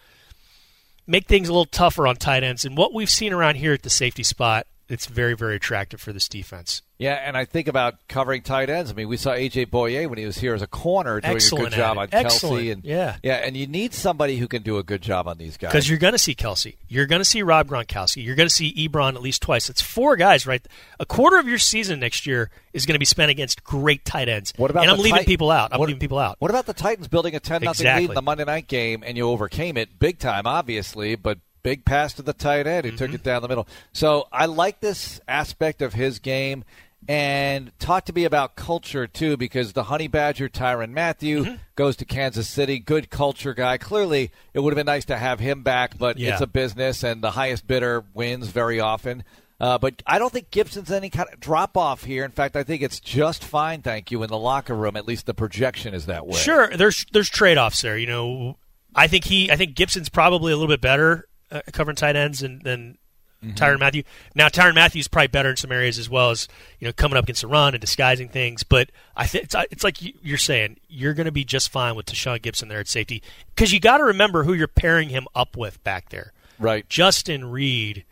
make 1.06 1.26
things 1.26 1.48
a 1.48 1.52
little 1.52 1.64
tougher 1.64 2.06
on 2.06 2.16
tight 2.16 2.42
ends, 2.42 2.64
and 2.64 2.76
what 2.76 2.92
we've 2.92 3.10
seen 3.10 3.32
around 3.32 3.56
here 3.56 3.72
at 3.72 3.82
the 3.82 3.90
safety 3.90 4.22
spot, 4.22 4.66
it's 4.88 5.06
very, 5.06 5.34
very 5.34 5.56
attractive 5.56 6.00
for 6.00 6.12
this 6.12 6.28
defense. 6.28 6.82
Yeah, 6.96 7.14
and 7.14 7.36
I 7.36 7.44
think 7.44 7.66
about 7.66 7.94
covering 8.08 8.42
tight 8.42 8.70
ends. 8.70 8.90
I 8.90 8.94
mean, 8.94 9.08
we 9.08 9.16
saw 9.16 9.32
AJ 9.32 9.66
Bouye 9.66 10.08
when 10.08 10.16
he 10.16 10.26
was 10.26 10.38
here 10.38 10.54
as 10.54 10.62
a 10.62 10.66
corner 10.68 11.20
doing 11.20 11.34
Excellent 11.34 11.66
a 11.66 11.70
good 11.70 11.76
job 11.76 11.98
on 11.98 12.04
it. 12.04 12.10
Kelce, 12.12 12.70
and 12.72 12.84
Yeah. 12.84 13.16
yeah, 13.22 13.34
and 13.36 13.56
you 13.56 13.66
need 13.66 13.92
somebody 13.94 14.36
who 14.36 14.46
can 14.46 14.62
do 14.62 14.78
a 14.78 14.84
good 14.84 15.02
job 15.02 15.26
on 15.26 15.36
these 15.36 15.56
guys. 15.56 15.72
Because 15.72 15.88
you're 15.88 15.98
going 15.98 16.12
to 16.12 16.18
see 16.18 16.34
Kelce. 16.36 16.76
You're 16.88 17.06
going 17.06 17.18
to 17.20 17.24
see 17.24 17.42
Rob 17.42 17.66
Gronkowski. 17.68 18.24
You're 18.24 18.36
going 18.36 18.48
to 18.48 18.54
see 18.54 18.72
Ebron 18.88 19.14
at 19.16 19.22
least 19.22 19.42
twice. 19.42 19.68
It's 19.68 19.82
four 19.82 20.14
guys, 20.16 20.46
right? 20.46 20.64
A 21.00 21.04
quarter 21.06 21.38
of 21.38 21.48
your 21.48 21.58
season 21.58 21.98
next 21.98 22.26
year 22.26 22.50
is 22.72 22.86
going 22.86 22.94
to 22.94 23.00
be 23.00 23.04
spent 23.06 23.30
against 23.30 23.64
great 23.64 24.04
tight 24.04 24.28
ends. 24.28 24.52
What 24.56 24.70
about 24.70 24.84
and 24.84 24.92
I'm 24.92 24.98
leaving 24.98 25.18
Tit- 25.18 25.26
people 25.26 25.50
out. 25.50 25.72
I'm 25.72 25.80
what- 25.80 25.88
leaving 25.88 26.00
people 26.00 26.18
out. 26.18 26.36
What 26.38 26.50
about 26.52 26.66
the 26.66 26.74
Titans 26.74 27.08
building 27.08 27.34
a 27.34 27.40
10 27.40 27.62
nothing 27.64 27.86
lead 27.86 27.90
Exactly. 27.90 28.04
in 28.10 28.14
the 28.14 28.22
Monday 28.22 28.44
night 28.44 28.68
game 28.68 29.02
and 29.04 29.16
you 29.16 29.28
overcame 29.28 29.76
it 29.76 29.98
big 29.98 30.20
time, 30.20 30.46
obviously, 30.46 31.16
but 31.16 31.38
big 31.64 31.84
pass 31.84 32.12
to 32.12 32.22
the 32.22 32.32
tight 32.32 32.68
end 32.68 32.84
who 32.86 32.92
took 32.92 33.08
Mm-hmm. 33.08 33.14
it 33.16 33.22
down 33.24 33.42
the 33.42 33.48
middle. 33.48 33.66
So 33.92 34.28
I 34.30 34.46
like 34.46 34.78
this 34.80 35.20
aspect 35.26 35.82
of 35.82 35.94
his 35.94 36.20
game. 36.20 36.62
And 37.06 37.70
talk 37.78 38.06
to 38.06 38.14
me 38.14 38.24
about 38.24 38.56
culture 38.56 39.06
too, 39.06 39.36
because 39.36 39.74
the 39.74 39.82
Honey 39.84 40.08
Badger 40.08 40.48
Tyrann 40.48 40.92
Mathieu 40.92 41.44
Mm-hmm. 41.44 41.54
goes 41.76 41.96
to 41.96 42.06
Kansas 42.06 42.48
City, 42.48 42.78
good 42.78 43.10
culture 43.10 43.52
guy. 43.52 43.76
Clearly, 43.76 44.30
it 44.54 44.60
would 44.60 44.72
have 44.72 44.76
been 44.76 44.86
nice 44.90 45.04
to 45.06 45.18
have 45.18 45.38
him 45.40 45.62
back, 45.62 45.98
but 45.98 46.16
Yeah. 46.18 46.32
it's 46.32 46.40
a 46.40 46.46
business, 46.46 47.02
and 47.02 47.22
the 47.22 47.32
highest 47.32 47.66
bidder 47.66 48.04
wins 48.14 48.48
very 48.48 48.80
often. 48.80 49.22
Uh, 49.60 49.76
but 49.76 50.02
I 50.06 50.18
don't 50.18 50.32
think 50.32 50.50
Gipson's 50.50 50.90
any 50.90 51.10
kind 51.10 51.28
of 51.30 51.38
drop 51.40 51.76
off 51.76 52.04
here. 52.04 52.24
In 52.24 52.30
fact, 52.30 52.56
I 52.56 52.62
think 52.64 52.80
it's 52.80 53.00
just 53.00 53.44
fine, 53.44 53.82
thank 53.82 54.10
you, 54.10 54.22
in 54.22 54.28
the 54.30 54.38
locker 54.38 54.74
room. 54.74 54.96
At 54.96 55.06
least 55.06 55.26
the 55.26 55.34
projection 55.34 55.92
is 55.92 56.06
that 56.06 56.26
way. 56.26 56.38
Sure, 56.38 56.68
there's 56.74 57.04
there's 57.12 57.28
trade 57.28 57.58
offs 57.58 57.82
there. 57.82 57.98
You 57.98 58.06
know, 58.06 58.56
I 58.94 59.08
think 59.08 59.24
he, 59.24 59.50
I 59.50 59.56
think 59.56 59.74
Gipson's 59.74 60.08
probably 60.08 60.52
a 60.52 60.56
little 60.56 60.72
bit 60.72 60.80
better 60.80 61.28
uh, 61.54 61.60
covering 61.72 61.96
tight 61.96 62.16
ends 62.16 62.40
than, 62.40 62.60
than 62.64 62.98
Mm-hmm. 63.42 63.56
Tyrann 63.62 63.78
Mathieu. 63.78 64.04
Now, 64.34 64.48
Tyrann 64.48 64.74
Mathieu's 64.74 65.06
probably 65.06 65.26
better 65.26 65.50
in 65.50 65.56
some 65.58 65.70
areas 65.70 65.98
as 65.98 66.08
well 66.08 66.30
as 66.30 66.48
you 66.78 66.86
know 66.88 66.94
coming 66.94 67.18
up 67.18 67.24
against 67.24 67.42
the 67.42 67.46
run 67.46 67.74
and 67.74 67.80
disguising 67.82 68.30
things. 68.30 68.62
But 68.62 68.88
I 69.14 69.26
think 69.26 69.44
it's, 69.44 69.54
it's 69.70 69.84
like 69.84 70.00
you- 70.00 70.14
you're 70.22 70.38
saying 70.38 70.78
you're 70.88 71.12
going 71.12 71.26
to 71.26 71.32
be 71.32 71.44
just 71.44 71.68
fine 71.70 71.94
with 71.94 72.06
Tashaun 72.06 72.40
Gipson 72.40 72.70
there 72.70 72.78
at 72.80 72.88
safety 72.88 73.22
because 73.54 73.70
you 73.70 73.80
got 73.80 73.98
to 73.98 74.04
remember 74.04 74.44
who 74.44 74.54
you're 74.54 74.66
pairing 74.66 75.10
him 75.10 75.26
up 75.34 75.58
with 75.58 75.82
back 75.84 76.08
there. 76.08 76.32
Right. 76.58 76.88
Justin 76.88 77.50
Reid, 77.50 78.06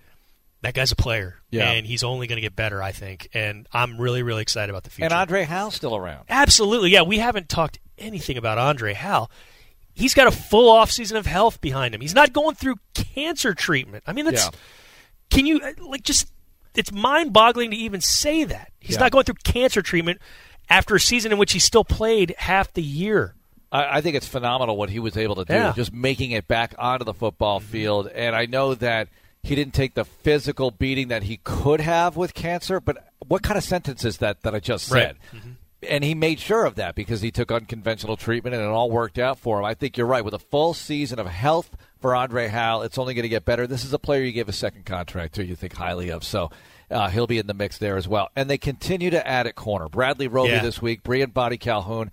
that 0.61 0.74
guy's 0.74 0.92
a 0.92 0.96
player, 0.96 1.37
Yeah. 1.50 1.70
and 1.70 1.87
he's 1.87 2.02
only 2.02 2.26
going 2.26 2.37
to 2.37 2.42
get 2.42 2.55
better, 2.55 2.83
I 2.83 2.92
think. 2.92 3.28
And 3.33 3.66
I'm 3.72 3.98
really, 3.98 4.22
really 4.22 4.42
excited 4.42 4.68
about 4.68 4.83
the 4.85 4.90
future. 4.90 5.07
And 5.07 5.14
Andre 5.14 5.44
Hal's 5.44 5.74
still 5.74 5.96
around. 5.96 6.26
Absolutely, 6.28 6.90
yeah. 6.90 7.02
We 7.02 7.16
haven't 7.18 7.48
talked 7.48 7.78
anything 7.96 8.37
about 8.37 8.59
Andre 8.59 8.92
Hal. 8.92 9.31
He's 9.94 10.14
got 10.14 10.26
a 10.26 10.31
full 10.31 10.70
off 10.70 10.90
season 10.90 11.16
of 11.16 11.26
health 11.26 11.61
behind 11.61 11.94
him. 11.94 12.00
He's 12.00 12.14
not 12.14 12.33
going 12.33 12.55
through 12.55 12.76
cancer 12.94 13.55
treatment. 13.55 14.05
I 14.07 14.12
mean, 14.12 14.24
that's 14.24 14.44
Yeah. 14.44 14.50
can 15.31 15.46
you 15.46 15.61
like 15.81 16.02
just? 16.02 16.28
It's 16.74 16.90
mind 16.90 17.33
boggling 17.35 17.70
to 17.70 17.76
even 17.76 18.00
say 18.00 18.44
that 18.44 18.72
he's 18.81 18.96
Yeah. 18.96 19.00
not 19.00 19.12
going 19.12 19.24
through 19.24 19.37
cancer 19.44 19.83
treatment 19.83 20.20
after 20.70 20.94
a 20.94 21.00
season 21.00 21.33
in 21.33 21.38
which 21.38 21.52
he 21.52 21.59
still 21.59 21.85
played 21.85 22.35
half 22.38 22.72
the 22.72 22.83
year. 22.83 23.35
I, 23.70 23.98
I 23.98 24.00
think 24.00 24.16
it's 24.16 24.26
phenomenal 24.26 24.76
what 24.76 24.88
he 24.88 24.98
was 24.98 25.16
able 25.16 25.35
to 25.37 25.44
do, 25.44 25.52
Yeah. 25.52 25.72
just 25.76 25.92
making 25.92 26.31
it 26.31 26.48
back 26.48 26.74
onto 26.78 27.05
the 27.05 27.14
football 27.14 27.61
mm-hmm. 27.61 27.68
field. 27.68 28.07
And 28.09 28.35
I 28.35 28.46
know 28.46 28.74
that 28.74 29.09
he 29.42 29.55
didn't 29.55 29.74
take 29.74 29.94
the 29.94 30.05
physical 30.05 30.70
beating 30.70 31.09
that 31.09 31.24
he 31.24 31.38
could 31.44 31.81
have 31.81 32.16
with 32.16 32.33
cancer, 32.33 32.81
but 32.81 33.09
what 33.26 33.42
kind 33.42 33.59
of 33.59 33.64
sentence 33.64 34.05
is 34.05 34.18
that 34.18 34.42
that 34.42 34.55
I 34.55 34.61
just 34.61 34.87
said? 34.87 35.16
Right. 35.33 35.42
And 35.88 36.05
he 36.05 36.14
made 36.14 36.38
sure 36.38 36.64
of 36.64 36.77
that 36.77 36.95
because 36.95 37.23
he 37.23 37.31
took 37.31 37.51
unconventional 37.51 38.16
treatment 38.16 38.55
and 38.55 38.62
it 38.64 38.68
all 38.68 38.90
worked 38.90 39.18
out 39.18 39.38
for 39.38 39.59
him. 39.59 39.64
I 39.64 39.75
think 39.75 39.97
you're 39.97 40.07
right. 40.07 40.25
With 40.25 40.35
a 40.35 40.38
full 40.38 40.75
season 40.75 41.18
of 41.18 41.27
health 41.27 41.77
for 42.01 42.14
Andre 42.14 42.49
Hal, 42.49 42.83
it's 42.83 42.99
only 42.99 43.14
going 43.14 43.25
to 43.25 43.29
get 43.29 43.45
better. 43.45 43.66
This 43.66 43.85
is 43.85 43.92
a 43.92 43.99
player 43.99 44.23
you 44.23 44.33
give 44.33 44.49
a 44.49 44.53
second 44.53 44.85
contract 44.87 45.35
to, 45.35 45.45
you 45.45 45.57
think 45.57 45.75
highly 45.75 46.11
of. 46.11 46.23
So 46.25 46.51
uh, 46.90 47.09
he'll 47.09 47.27
be 47.27 47.38
in 47.38 47.47
the 47.47 47.55
mix 47.55 47.79
there 47.79 47.97
as 47.97 48.07
well. 48.07 48.29
And 48.37 48.49
they 48.49 48.59
continue 48.59 49.11
to 49.11 49.27
add 49.27 49.47
at 49.47 49.55
corner. 49.57 49.88
Bradley 49.88 50.29
Roby 50.29 50.51
Yeah. 50.51 50.62
this 50.62 50.81
week, 50.81 51.03
Briean 51.03 51.33
Boddy-Calhoun 51.33 52.11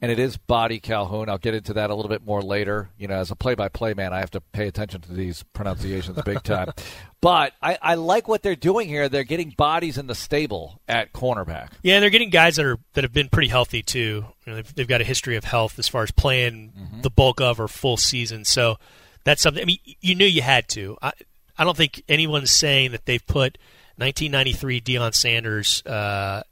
and 0.00 0.12
it 0.12 0.18
is 0.18 0.36
Boddy-Calhoun. 0.36 1.28
I'll 1.28 1.38
get 1.38 1.54
into 1.54 1.74
that 1.74 1.90
a 1.90 1.94
little 1.94 2.08
bit 2.08 2.24
more 2.24 2.40
later. 2.40 2.90
You 2.98 3.08
know, 3.08 3.14
as 3.14 3.30
a 3.30 3.36
play-by-play 3.36 3.94
man, 3.94 4.12
I 4.12 4.20
have 4.20 4.30
to 4.32 4.40
pay 4.40 4.68
attention 4.68 5.00
to 5.02 5.12
these 5.12 5.42
pronunciations 5.52 6.20
big 6.24 6.42
time. 6.42 6.70
but 7.20 7.52
I, 7.60 7.78
I 7.82 7.94
like 7.94 8.28
what 8.28 8.42
they're 8.42 8.54
doing 8.54 8.88
here. 8.88 9.08
They're 9.08 9.24
getting 9.24 9.50
bodies 9.50 9.98
in 9.98 10.06
the 10.06 10.14
stable 10.14 10.80
at 10.86 11.12
cornerback. 11.12 11.70
Yeah, 11.82 12.00
they're 12.00 12.10
getting 12.10 12.30
guys 12.30 12.56
that 12.56 12.66
are 12.66 12.78
that 12.94 13.04
have 13.04 13.12
been 13.12 13.28
pretty 13.28 13.48
healthy 13.48 13.82
too. 13.82 14.24
You 14.44 14.52
know, 14.52 14.54
they've, 14.56 14.74
they've 14.74 14.88
got 14.88 15.00
a 15.00 15.04
history 15.04 15.36
of 15.36 15.44
health 15.44 15.78
as 15.78 15.88
far 15.88 16.02
as 16.02 16.10
playing 16.10 16.72
the 17.02 17.10
bulk 17.10 17.40
of 17.40 17.60
or 17.60 17.68
full 17.68 17.96
season. 17.96 18.44
So 18.44 18.76
that's 19.24 19.42
something. 19.42 19.62
I 19.62 19.66
mean, 19.66 19.78
you 20.00 20.14
knew 20.14 20.26
you 20.26 20.42
had 20.42 20.68
to. 20.70 20.96
I, 21.02 21.12
I 21.58 21.64
don't 21.64 21.76
think 21.76 22.02
anyone's 22.08 22.52
saying 22.52 22.92
that 22.92 23.04
they've 23.04 23.26
put 23.26 23.58
1993 23.96 24.80
Deion 24.80 25.12
Sanders 25.12 25.84
uh, 25.84 26.42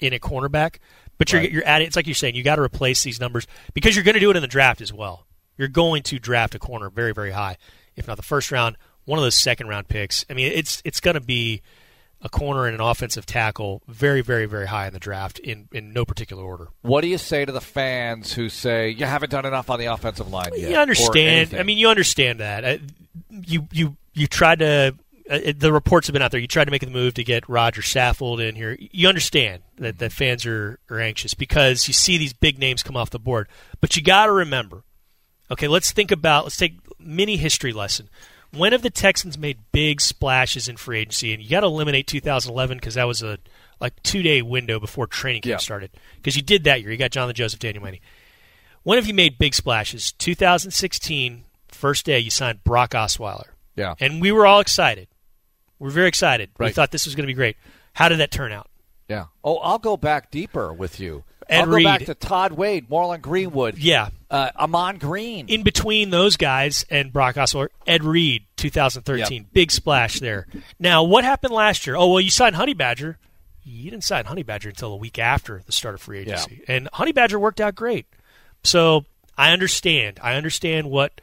in 0.00 0.12
a 0.12 0.18
cornerback, 0.18 0.78
but 1.18 1.32
you're 1.32 1.40
Right. 1.42 1.50
you're 1.50 1.66
adding. 1.66 1.86
It's 1.86 1.96
like 1.96 2.06
you're 2.06 2.14
saying 2.14 2.34
you 2.34 2.42
got 2.42 2.56
to 2.56 2.62
replace 2.62 3.02
these 3.02 3.20
numbers 3.20 3.46
because 3.74 3.94
you're 3.96 4.04
going 4.04 4.14
to 4.14 4.20
do 4.20 4.30
it 4.30 4.36
in 4.36 4.42
the 4.42 4.48
draft 4.48 4.80
as 4.80 4.92
well. 4.92 5.26
You're 5.58 5.68
going 5.68 6.02
to 6.04 6.18
draft 6.18 6.54
a 6.54 6.58
corner 6.58 6.90
very 6.90 7.12
very 7.12 7.30
high, 7.32 7.56
if 7.96 8.06
not 8.06 8.16
the 8.16 8.22
first 8.22 8.50
round, 8.52 8.76
one 9.04 9.18
of 9.18 9.22
those 9.24 9.34
second 9.36 9.68
round 9.68 9.88
picks. 9.88 10.24
I 10.28 10.34
mean, 10.34 10.52
it's 10.52 10.82
it's 10.84 11.00
going 11.00 11.14
to 11.14 11.20
be 11.20 11.62
a 12.22 12.28
corner 12.30 12.64
and 12.66 12.74
an 12.74 12.80
offensive 12.80 13.26
tackle 13.26 13.82
very, 13.86 14.22
very, 14.22 14.46
very 14.46 14.66
high 14.66 14.86
in 14.86 14.92
the 14.94 14.98
draft 14.98 15.38
in, 15.38 15.68
in 15.70 15.92
no 15.92 16.04
particular 16.06 16.42
order. 16.42 16.68
What 16.80 17.02
do 17.02 17.08
you 17.08 17.18
say 17.18 17.44
to 17.44 17.52
the 17.52 17.60
fans 17.60 18.32
who 18.32 18.48
say 18.48 18.88
you 18.88 19.04
haven't 19.04 19.30
done 19.30 19.44
enough 19.44 19.68
on 19.68 19.78
the 19.78 19.84
offensive 19.86 20.30
line 20.32 20.48
yet? 20.56 20.70
You 20.70 20.76
understand. 20.76 21.54
I 21.54 21.62
mean, 21.62 21.76
you 21.76 21.88
understand 21.88 22.40
that. 22.40 22.80
You 23.30 23.68
you 23.72 23.96
you 24.14 24.26
tried 24.26 24.60
to. 24.60 24.94
Uh, 25.30 25.40
it- 25.42 25.60
the 25.60 25.72
reports 25.72 26.06
have 26.06 26.12
been 26.12 26.22
out 26.22 26.30
there. 26.30 26.40
You 26.40 26.46
tried 26.46 26.66
to 26.66 26.70
make 26.70 26.82
the 26.82 26.90
move 26.90 27.14
to 27.14 27.24
get 27.24 27.48
Roger 27.48 27.82
Saffold 27.82 28.40
in 28.46 28.54
here. 28.54 28.76
You 28.78 29.08
understand 29.08 29.62
that, 29.78 29.98
that 29.98 30.12
fans 30.12 30.46
are, 30.46 30.78
are 30.90 31.00
anxious 31.00 31.34
because 31.34 31.88
you 31.88 31.94
see 31.94 32.16
these 32.18 32.32
big 32.32 32.58
names 32.58 32.82
come 32.82 32.96
off 32.96 33.10
the 33.10 33.18
board. 33.18 33.48
But 33.80 33.96
you 33.96 34.02
got 34.02 34.26
to 34.26 34.32
remember. 34.32 34.84
Okay, 35.50 35.68
let's 35.68 35.90
think 35.92 36.10
about. 36.10 36.44
Let's 36.44 36.56
take 36.56 36.78
mini 36.98 37.36
history 37.36 37.72
lesson. 37.72 38.08
When 38.52 38.72
have 38.72 38.82
the 38.82 38.90
Texans 38.90 39.36
made 39.36 39.58
big 39.72 40.00
splashes 40.00 40.68
in 40.68 40.76
free 40.76 41.00
agency? 41.00 41.32
And 41.34 41.42
you 41.42 41.50
got 41.50 41.60
to 41.60 41.66
eliminate 41.66 42.06
2011 42.06 42.78
because 42.78 42.94
that 42.94 43.04
was 43.04 43.22
a 43.22 43.38
like 43.80 44.00
two 44.02 44.22
day 44.22 44.40
window 44.42 44.78
before 44.80 45.06
training 45.06 45.42
camp 45.42 45.50
Yeah. 45.50 45.56
started. 45.58 45.90
Because 46.16 46.36
you 46.36 46.42
did 46.42 46.64
that 46.64 46.80
year. 46.80 46.90
You 46.92 46.96
got 46.96 47.10
Johnathan 47.10 47.34
Joseph, 47.34 47.60
Danieal 47.60 47.82
Manning. 47.82 48.00
When 48.84 48.96
have 48.98 49.06
you 49.06 49.14
made 49.14 49.36
big 49.38 49.52
splashes? 49.54 50.12
2016, 50.12 51.44
first 51.68 52.06
day, 52.06 52.18
you 52.20 52.30
signed 52.30 52.62
Brock 52.64 52.90
Osweiler. 52.92 53.48
yeah. 53.74 53.94
And 54.00 54.20
we 54.20 54.32
were 54.32 54.46
all 54.46 54.60
excited. 54.60 55.08
We 55.78 55.84
were 55.84 55.90
very 55.90 56.08
excited. 56.08 56.50
We 56.58 56.70
thought 56.70 56.90
this 56.90 57.04
was 57.06 57.14
going 57.14 57.24
to 57.24 57.30
be 57.30 57.34
great. 57.34 57.56
How 57.92 58.08
did 58.08 58.18
that 58.18 58.30
turn 58.30 58.52
out? 58.52 58.68
Yeah. 59.08 59.26
Oh, 59.44 59.56
I'll 59.58 59.78
go 59.78 59.96
back 59.96 60.30
deeper 60.30 60.72
with 60.72 60.98
you. 60.98 61.24
Ed 61.48 61.60
I'll 61.60 61.66
go 61.66 61.82
back 61.84 62.04
to 62.06 62.14
Todd 62.14 62.52
Wade, 62.52 62.88
Morlon 62.90 63.20
Greenwood, 63.20 63.78
Yeah. 63.78 64.08
uh, 64.30 64.50
Ahman 64.56 64.98
Green. 64.98 65.46
In 65.48 65.62
between 65.62 66.10
those 66.10 66.36
guys 66.36 66.84
and 66.90 67.12
Brock 67.12 67.36
Osweiler, 67.36 67.68
Ed 67.86 68.02
Reed, 68.02 68.46
2013. 68.56 69.46
Big 69.52 69.70
splash 69.70 70.18
there. 70.18 70.48
Now, 70.80 71.04
what 71.04 71.22
happened 71.24 71.54
last 71.54 71.86
year? 71.86 71.94
Oh, 71.94 72.08
well, 72.10 72.20
you 72.20 72.30
signed 72.30 72.56
Honey 72.56 72.74
Badger. 72.74 73.18
You 73.62 73.90
didn't 73.90 74.02
sign 74.04 74.24
Honey 74.24 74.42
Badger 74.42 74.70
until 74.70 74.92
a 74.92 74.96
week 74.96 75.20
after 75.20 75.62
the 75.66 75.72
start 75.72 75.94
of 75.94 76.00
free 76.00 76.18
agency. 76.20 76.62
And 76.66 76.88
Honey 76.92 77.12
Badger 77.12 77.38
worked 77.38 77.60
out 77.60 77.76
great. 77.76 78.06
So 78.64 79.04
I 79.38 79.52
understand. 79.52 80.18
I 80.22 80.34
understand 80.34 80.90
what 80.90 81.20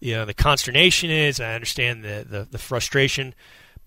you 0.00 0.14
know 0.14 0.24
the 0.24 0.34
consternation 0.34 1.10
is. 1.10 1.38
I 1.38 1.54
understand 1.54 2.02
the, 2.02 2.26
the, 2.28 2.48
the 2.50 2.58
frustration. 2.58 3.34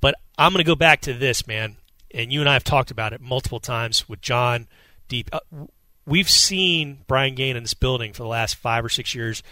But 0.02 0.16
I'm 0.38 0.52
going 0.54 0.64
to 0.64 0.68
go 0.68 0.76
back 0.76 1.02
to 1.02 1.14
this, 1.14 1.48
man. 1.48 1.78
And 2.14 2.34
you 2.34 2.40
and 2.40 2.50
I 2.50 2.54
have 2.54 2.64
talked 2.64 2.92
about 2.92 3.14
it 3.14 3.22
multiple 3.22 3.60
times 3.60 4.10
with 4.10 4.22
John 4.22 4.68
Deep. 5.08 5.30
Uh, 5.32 5.40
we've 6.06 6.30
seen 6.30 7.00
Brian 7.08 7.36
Gaine 7.36 7.56
in 7.56 7.64
this 7.64 7.74
building 7.74 8.14
for 8.14 8.24
the 8.24 8.30
last 8.30 8.56
five 8.56 8.84
or 8.84 8.90
six 8.90 9.14
years 9.14 9.44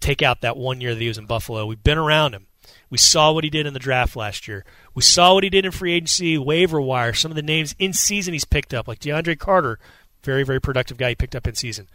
take 0.00 0.22
out 0.22 0.40
that 0.42 0.56
one 0.56 0.80
year 0.80 0.94
that 0.94 1.00
he 1.00 1.08
was 1.08 1.18
in 1.18 1.26
Buffalo. 1.26 1.66
We've 1.66 1.82
been 1.82 1.98
around 1.98 2.34
him. 2.34 2.46
We 2.90 2.98
saw 2.98 3.32
what 3.32 3.44
he 3.44 3.50
did 3.50 3.66
in 3.66 3.74
the 3.74 3.78
draft 3.78 4.16
last 4.16 4.46
year. 4.46 4.64
We 4.94 5.02
saw 5.02 5.34
what 5.34 5.44
he 5.44 5.50
did 5.50 5.64
in 5.64 5.72
free 5.72 5.92
agency, 5.92 6.38
waiver 6.38 6.80
wire, 6.80 7.12
some 7.12 7.30
of 7.30 7.36
the 7.36 7.42
names 7.42 7.74
in 7.78 7.92
season 7.92 8.32
he's 8.32 8.44
picked 8.44 8.72
up, 8.72 8.86
like 8.86 9.00
DeAndre 9.00 9.38
Carter, 9.38 9.78
very, 10.22 10.44
very 10.44 10.60
productive 10.60 10.96
guy 10.96 11.10
he 11.10 11.14
picked 11.14 11.34
up 11.34 11.46
in 11.46 11.54
season. 11.54 11.88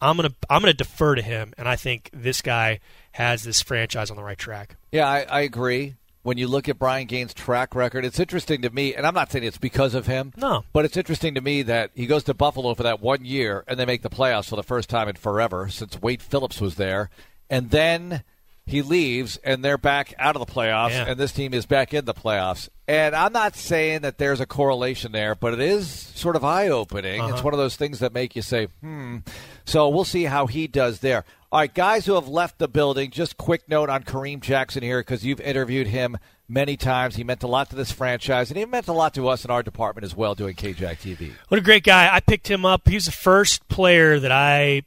I'm 0.00 0.16
gonna 0.16 0.34
I'm 0.50 0.60
gonna 0.60 0.74
defer 0.74 1.14
to 1.14 1.22
him, 1.22 1.54
and 1.56 1.66
I 1.66 1.76
think 1.76 2.10
this 2.12 2.42
guy 2.42 2.80
has 3.12 3.42
this 3.42 3.62
franchise 3.62 4.10
on 4.10 4.16
the 4.16 4.22
right 4.22 4.36
track. 4.36 4.76
Yeah, 4.92 5.08
I, 5.08 5.22
I 5.22 5.40
agree. 5.42 5.94
When 6.24 6.38
you 6.38 6.48
look 6.48 6.68
at 6.70 6.78
Brian 6.78 7.06
Gaine's 7.06 7.34
track 7.34 7.74
record, 7.74 8.04
it's 8.04 8.18
interesting 8.18 8.62
to 8.62 8.70
me, 8.70 8.94
and 8.94 9.06
I'm 9.06 9.12
not 9.14 9.30
saying 9.30 9.44
it's 9.44 9.58
because 9.58 9.94
of 9.94 10.06
him. 10.06 10.32
No. 10.38 10.64
But 10.72 10.86
it's 10.86 10.96
interesting 10.96 11.34
to 11.34 11.42
me 11.42 11.60
that 11.62 11.90
he 11.94 12.06
goes 12.06 12.24
to 12.24 12.34
Buffalo 12.34 12.74
for 12.74 12.82
that 12.82 13.00
one 13.02 13.26
year, 13.26 13.62
and 13.68 13.78
they 13.78 13.84
make 13.84 14.00
the 14.00 14.08
playoffs 14.10 14.48
for 14.48 14.56
the 14.56 14.62
first 14.62 14.88
time 14.88 15.06
in 15.08 15.16
forever 15.16 15.68
since 15.68 16.00
Wade 16.00 16.22
Phillips 16.22 16.62
was 16.62 16.76
there. 16.76 17.10
And 17.50 17.70
then 17.70 18.22
he 18.66 18.80
leaves 18.80 19.36
and 19.44 19.62
they're 19.62 19.76
back 19.76 20.14
out 20.18 20.34
of 20.34 20.40
the 20.46 20.50
playoffs, 20.50 20.92
Yeah. 20.92 21.04
and 21.08 21.20
this 21.20 21.32
team 21.32 21.52
is 21.52 21.66
back 21.66 21.92
in 21.92 22.06
the 22.06 22.14
playoffs. 22.14 22.70
And 22.88 23.14
I'm 23.14 23.34
not 23.34 23.54
saying 23.56 24.00
that 24.00 24.16
there's 24.16 24.40
a 24.40 24.46
correlation 24.46 25.12
there, 25.12 25.34
but 25.34 25.52
it 25.52 25.60
is 25.60 25.90
sort 25.90 26.36
of 26.36 26.44
eye 26.44 26.68
opening. 26.68 27.20
Uh-huh. 27.20 27.34
It's 27.34 27.44
one 27.44 27.52
of 27.52 27.58
those 27.58 27.76
things 27.76 27.98
that 27.98 28.14
make 28.14 28.34
you 28.34 28.40
say, 28.40 28.68
hmm. 28.80 29.18
So 29.66 29.90
we'll 29.90 30.04
see 30.04 30.24
how 30.24 30.46
he 30.46 30.66
does 30.66 31.00
there. 31.00 31.26
All 31.54 31.60
right, 31.60 31.72
guys 31.72 32.04
who 32.04 32.16
have 32.16 32.26
left 32.26 32.58
the 32.58 32.66
building, 32.66 33.12
just 33.12 33.36
quick 33.36 33.68
note 33.68 33.88
on 33.88 34.02
Kareem 34.02 34.40
Jackson 34.40 34.82
here 34.82 34.98
because 34.98 35.24
you've 35.24 35.40
interviewed 35.40 35.86
him 35.86 36.18
many 36.48 36.76
times. 36.76 37.14
He 37.14 37.22
meant 37.22 37.44
a 37.44 37.46
lot 37.46 37.70
to 37.70 37.76
this 37.76 37.92
franchise, 37.92 38.50
and 38.50 38.58
he 38.58 38.64
meant 38.64 38.88
a 38.88 38.92
lot 38.92 39.14
to 39.14 39.28
us 39.28 39.44
in 39.44 39.52
our 39.52 39.62
department 39.62 40.04
as 40.04 40.16
well 40.16 40.34
doing 40.34 40.56
KJAC 40.56 40.98
TV. 40.98 41.30
What 41.46 41.58
a 41.58 41.62
great 41.62 41.84
guy! 41.84 42.12
I 42.12 42.18
picked 42.18 42.50
him 42.50 42.64
up. 42.64 42.88
He 42.88 42.96
was 42.96 43.04
the 43.06 43.12
first 43.12 43.68
player 43.68 44.18
that 44.18 44.32
I, 44.32 44.82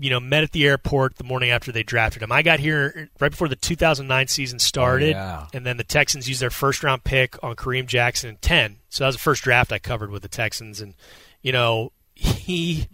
you 0.00 0.08
know, 0.08 0.18
met 0.18 0.44
at 0.44 0.52
the 0.52 0.66
airport 0.66 1.16
the 1.16 1.24
morning 1.24 1.50
after 1.50 1.72
they 1.72 1.82
drafted 1.82 2.22
him. 2.22 2.32
I 2.32 2.40
got 2.40 2.58
here 2.58 3.10
right 3.20 3.30
before 3.30 3.48
the 3.48 3.56
2009 3.56 4.28
season 4.28 4.56
oh, 4.56 4.64
started, 4.64 5.14
Oh, 5.14 5.18
yeah. 5.18 5.46
and 5.52 5.66
then 5.66 5.76
the 5.76 5.84
Texans 5.84 6.26
used 6.26 6.40
their 6.40 6.48
first 6.48 6.82
round 6.82 7.04
pick 7.04 7.36
on 7.44 7.54
Kareem 7.54 7.84
Jackson 7.84 8.30
in 8.30 8.36
10. 8.36 8.78
So 8.88 9.04
that 9.04 9.08
was 9.08 9.16
the 9.16 9.20
first 9.20 9.42
draft 9.42 9.70
I 9.70 9.78
covered 9.78 10.10
with 10.10 10.22
the 10.22 10.28
Texans, 10.28 10.80
and 10.80 10.94
you 11.42 11.52
know, 11.52 11.92
he 12.14 12.86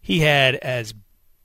he 0.00 0.20
had 0.20 0.54
as 0.54 0.94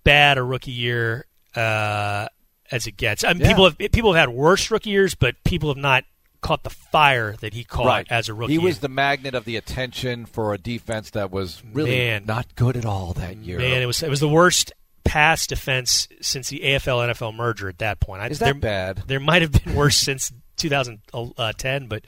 bad 0.08 0.38
a 0.38 0.44
rookie 0.44 0.72
year 0.72 1.26
uh, 1.56 2.28
as 2.72 2.88
it 2.88 2.98
gets. 2.98 3.24
I 3.24 3.34
mean, 3.34 3.42
Yeah. 3.42 3.48
people 3.50 3.66
have 3.66 3.78
people 3.92 4.14
have 4.14 4.30
had 4.30 4.36
worse 4.36 4.72
rookie 4.72 4.90
years, 4.90 5.16
but 5.16 5.36
people 5.44 5.70
have 5.70 5.78
not 5.78 6.04
caught 6.42 6.64
the 6.64 6.70
fire 6.70 7.36
that 7.42 7.54
he 7.54 7.64
caught 7.64 8.08
as 8.10 8.30
a 8.30 8.34
rookie. 8.34 8.54
He 8.54 8.60
was 8.60 8.80
the 8.80 8.90
magnet 8.90 9.34
of 9.36 9.44
the 9.46 9.56
attention 9.56 10.26
for 10.26 10.54
a 10.54 10.58
defense 10.58 11.10
that 11.12 11.32
was 11.32 11.62
really 11.74 11.92
Man. 11.92 12.26
not 12.26 12.56
good 12.56 12.78
at 12.78 12.86
all 12.86 13.14
that 13.14 13.38
year. 13.38 13.58
Man, 13.58 13.82
it 13.82 13.86
was 13.86 14.02
it 14.04 14.10
was 14.10 14.20
the 14.20 14.30
worst 14.30 14.72
pass 15.04 15.48
defense 15.48 16.08
since 16.22 16.50
the 16.50 16.60
AFL 16.60 17.10
NFL 17.14 17.34
merger 17.34 17.70
at 17.70 17.80
that 17.80 18.00
point. 18.00 18.22
I, 18.22 18.28
Is 18.28 18.40
that 18.40 18.46
there, 18.46 18.54
bad? 18.54 19.04
There 19.08 19.20
might 19.20 19.42
have 19.42 19.52
been 19.52 19.74
worse 19.76 19.98
since 19.98 20.32
2010, 20.58 21.88
but 21.88 22.04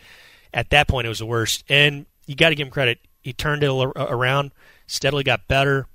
at 0.54 0.70
that 0.72 0.88
point 0.88 1.06
it 1.06 1.10
was 1.10 1.20
the 1.20 1.26
worst. 1.26 1.64
And 1.70 2.06
you 2.28 2.36
got 2.36 2.50
to 2.50 2.56
give 2.56 2.68
him 2.68 2.72
credit. 2.72 3.00
He 3.22 3.34
turned 3.34 3.64
it 3.64 3.68
around, 3.70 4.52
steadily 4.88 5.24
got 5.24 5.47
better, 5.47 5.88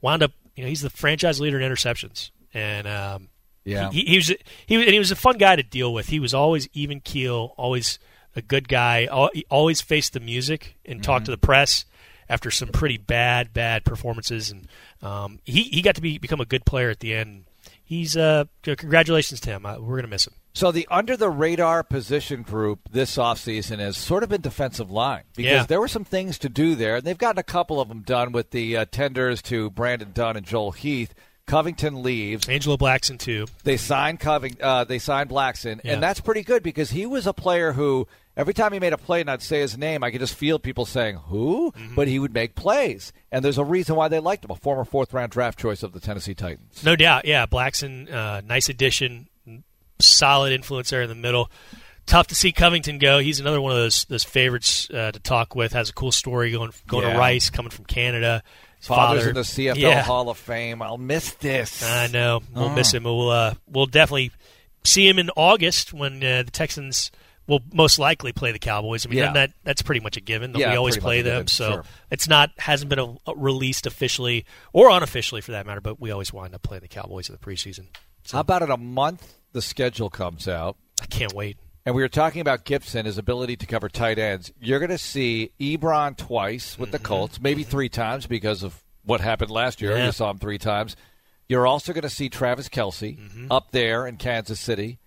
wound 0.00 0.22
up. 0.22 0.32
You 0.54 0.62
know, 0.64 0.68
he's 0.68 0.80
the 0.82 0.90
franchise 0.90 1.40
leader 1.40 1.58
in 1.60 1.70
interceptions, 1.70 2.30
and 2.52 2.86
um, 2.86 3.28
Yeah. 3.64 3.90
he, 3.90 4.04
he 4.04 4.16
was 4.16 4.32
he 4.66 4.76
was- 4.76 4.86
and 4.86 4.92
he 4.92 4.98
was 4.98 5.10
a 5.10 5.16
fun 5.16 5.38
guy 5.38 5.56
to 5.56 5.62
deal 5.62 5.92
with. 5.92 6.08
He 6.08 6.20
was 6.20 6.34
always 6.34 6.68
even 6.72 7.00
keel, 7.00 7.54
always 7.56 7.98
a 8.36 8.42
good 8.42 8.68
guy. 8.68 9.06
always 9.50 9.80
faced 9.80 10.12
the 10.12 10.20
music 10.20 10.76
and 10.84 11.02
talked 11.02 11.24
to 11.26 11.30
the 11.30 11.38
press 11.38 11.84
after 12.28 12.50
some 12.50 12.68
pretty 12.68 12.96
bad 12.98 13.52
bad 13.52 13.84
performances, 13.84 14.50
and 14.50 14.68
um, 15.02 15.38
he 15.44 15.62
he 15.64 15.82
got 15.82 15.94
to 15.96 16.00
be 16.02 16.18
become 16.18 16.40
a 16.40 16.46
good 16.46 16.64
player 16.64 16.90
at 16.90 17.00
the 17.00 17.14
end. 17.14 17.44
He's 17.84 18.16
uh 18.16 18.44
congratulations 18.62 19.40
to 19.40 19.50
him. 19.50 19.66
Uh, 19.66 19.78
we're 19.78 19.96
gonna 19.96 20.08
miss 20.08 20.26
him. 20.26 20.34
So 20.54 20.70
the 20.70 20.86
under 20.90 21.16
the 21.16 21.30
radar 21.30 21.82
position 21.82 22.42
group 22.42 22.80
this 22.90 23.16
offseason 23.16 23.78
has 23.78 23.96
sort 23.96 24.22
of 24.22 24.28
been 24.28 24.40
defensive 24.42 24.90
line 24.90 25.22
because 25.34 25.50
Yeah. 25.52 25.66
there 25.66 25.80
were 25.80 25.88
some 25.88 26.04
things 26.04 26.38
to 26.40 26.48
do 26.48 26.74
there. 26.74 26.96
And 26.96 27.04
they've 27.04 27.16
gotten 27.16 27.38
a 27.38 27.42
couple 27.44 27.80
of 27.80 27.88
them 27.88 28.02
done 28.02 28.32
with 28.32 28.50
the 28.50 28.76
uh, 28.76 28.84
tenders 28.90 29.40
to 29.42 29.70
Brandon 29.70 30.10
Dunn 30.12 30.36
and 30.36 30.44
Joel 30.46 30.72
Heath. 30.72 31.14
Covington 31.46 32.02
leaves. 32.02 32.48
Angelo 32.48 32.76
Blackson 32.76 33.18
too. 33.18 33.46
They 33.64 33.76
signed 33.76 34.20
Coving. 34.20 34.56
Uh, 34.60 34.84
they 34.84 34.98
signed 35.00 35.28
Blackson, 35.28 35.80
Yeah. 35.84 35.94
and 35.94 36.02
that's 36.02 36.20
pretty 36.20 36.42
good 36.42 36.62
because 36.62 36.90
he 36.90 37.04
was 37.04 37.26
a 37.26 37.32
player 37.32 37.72
who 37.72 38.06
every 38.36 38.54
time 38.54 38.72
he 38.72 38.78
made 38.78 38.92
a 38.92 38.98
play 38.98 39.20
and 39.22 39.28
I'd 39.30 39.42
say 39.42 39.60
his 39.60 39.76
name, 39.76 40.04
I 40.04 40.10
could 40.12 40.20
just 40.20 40.34
feel 40.36 40.58
people 40.60 40.86
saying 40.86 41.16
who, 41.26 41.72
Mm-hmm. 41.72 41.94
but 41.96 42.06
he 42.08 42.18
would 42.20 42.32
make 42.32 42.54
plays, 42.54 43.12
and 43.32 43.44
there's 43.44 43.58
a 43.58 43.64
reason 43.64 43.96
why 43.96 44.06
they 44.08 44.20
liked 44.20 44.44
him. 44.44 44.50
A 44.52 44.54
former 44.54 44.84
fourth 44.84 45.12
round 45.12 45.32
draft 45.32 45.58
choice 45.58 45.82
of 45.82 45.92
the 45.92 46.00
Tennessee 46.00 46.34
Titans. 46.34 46.84
No 46.84 46.94
doubt, 46.94 47.24
yeah. 47.24 47.44
Blackson, 47.46 48.10
uh, 48.12 48.40
nice 48.46 48.68
addition, 48.68 49.28
solid 50.02 50.52
influence 50.52 50.90
there 50.90 51.02
in 51.02 51.08
the 51.08 51.14
middle. 51.14 51.50
Tough 52.06 52.26
to 52.28 52.34
see 52.34 52.50
Covington 52.52 52.98
go. 52.98 53.20
He's 53.20 53.38
another 53.40 53.60
one 53.60 53.72
of 53.72 53.78
those 53.78 54.04
those 54.06 54.24
favorites 54.24 54.90
uh, 54.90 55.12
to 55.12 55.20
talk 55.20 55.54
with. 55.54 55.72
Has 55.72 55.88
a 55.90 55.92
cool 55.92 56.12
story 56.12 56.50
going 56.50 56.72
going 56.88 57.06
Yeah. 57.06 57.12
to 57.14 57.18
Rice, 57.18 57.48
coming 57.50 57.70
from 57.70 57.84
Canada. 57.84 58.42
His 58.78 58.88
Fathers 58.88 59.20
father, 59.20 59.28
in 59.30 59.34
the 59.36 59.40
CFL 59.42 59.76
yeah. 59.76 60.02
Hall 60.02 60.28
of 60.28 60.36
Fame. 60.36 60.82
I'll 60.82 60.98
miss 60.98 61.32
this. 61.34 61.84
I 61.84 62.08
know 62.08 62.40
we'll 62.52 62.64
Oh. 62.64 62.74
miss 62.74 62.92
him. 62.92 63.04
We'll 63.04 63.30
uh, 63.30 63.54
we'll 63.68 63.86
definitely 63.86 64.32
see 64.84 65.08
him 65.08 65.20
in 65.20 65.30
August 65.36 65.92
when 65.92 66.16
uh, 66.24 66.42
the 66.42 66.50
Texans 66.50 67.12
will 67.46 67.60
most 67.72 68.00
likely 68.00 68.32
play 68.32 68.50
the 68.50 68.58
Cowboys. 68.58 69.06
I 69.06 69.10
mean 69.10 69.20
Yeah. 69.20 69.32
that 69.34 69.52
that's 69.62 69.82
pretty 69.82 70.00
much 70.00 70.16
a 70.16 70.20
given. 70.20 70.50
That 70.52 70.58
Yeah, 70.58 70.70
we 70.72 70.76
always 70.76 70.96
play 70.96 71.22
them, 71.22 71.32
given, 71.34 71.46
so 71.46 71.70
sure. 71.70 71.84
it's 72.10 72.26
not 72.28 72.50
hasn't 72.58 72.88
been 72.88 72.98
a, 72.98 73.14
a 73.28 73.36
released 73.36 73.86
officially 73.86 74.44
or 74.72 74.90
unofficially 74.90 75.40
for 75.40 75.52
that 75.52 75.66
matter. 75.66 75.80
But 75.80 76.00
we 76.00 76.10
always 76.10 76.32
wind 76.32 76.52
up 76.52 76.62
playing 76.62 76.80
the 76.82 76.88
Cowboys 76.88 77.28
in 77.28 77.36
the 77.36 77.38
preseason. 77.38 77.86
How 78.32 78.40
about 78.40 78.62
in 78.62 78.70
a 78.72 78.76
month 78.76 79.34
the 79.52 79.62
schedule 79.62 80.10
comes 80.10 80.48
out? 80.48 80.76
I 81.00 81.06
can't 81.06 81.32
wait. 81.32 81.58
And 81.84 81.94
we 81.94 82.02
were 82.02 82.08
talking 82.08 82.40
about 82.40 82.64
Gipson, 82.64 83.06
his 83.06 83.18
ability 83.18 83.56
to 83.56 83.66
cover 83.66 83.88
tight 83.88 84.18
ends. 84.18 84.52
You're 84.60 84.78
going 84.78 84.90
to 84.90 84.98
see 84.98 85.50
Ebron 85.58 86.16
twice 86.16 86.78
with 86.78 86.92
the 86.92 86.98
mm-hmm. 86.98 87.06
Colts, 87.06 87.40
maybe 87.40 87.64
three 87.64 87.88
times 87.88 88.26
because 88.26 88.62
of 88.62 88.80
what 89.04 89.20
happened 89.20 89.50
last 89.50 89.80
year. 89.80 89.96
Yeah. 89.96 90.06
You 90.06 90.12
saw 90.12 90.30
him 90.30 90.38
three 90.38 90.58
times. 90.58 90.96
You're 91.48 91.66
also 91.66 91.92
going 91.92 92.02
to 92.02 92.08
see 92.08 92.28
Travis 92.28 92.68
Kelce 92.68 93.18
mm-hmm. 93.18 93.50
up 93.50 93.72
there 93.72 94.06
in 94.06 94.16
Kansas 94.16 94.60
City. 94.60 95.00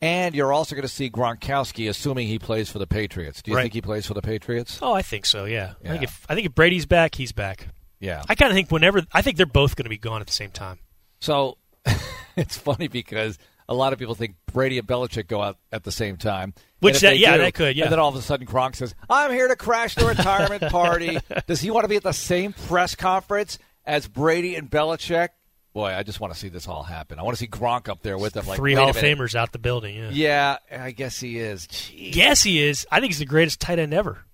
And 0.00 0.34
you're 0.34 0.52
also 0.52 0.76
going 0.76 0.86
to 0.86 0.88
see 0.88 1.10
Gronkowski, 1.10 1.88
assuming 1.88 2.28
he 2.28 2.38
plays 2.38 2.70
for 2.70 2.78
the 2.78 2.86
Patriots. 2.86 3.42
Do 3.42 3.50
you 3.50 3.56
Right. 3.56 3.62
think 3.62 3.74
he 3.74 3.82
plays 3.82 4.06
for 4.06 4.14
the 4.14 4.22
Patriots? 4.22 4.78
Oh, 4.80 4.92
I 4.92 5.02
think 5.02 5.26
so. 5.26 5.44
Yeah. 5.44 5.72
I 5.84 5.88
think 5.88 6.02
if 6.04 6.24
I 6.28 6.34
think 6.34 6.46
if 6.46 6.54
Brady's 6.54 6.86
back, 6.86 7.16
he's 7.16 7.32
back. 7.32 7.66
Yeah. 7.98 8.22
I 8.28 8.36
kind 8.36 8.50
of 8.52 8.54
think 8.54 8.70
whenever 8.70 9.02
I 9.12 9.22
think 9.22 9.38
they're 9.38 9.46
both 9.46 9.74
going 9.74 9.86
to 9.86 9.90
be 9.90 9.98
gone 9.98 10.20
at 10.20 10.28
the 10.28 10.32
same 10.32 10.50
time. 10.50 10.78
So 11.20 11.58
it's 12.36 12.56
funny 12.56 12.86
because 12.86 13.38
a 13.68 13.74
lot 13.74 13.92
of 13.92 13.98
people 13.98 14.14
think 14.14 14.36
Brady 14.52 14.78
and 14.78 14.86
Belichick 14.88 15.26
go 15.26 15.42
out 15.42 15.58
at 15.72 15.84
the 15.84 15.92
same 15.92 16.16
time. 16.16 16.54
Which 16.80 17.00
that- 17.00 17.10
they 17.10 17.16
yeah, 17.16 17.36
do, 17.36 17.42
that 17.42 17.54
could, 17.54 17.76
yeah. 17.76 17.84
And 17.84 17.92
then 17.92 17.98
all 17.98 18.08
of 18.08 18.16
a 18.16 18.22
sudden 18.22 18.46
Gronk 18.46 18.76
says, 18.76 18.94
I'm 19.10 19.30
here 19.30 19.48
to 19.48 19.56
crash 19.56 19.94
the 19.94 20.06
retirement 20.06 20.62
party. 20.72 21.18
Does 21.46 21.60
he 21.60 21.70
want 21.70 21.84
to 21.84 21.88
be 21.88 21.96
at 21.96 22.02
the 22.02 22.12
same 22.12 22.52
press 22.52 22.94
conference 22.94 23.58
as 23.84 24.08
Brady 24.08 24.54
and 24.56 24.70
Belichick? 24.70 25.28
Boy, 25.74 25.92
I 25.94 26.02
just 26.02 26.18
want 26.18 26.32
to 26.32 26.38
see 26.38 26.48
this 26.48 26.66
all 26.66 26.82
happen. 26.82 27.18
I 27.18 27.22
want 27.22 27.36
to 27.36 27.40
see 27.40 27.46
Gronk 27.46 27.88
up 27.88 28.02
there 28.02 28.16
with 28.18 28.32
them. 28.32 28.46
Like, 28.46 28.56
Three 28.56 28.74
Hall 28.74 28.88
of. 28.88 28.96
Famers 28.96 29.34
out 29.34 29.52
the 29.52 29.58
building. 29.58 29.94
Yeah. 29.96 30.10
Yeah, 30.12 30.56
I 30.84 30.90
guess 30.92 31.20
he 31.20 31.38
is. 31.38 31.66
Jeez. 31.68 32.14
Yes, 32.16 32.42
he 32.42 32.62
is. 32.62 32.86
I 32.90 33.00
think 33.00 33.10
he's 33.12 33.18
the 33.18 33.26
greatest 33.26 33.60
tight 33.60 33.78
end 33.78 33.92
ever. 33.92 34.24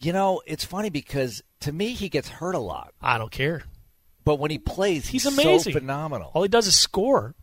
You 0.00 0.12
know, 0.12 0.40
it's 0.46 0.64
funny 0.64 0.90
because 0.90 1.42
to 1.60 1.72
me 1.72 1.88
he 1.92 2.08
gets 2.08 2.28
hurt 2.28 2.54
a 2.54 2.58
lot. 2.60 2.92
I 3.00 3.18
don't 3.18 3.30
care. 3.32 3.64
But 4.24 4.36
when 4.38 4.50
he 4.50 4.58
plays, 4.58 5.08
he's, 5.08 5.24
He's 5.24 5.32
amazing. 5.38 5.72
so 5.72 5.78
phenomenal. 5.80 6.30
All 6.34 6.42
he 6.42 6.48
does 6.48 6.66
is 6.66 6.78
score. 6.78 7.34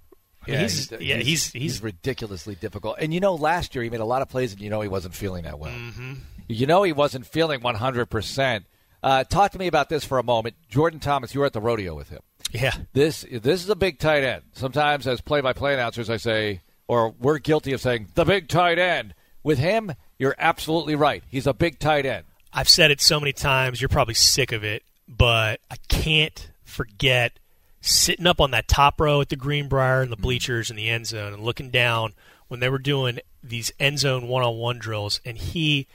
I 0.47 0.51
mean, 0.51 0.59
Yeah, 0.59 0.61
he's, 0.61 0.91
yeah, 0.99 1.17
he's, 1.17 1.51
he's 1.51 1.83
ridiculously 1.83 2.55
difficult. 2.55 2.97
And 2.99 3.13
you 3.13 3.19
know, 3.19 3.35
last 3.35 3.75
year 3.75 3.83
he 3.83 3.89
made 3.89 3.99
a 3.99 4.05
lot 4.05 4.21
of 4.21 4.29
plays, 4.29 4.51
and 4.53 4.61
you 4.61 4.69
know 4.69 4.81
he 4.81 4.87
wasn't 4.87 5.15
feeling 5.15 5.43
that 5.43 5.59
well. 5.59 5.71
Mm-hmm. 5.71 6.13
You 6.47 6.65
know 6.65 6.83
he 6.83 6.93
wasn't 6.93 7.25
feeling 7.25 7.59
100%. 7.61 8.63
Uh, 9.01 9.23
talk 9.23 9.51
to 9.51 9.59
me 9.59 9.67
about 9.67 9.89
this 9.89 10.03
for 10.03 10.17
a 10.17 10.23
moment. 10.23 10.55
Jordan 10.67 10.99
Thomas, 10.99 11.33
you 11.33 11.39
were 11.39 11.45
at 11.45 11.53
the 11.53 11.61
rodeo 11.61 11.95
with 11.95 12.09
him. 12.09 12.19
yeah. 12.51 12.73
This 12.93 13.25
this 13.31 13.63
is 13.63 13.69
a 13.69 13.75
big 13.75 13.99
tight 13.99 14.23
end. 14.23 14.43
Sometimes, 14.53 15.07
as 15.07 15.21
play-by-play 15.21 15.73
announcers, 15.73 16.09
I 16.09 16.17
say, 16.17 16.61
or 16.87 17.13
we're 17.19 17.37
guilty 17.39 17.71
of 17.73 17.81
saying, 17.81 18.07
the 18.15 18.25
big 18.25 18.47
tight 18.47 18.79
end. 18.79 19.13
With 19.41 19.57
him, 19.57 19.93
you're 20.17 20.35
absolutely 20.37 20.95
right. 20.95 21.23
He's 21.29 21.47
a 21.47 21.53
big 21.53 21.79
tight 21.79 22.05
end. 22.05 22.25
I've 22.51 22.67
said 22.67 22.91
it 22.91 22.99
so 22.99 23.21
many 23.21 23.31
times. 23.31 23.79
You're 23.81 23.87
probably 23.87 24.15
sick 24.15 24.51
of 24.51 24.65
it, 24.65 24.83
but 25.07 25.61
I 25.71 25.77
can't 25.87 26.51
forget 26.65 27.39
sitting 27.81 28.27
up 28.27 28.41
on 28.41 28.51
that 28.51 28.67
top 28.67 28.99
row 28.99 29.21
at 29.21 29.29
the 29.29 29.35
Greenbrier 29.35 30.01
and 30.01 30.11
the 30.11 30.17
bleachers 30.17 30.69
in 30.69 30.75
the 30.75 30.89
end 30.89 31.07
zone 31.07 31.33
and 31.33 31.43
looking 31.43 31.69
down 31.69 32.13
when 32.47 32.59
they 32.59 32.69
were 32.69 32.79
doing 32.79 33.19
these 33.43 33.71
end 33.79 33.99
zone 33.99 34.27
one-on-one 34.27 34.79
drills, 34.79 35.21
and 35.23 35.37
he 35.37 35.87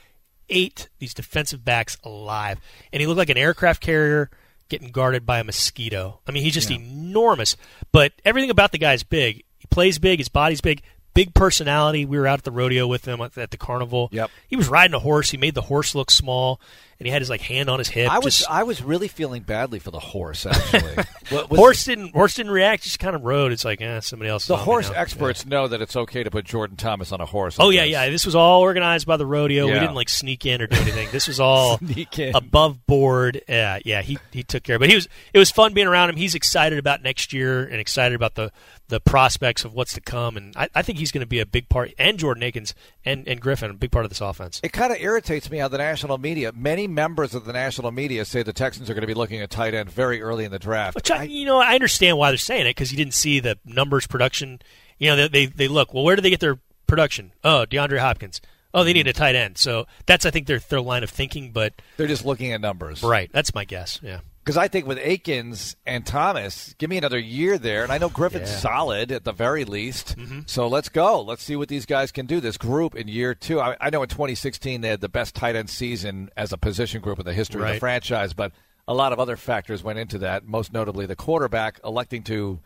ate 0.49 0.89
these 0.99 1.14
defensive 1.14 1.64
backs 1.64 1.97
alive, 2.05 2.59
and 2.93 3.01
he 3.01 3.07
looked 3.07 3.18
like 3.18 3.30
an 3.30 3.37
aircraft 3.37 3.80
carrier 3.80 4.30
getting 4.68 4.91
guarded 4.91 5.26
by 5.26 5.41
a 5.41 5.45
mosquito. 5.45 6.20
I 6.26 6.32
mean, 6.32 6.43
he's 6.43 6.55
just 6.55 6.70
enormous, 6.70 7.57
but 7.93 8.12
everything 8.24 8.51
about 8.51 8.72
the 8.72 8.78
guy 8.78 8.95
is 8.95 9.03
big. 9.03 9.45
He 9.59 9.66
plays 9.68 9.99
big. 9.99 10.18
His 10.18 10.28
body's 10.28 10.61
big. 10.61 10.82
Big 11.12 11.32
personality. 11.32 12.05
We 12.05 12.18
were 12.18 12.26
out 12.26 12.41
at 12.41 12.45
the 12.45 12.51
rodeo 12.51 12.87
with 12.87 13.07
him 13.07 13.20
at 13.20 13.39
at 13.39 13.53
the 13.53 13.57
carnival. 13.57 14.09
Yep. 14.11 14.30
He 14.49 14.57
was 14.57 14.68
riding 14.68 14.95
a 14.95 14.99
horse. 14.99 15.30
He 15.30 15.37
made 15.37 15.55
the 15.55 15.62
horse 15.62 15.95
look 15.95 16.11
small, 16.11 16.61
and 16.99 17.07
he 17.07 17.12
had 17.12 17.22
his 17.22 17.30
like 17.30 17.40
hand 17.40 17.68
on 17.68 17.78
his 17.78 17.88
hip. 17.88 18.11
I 18.11 18.18
was 18.18 18.38
just- 18.38 18.51
I 18.51 18.62
was 18.62 18.82
really 18.82 19.09
feeling 19.09 19.42
badly 19.42 19.78
for 19.78 19.90
the 19.90 19.99
horse. 20.01 20.47
Actually, 20.47 21.05
What 21.30 21.51
was- 21.51 21.59
horse 21.59 21.84
didn't 21.84 22.12
horse 22.12 22.34
didn't 22.34 22.53
react. 22.53 22.82
Just 22.84 22.99
kind 22.99 23.16
of 23.16 23.22
rode. 23.24 23.53
It's 23.53 23.64
like 23.64 23.80
eh, 23.80 24.01
somebody 24.01 24.30
else. 24.30 24.47
The 24.47 24.57
horse 24.57 24.90
experts 24.95 25.47
know 25.47 25.68
that 25.68 25.80
it's 25.82 25.97
okay 25.97 26.22
to 26.22 26.30
put 26.30 26.45
Jordan 26.45 26.76
Thomas 26.76 27.12
on 27.12 27.20
a 27.20 27.26
horse. 27.26 27.57
Oh 27.59 27.70
yeah, 27.70 27.82
this. 27.82 27.90
yeah. 27.90 28.09
This 28.11 28.26
was 28.26 28.34
all 28.34 28.61
organized 28.61 29.07
by 29.07 29.16
the 29.16 29.26
rodeo. 29.26 29.66
Yeah. 29.66 29.74
We 29.74 29.80
didn't 29.80 29.95
like 29.95 30.09
sneak 30.09 30.47
in 30.47 30.61
or 30.62 30.66
do 30.66 30.76
anything. 30.76 31.09
This 31.12 31.28
was 31.28 31.40
all 31.40 31.78
above 32.34 32.86
board. 32.86 33.42
Yeah, 33.49 33.78
yeah. 33.84 34.03
He 34.03 34.18
he 34.32 34.42
took 34.42 34.62
care. 34.62 34.78
But 34.78 34.88
he 34.88 34.95
was 34.95 35.09
it 35.32 35.38
was 35.38 35.51
fun 35.51 35.74
being 35.74 35.86
around 35.86 36.11
him. 36.11 36.16
He's 36.16 36.34
excited 36.34 36.78
about 36.78 37.03
next 37.03 37.32
year 37.32 37.64
and 37.64 37.80
excited 37.80 38.14
about 38.14 38.34
the 38.34 38.53
the 38.88 39.01
prospects 39.01 39.64
of 39.64 39.72
what's 39.72 39.95
to 39.95 40.01
come. 40.01 40.36
And 40.36 40.55
I, 40.57 40.68
I 40.74 40.82
think 40.82 40.99
he's 40.99 41.11
going 41.11 41.22
to 41.22 41.26
be 41.26 41.40
a 41.40 41.47
big 41.47 41.70
part. 41.70 41.92
And 41.99 42.18
Jordan 42.18 42.42
Akins 42.42 42.74
and 43.05 43.26
and 43.26 43.40
Griffin, 43.40 43.70
a 43.70 43.74
big 43.74 43.90
part 43.90 44.05
of 44.05 44.11
this 44.11 44.20
offense. 44.20 44.61
It 44.62 44.72
kind 44.72 44.92
of 44.92 44.99
irritates 45.01 45.51
me 45.51 45.59
how 45.59 45.68
the 45.68 45.78
national 45.78 46.18
media, 46.18 46.53
many 46.55 46.86
members 46.95 47.34
of 47.34 47.45
the 47.45 47.53
national 47.53 47.90
media 47.90 48.24
say 48.24 48.42
the 48.42 48.53
Texans 48.53 48.88
are 48.88 48.95
going 48.95 49.03
to 49.03 49.07
be 49.07 49.14
looking 49.14 49.40
at 49.40 49.51
tight 49.51 49.74
end 49.74 49.90
very 49.90 50.22
early 50.22 50.45
in 50.45 50.51
the 50.51 50.59
draft. 50.59 50.95
Which 50.95 51.11
I, 51.11 51.24
you 51.24 51.45
know, 51.45 51.59
I 51.59 51.74
understand 51.74 52.18
why 52.18 52.30
they're 52.30 52.38
saying 52.38 52.66
it 52.66 52.70
because 52.70 52.90
you 52.92 52.97
didn't 52.97 53.14
see 53.14 53.40
the 53.40 53.59
numbers 53.64 54.07
production. 54.07 54.61
You 54.99 55.11
know, 55.11 55.16
they, 55.16 55.28
they 55.28 55.47
they 55.47 55.68
look 55.68 55.92
well. 55.92 56.05
Where 56.05 56.16
do 56.16 56.22
they 56.22 56.30
get 56.30 56.40
their 56.40 56.59
production? 56.86 57.32
Oh, 57.42 57.66
DeAndre 57.68 57.99
Hopkins. 57.99 58.40
Oh, 58.72 58.82
they 58.82 58.92
need 58.92 59.07
a 59.07 59.12
tight 59.12 59.34
end. 59.34 59.59
So 59.59 59.86
that's 60.07 60.26
I 60.26 60.30
think 60.30 60.47
their 60.47 60.59
their 60.59 60.80
line 60.80 61.03
of 61.03 61.11
thinking. 61.11 61.53
But 61.53 61.74
they're 61.97 62.07
just 62.07 62.24
looking 62.24 62.53
at 62.53 62.61
numbers. 62.61 63.03
Right. 63.03 63.30
That's 63.32 63.55
my 63.55 63.64
guess. 63.64 64.01
Yeah. 64.03 64.20
Because 64.45 64.59
I 64.59 64.68
think 64.68 64.86
with 64.86 64.99
Akins 64.99 65.74
and 65.86 66.05
Thomas, 66.05 66.74
give 66.76 66.90
me 66.90 66.99
another 66.99 67.18
year 67.18 67.57
there, 67.57 67.82
and 67.82 67.90
I 67.90 67.97
know 67.97 68.11
Griffin's 68.11 68.51
Yeah. 68.51 68.57
solid 68.59 69.11
at 69.11 69.24
the 69.24 69.32
very 69.32 69.64
least. 69.64 70.18
Mm-hmm. 70.18 70.40
So 70.45 70.68
let's 70.68 70.90
go. 70.90 71.22
Let's 71.22 71.42
see 71.42 71.57
what 71.57 71.68
these 71.68 71.86
guys 71.86 72.12
can 72.12 72.26
do. 72.26 72.40
This 72.40 72.59
group 72.59 72.95
in 72.95 73.09
year 73.09 73.34
two. 73.34 73.59
I, 73.59 73.74
I 73.80 73.88
know 73.88 74.03
in 74.03 74.09
2016 74.11 74.82
they 74.82 74.88
had 74.90 75.01
the 75.01 75.09
best 75.09 75.34
tight 75.34 75.57
end 75.57 75.70
season 75.70 76.28
as 76.36 76.53
a 76.53 76.59
position 76.59 77.01
group 77.01 77.18
in 77.18 77.24
the 77.24 77.32
history 77.32 77.62
of 77.62 77.68
the 77.68 77.80
franchise, 77.80 78.34
but 78.34 78.53
a 78.86 78.92
lot 78.92 79.14
of 79.14 79.18
other 79.18 79.38
factors 79.38 79.82
went 79.82 79.99
into 79.99 80.18
that. 80.18 80.45
Most 80.47 80.74
notably, 80.74 81.07
the 81.07 81.16
quarterback 81.16 81.80
electing 81.82 82.22
to 82.24 82.61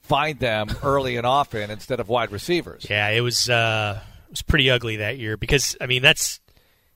find 0.00 0.38
them 0.38 0.68
early 0.82 1.16
and 1.16 1.26
often 1.26 1.70
instead 1.70 1.98
of 1.98 2.10
wide 2.10 2.30
receivers. 2.30 2.86
Yeah, 2.90 3.08
it 3.08 3.22
was 3.22 3.48
uh, 3.48 4.00
it 4.26 4.30
was 4.32 4.42
pretty 4.42 4.68
ugly 4.70 4.96
that 4.96 5.16
year 5.16 5.38
because 5.38 5.78
I 5.80 5.86
mean 5.86 6.02
that's 6.02 6.40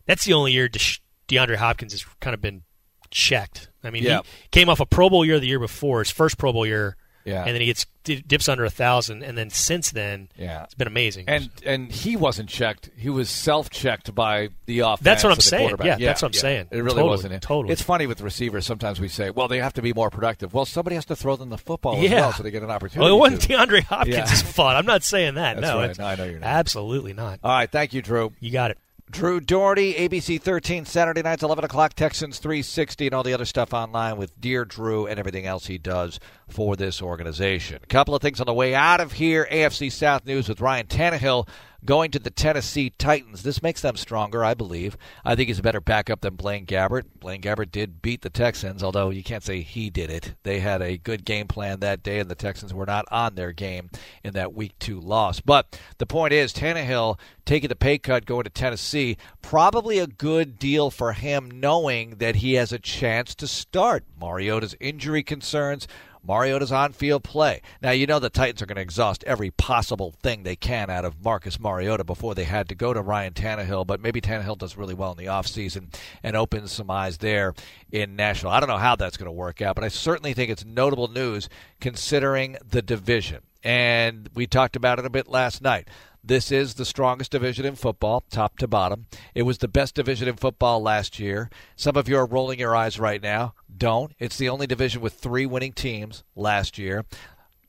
that's 0.04 0.26
the 0.26 0.34
only 0.34 0.52
year 0.52 0.68
De- 0.68 0.98
DeAndre 1.26 1.56
Hopkins 1.56 1.92
has 1.92 2.04
kind 2.20 2.34
of 2.34 2.42
been 2.42 2.64
checked. 3.10 3.68
I 3.84 3.90
mean, 3.90 4.02
Yeah. 4.02 4.20
he 4.42 4.48
came 4.50 4.68
off 4.68 4.80
a 4.80 4.86
Pro 4.86 5.08
Bowl 5.10 5.24
year 5.24 5.38
the 5.40 5.46
year 5.46 5.60
before, 5.60 6.00
his 6.00 6.10
first 6.10 6.38
Pro 6.38 6.52
Bowl 6.52 6.66
year, 6.66 6.96
Yeah. 7.24 7.44
and 7.44 7.54
then 7.54 7.60
he 7.60 7.66
gets 7.66 7.86
dips 8.04 8.48
under 8.48 8.64
a 8.64 8.70
thousand, 8.70 9.24
and 9.24 9.36
then 9.36 9.50
since 9.50 9.90
then, 9.90 10.28
Yeah. 10.38 10.62
it's 10.64 10.74
been 10.74 10.86
amazing. 10.86 11.24
And 11.28 11.50
and 11.64 11.90
he 11.90 12.14
wasn't 12.16 12.48
checked. 12.48 12.88
He 12.96 13.08
was 13.10 13.28
self 13.28 13.68
checked 13.68 14.14
by 14.14 14.50
the 14.66 14.80
offense. 14.80 15.00
That's 15.02 15.24
what 15.24 15.32
I'm 15.32 15.40
saying. 15.40 15.68
quarterback. 15.70 15.98
Yeah, 15.98 16.06
that's 16.06 16.22
what 16.22 16.28
I'm 16.28 16.32
saying. 16.34 16.68
It 16.70 16.76
really 16.76 16.90
Totally, 16.90 17.08
wasn't. 17.08 17.42
totally. 17.42 17.72
It's 17.72 17.82
funny 17.82 18.06
with 18.06 18.20
receivers. 18.20 18.64
Sometimes 18.64 19.00
we 19.00 19.08
say, 19.08 19.30
"Well, 19.30 19.48
they 19.48 19.58
have 19.58 19.72
to 19.74 19.82
be 19.82 19.92
more 19.92 20.08
productive." 20.10 20.54
Well, 20.54 20.64
somebody 20.66 20.94
has 20.94 21.04
to 21.06 21.16
throw 21.16 21.34
them 21.34 21.50
the 21.50 21.58
football 21.58 21.96
as 21.96 22.02
yeah, 22.04 22.20
well, 22.20 22.32
so 22.32 22.42
they 22.44 22.52
get 22.52 22.62
an 22.62 22.70
opportunity. 22.70 23.00
Well, 23.10 23.16
it 23.16 23.18
wasn't 23.18 23.42
to. 23.42 23.48
DeAndre 23.54 23.82
Hopkins' 23.84 24.14
Yeah. 24.16 24.24
fault. 24.26 24.76
I'm 24.76 24.86
not 24.86 25.02
saying 25.02 25.34
that. 25.34 25.58
No, 25.58 25.78
right. 25.78 25.98
No, 25.98 26.06
I 26.06 26.14
know 26.14 26.24
you're 26.24 26.38
not. 26.38 26.46
Absolutely 26.46 27.12
not. 27.12 27.40
All 27.42 27.50
right, 27.50 27.70
thank 27.70 27.92
you, 27.92 28.02
Drew. 28.02 28.32
You 28.38 28.52
got 28.52 28.70
it. 28.70 28.78
Drew 29.08 29.38
Dougherty, 29.40 29.94
ABC 29.94 30.40
13, 30.40 30.84
Saturday 30.84 31.22
nights, 31.22 31.44
11 31.44 31.64
o'clock, 31.64 31.94
Texans 31.94 32.38
360, 32.40 33.06
and 33.06 33.14
all 33.14 33.22
the 33.22 33.32
other 33.32 33.44
stuff 33.44 33.72
online 33.72 34.16
with 34.16 34.38
Dear 34.40 34.64
Drew 34.64 35.06
and 35.06 35.18
everything 35.18 35.46
else 35.46 35.66
he 35.66 35.78
does 35.78 36.18
for 36.48 36.74
this 36.74 37.00
organization. 37.00 37.78
A 37.82 37.86
couple 37.86 38.16
of 38.16 38.20
things 38.20 38.40
on 38.40 38.46
the 38.46 38.52
way 38.52 38.74
out 38.74 39.00
of 39.00 39.12
here. 39.12 39.46
AFC 39.50 39.92
South 39.92 40.26
news 40.26 40.48
with 40.48 40.60
Ryan 40.60 40.86
Tannehill 40.86 41.48
going 41.86 42.10
to 42.10 42.18
the 42.18 42.30
Tennessee 42.30 42.90
Titans. 42.98 43.42
This 43.42 43.62
makes 43.62 43.80
them 43.80 43.96
stronger, 43.96 44.44
I 44.44 44.54
believe. 44.54 44.98
I 45.24 45.34
think 45.34 45.48
he's 45.48 45.60
a 45.60 45.62
better 45.62 45.80
backup 45.80 46.20
than 46.20 46.36
Blaine 46.36 46.66
Gabbert. 46.66 47.04
Blaine 47.18 47.40
Gabbert 47.40 47.70
did 47.70 48.02
beat 48.02 48.22
the 48.22 48.30
Texans, 48.30 48.82
although 48.82 49.10
you 49.10 49.22
can't 49.22 49.42
say 49.42 49.62
he 49.62 49.88
did 49.88 50.10
it. 50.10 50.34
They 50.42 50.60
had 50.60 50.82
a 50.82 50.98
good 50.98 51.24
game 51.24 51.46
plan 51.46 51.80
that 51.80 52.02
day, 52.02 52.18
and 52.18 52.30
the 52.30 52.34
Texans 52.34 52.74
were 52.74 52.86
not 52.86 53.06
on 53.10 53.34
their 53.34 53.52
game 53.52 53.88
in 54.22 54.34
that 54.34 54.52
Week 54.52 54.78
2 54.80 55.00
loss. 55.00 55.40
But 55.40 55.80
the 55.98 56.06
point 56.06 56.32
is, 56.32 56.52
Tannehill 56.52 57.18
taking 57.44 57.68
the 57.68 57.76
pay 57.76 57.96
cut 57.96 58.26
going 58.26 58.44
to 58.44 58.50
Tennessee, 58.50 59.16
probably 59.40 59.98
a 59.98 60.06
good 60.06 60.58
deal 60.58 60.90
for 60.90 61.12
him 61.12 61.50
knowing 61.50 62.16
that 62.16 62.36
he 62.36 62.54
has 62.54 62.72
a 62.72 62.78
chance 62.78 63.34
to 63.36 63.46
start. 63.46 64.04
Mariota's 64.20 64.74
injury 64.80 65.22
concerns, 65.22 65.86
Mariota's 66.26 66.72
on 66.72 66.92
field 66.92 67.24
play. 67.24 67.62
Now, 67.82 67.92
you 67.92 68.06
know 68.06 68.18
the 68.18 68.30
Titans 68.30 68.62
are 68.62 68.66
going 68.66 68.76
to 68.76 68.82
exhaust 68.82 69.24
every 69.24 69.50
possible 69.50 70.14
thing 70.22 70.42
they 70.42 70.56
can 70.56 70.90
out 70.90 71.04
of 71.04 71.24
Marcus 71.24 71.60
Mariota 71.60 72.04
before 72.04 72.34
they 72.34 72.44
had 72.44 72.68
to 72.68 72.74
go 72.74 72.92
to 72.92 73.00
Ryan 73.00 73.32
Tannehill, 73.32 73.86
but 73.86 74.00
maybe 74.00 74.20
Tannehill 74.20 74.58
does 74.58 74.76
really 74.76 74.94
well 74.94 75.12
in 75.12 75.18
the 75.18 75.30
offseason 75.30 75.94
and 76.22 76.36
opens 76.36 76.72
some 76.72 76.90
eyes 76.90 77.18
there 77.18 77.54
in 77.90 78.16
Nashville. 78.16 78.50
I 78.50 78.60
don't 78.60 78.68
know 78.68 78.76
how 78.76 78.96
that's 78.96 79.16
going 79.16 79.26
to 79.26 79.32
work 79.32 79.62
out, 79.62 79.74
but 79.74 79.84
I 79.84 79.88
certainly 79.88 80.34
think 80.34 80.50
it's 80.50 80.64
notable 80.64 81.08
news 81.08 81.48
considering 81.80 82.56
the 82.66 82.82
division. 82.82 83.42
And 83.62 84.28
we 84.34 84.46
talked 84.46 84.76
about 84.76 84.98
it 84.98 85.06
a 85.06 85.10
bit 85.10 85.28
last 85.28 85.60
night. 85.60 85.88
This 86.26 86.50
is 86.50 86.74
the 86.74 86.84
strongest 86.84 87.30
division 87.30 87.64
in 87.64 87.76
football, 87.76 88.24
top 88.30 88.58
to 88.58 88.66
bottom. 88.66 89.06
It 89.32 89.42
was 89.42 89.58
the 89.58 89.68
best 89.68 89.94
division 89.94 90.26
in 90.26 90.34
football 90.34 90.82
last 90.82 91.20
year. 91.20 91.50
Some 91.76 91.96
of 91.96 92.08
you 92.08 92.16
are 92.16 92.26
rolling 92.26 92.58
your 92.58 92.74
eyes 92.74 92.98
right 92.98 93.22
now. 93.22 93.54
Don't. 93.76 94.12
It's 94.18 94.38
the 94.38 94.48
only 94.48 94.66
division 94.66 95.00
with 95.00 95.14
three 95.14 95.46
winning 95.46 95.72
teams 95.72 96.24
last 96.34 96.78
year. 96.78 97.04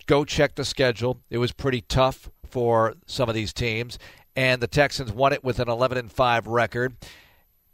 Go 0.05 0.24
check 0.24 0.55
the 0.55 0.66
schedule. 0.66 1.20
It 1.30 1.38
was 1.38 1.51
pretty 1.51 1.82
tough 1.82 2.30
for 2.45 2.95
some 3.05 3.28
of 3.28 3.36
these 3.36 3.51
teams, 3.51 3.99
and 4.36 4.62
the 4.62 4.68
Texans 4.68 5.12
won 5.12 5.34
it 5.34 5.43
with 5.43 5.60
an 5.60 5.70
11 5.70 5.97
and 5.97 6.12
5 6.12 6.47
record. 6.47 6.95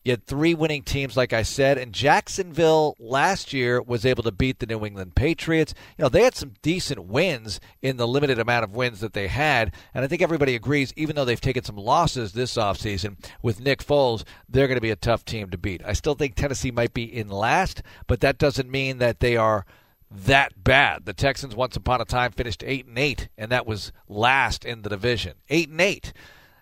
You 0.03 0.11
had 0.11 0.27
three 0.27 0.53
winning 0.53 0.83
teams, 0.83 1.15
like 1.15 1.31
I 1.31 1.43
said, 1.43 1.77
and 1.77 1.93
Jacksonville 1.93 2.97
last 2.99 3.53
year 3.53 3.81
was 3.81 4.05
able 4.05 4.23
to 4.23 4.33
beat 4.33 4.59
the 4.59 4.65
New 4.65 4.85
England 4.85 5.15
Patriots. 5.15 5.73
You 5.97 6.03
know, 6.03 6.09
they 6.09 6.23
had 6.23 6.35
some 6.35 6.55
decent 6.61 7.05
wins 7.05 7.61
in 7.81 7.95
the 7.95 8.07
limited 8.07 8.37
amount 8.37 8.65
of 8.65 8.75
wins 8.75 8.99
that 8.99 9.13
they 9.13 9.27
had, 9.27 9.73
and 9.93 10.03
I 10.03 10.09
think 10.09 10.21
everybody 10.21 10.55
agrees, 10.55 10.91
even 10.97 11.15
though 11.15 11.23
they've 11.23 11.39
taken 11.39 11.63
some 11.63 11.77
losses 11.77 12.33
this 12.33 12.55
offseason 12.55 13.15
with 13.41 13.61
Nick 13.61 13.81
Foles, 13.81 14.25
they're 14.49 14.67
going 14.67 14.77
to 14.77 14.81
be 14.81 14.91
a 14.91 14.97
tough 14.97 15.23
team 15.23 15.49
to 15.51 15.57
beat. 15.57 15.81
I 15.85 15.93
still 15.93 16.15
think 16.15 16.35
Tennessee 16.35 16.71
might 16.71 16.93
be 16.93 17.03
in 17.03 17.29
last, 17.29 17.81
but 18.05 18.19
that 18.19 18.37
doesn't 18.37 18.69
mean 18.69 18.97
that 18.97 19.21
they 19.21 19.37
are 19.37 19.65
that 20.11 20.65
bad. 20.65 21.05
The 21.05 21.13
Texans 21.13 21.55
once 21.55 21.77
upon 21.77 22.01
a 22.01 22.05
time 22.05 22.33
finished 22.33 22.61
8 22.65 22.87
and 22.87 22.99
8, 22.99 23.29
and 23.37 23.51
that 23.53 23.65
was 23.65 23.93
last 24.09 24.65
in 24.65 24.81
the 24.81 24.89
division. 24.89 25.35
8 25.49 25.69
and 25.69 25.79
8 25.79 26.13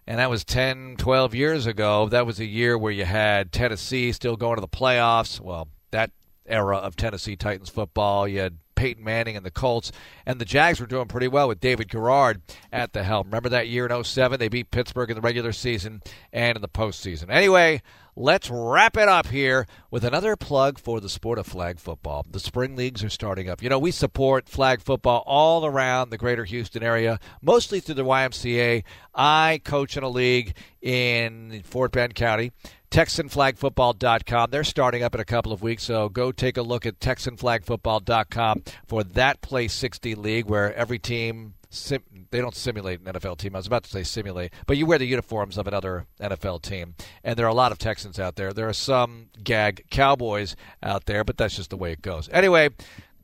and 0.07 0.19
that 0.19 0.29
was 0.29 0.43
10, 0.43 0.95
12 0.97 1.35
years 1.35 1.65
ago. 1.65 2.07
That 2.09 2.25
was 2.25 2.39
a 2.39 2.45
year 2.45 2.77
where 2.77 2.91
you 2.91 3.05
had 3.05 3.51
Tennessee 3.51 4.11
still 4.11 4.35
going 4.35 4.55
to 4.55 4.61
the 4.61 4.67
playoffs. 4.67 5.39
Well, 5.39 5.67
that 5.91 6.11
era 6.45 6.77
of 6.77 6.95
Tennessee 6.95 7.35
Titans 7.35 7.69
football, 7.69 8.27
you 8.27 8.39
had 8.39 8.57
Peyton 8.75 9.03
Manning 9.03 9.37
and 9.37 9.45
the 9.45 9.51
Colts, 9.51 9.91
and 10.25 10.41
the 10.41 10.45
Jags 10.45 10.79
were 10.79 10.87
doing 10.87 11.07
pretty 11.07 11.27
well 11.27 11.47
with 11.47 11.59
David 11.59 11.87
Garrard 11.87 12.41
at 12.73 12.93
the 12.93 13.03
helm. 13.03 13.27
Remember 13.27 13.49
that 13.49 13.67
year 13.67 13.85
in 13.85 14.03
07? 14.03 14.39
They 14.39 14.47
beat 14.47 14.71
Pittsburgh 14.71 15.11
in 15.11 15.15
the 15.15 15.21
regular 15.21 15.51
season 15.51 16.01
and 16.33 16.55
in 16.55 16.61
the 16.61 16.67
postseason. 16.67 17.29
Anyway, 17.29 17.83
let's 18.15 18.49
wrap 18.49 18.97
it 18.97 19.07
up 19.07 19.27
here 19.27 19.67
with 19.89 20.03
another 20.03 20.35
plug 20.35 20.79
for 20.79 20.99
the 20.99 21.09
sport 21.09 21.39
of 21.39 21.47
flag 21.47 21.79
football. 21.79 22.25
The 22.29 22.39
spring 22.39 22.75
leagues 22.75 23.03
are 23.03 23.09
starting 23.09 23.49
up. 23.49 23.61
You 23.61 23.69
know, 23.69 23.79
we 23.79 23.91
support 23.91 24.49
flag 24.49 24.81
football 24.81 25.23
all 25.25 25.65
around 25.65 26.09
the 26.09 26.17
greater 26.17 26.45
Houston 26.45 26.83
area, 26.83 27.19
mostly 27.41 27.79
through 27.79 27.95
the 27.95 28.05
YMCA. 28.05 28.83
I 29.13 29.61
coach 29.63 29.97
in 29.97 30.03
a 30.03 30.09
league 30.09 30.55
in 30.81 31.61
Fort 31.63 31.91
Bend 31.91 32.15
County. 32.15 32.51
TexanFlagFootball.com. 32.91 34.51
They're 34.51 34.65
starting 34.65 35.01
up 35.01 35.15
in 35.15 35.21
a 35.21 35.25
couple 35.25 35.53
of 35.53 35.61
weeks, 35.61 35.83
so 35.83 36.09
go 36.09 36.33
take 36.33 36.57
a 36.57 36.61
look 36.61 36.85
at 36.85 36.99
TexanFlagFootball.com 36.99 38.63
for 38.85 39.03
that 39.05 39.41
Play 39.41 39.69
60 39.69 40.15
league 40.15 40.45
where 40.45 40.75
every 40.75 40.99
team 40.99 41.53
sim- 41.71 42.27
they 42.29 42.39
don't 42.39 42.55
simulate 42.55 42.99
an 42.99 43.13
NFL 43.13 43.37
team. 43.37 43.55
I 43.55 43.59
was 43.59 43.67
about 43.67 43.83
to 43.83 43.89
say 43.89 44.03
simulate, 44.03 44.53
but 44.67 44.77
you 44.77 44.85
wear 44.85 44.99
the 44.99 45.05
uniforms 45.05 45.57
of 45.57 45.67
another 45.67 46.05
NFL 46.19 46.61
team. 46.61 46.95
And 47.23 47.37
there 47.37 47.45
are 47.45 47.49
a 47.49 47.53
lot 47.53 47.71
of 47.71 47.79
Texans 47.79 48.19
out 48.19 48.35
there. 48.35 48.53
There 48.53 48.69
are 48.69 48.73
some 48.73 49.29
gag 49.43 49.85
Cowboys 49.89 50.55
out 50.83 51.05
there, 51.05 51.23
but 51.23 51.37
that's 51.37 51.55
just 51.55 51.69
the 51.71 51.77
way 51.77 51.91
it 51.93 52.01
goes. 52.01 52.29
Anyway, 52.31 52.69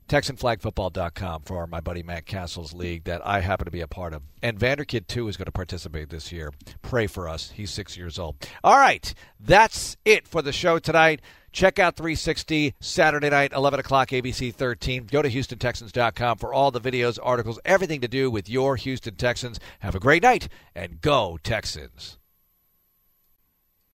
TexanFlagFootball.com 0.07 1.41
for 1.43 1.67
my 1.67 1.81
buddy 1.81 2.03
Matt 2.03 2.25
Castle's 2.25 2.73
league 2.73 3.03
that 3.05 3.25
I 3.25 3.41
happen 3.41 3.65
to 3.65 3.71
be 3.71 3.81
a 3.81 3.87
part 3.87 4.13
of. 4.13 4.23
And 4.41 4.59
Vanderkid, 4.59 5.07
too, 5.07 5.27
is 5.27 5.37
going 5.37 5.45
to 5.45 5.51
participate 5.51 6.09
this 6.09 6.31
year. 6.31 6.51
Pray 6.81 7.07
for 7.07 7.27
us. 7.27 7.51
He's 7.51 7.71
six 7.71 7.97
years 7.97 8.17
old. 8.17 8.35
All 8.63 8.77
right. 8.77 9.13
That's 9.39 9.97
it 10.05 10.27
for 10.27 10.41
the 10.41 10.51
show 10.51 10.79
tonight. 10.79 11.21
Check 11.51 11.79
out 11.79 11.95
360 11.95 12.75
Saturday 12.79 13.29
night, 13.29 13.51
11 13.51 13.79
o'clock, 13.79 14.09
ABC 14.09 14.53
13. 14.53 15.07
Go 15.11 15.21
to 15.21 15.29
HoustonTexans.com 15.29 16.37
for 16.37 16.53
all 16.53 16.71
the 16.71 16.81
videos, 16.81 17.17
articles, 17.21 17.59
everything 17.65 18.01
to 18.01 18.07
do 18.07 18.29
with 18.29 18.47
your 18.47 18.75
Houston 18.75 19.15
Texans. 19.15 19.59
Have 19.79 19.95
a 19.95 19.99
great 19.99 20.21
night 20.21 20.49
and 20.75 21.01
go, 21.01 21.39
Texans. 21.43 22.17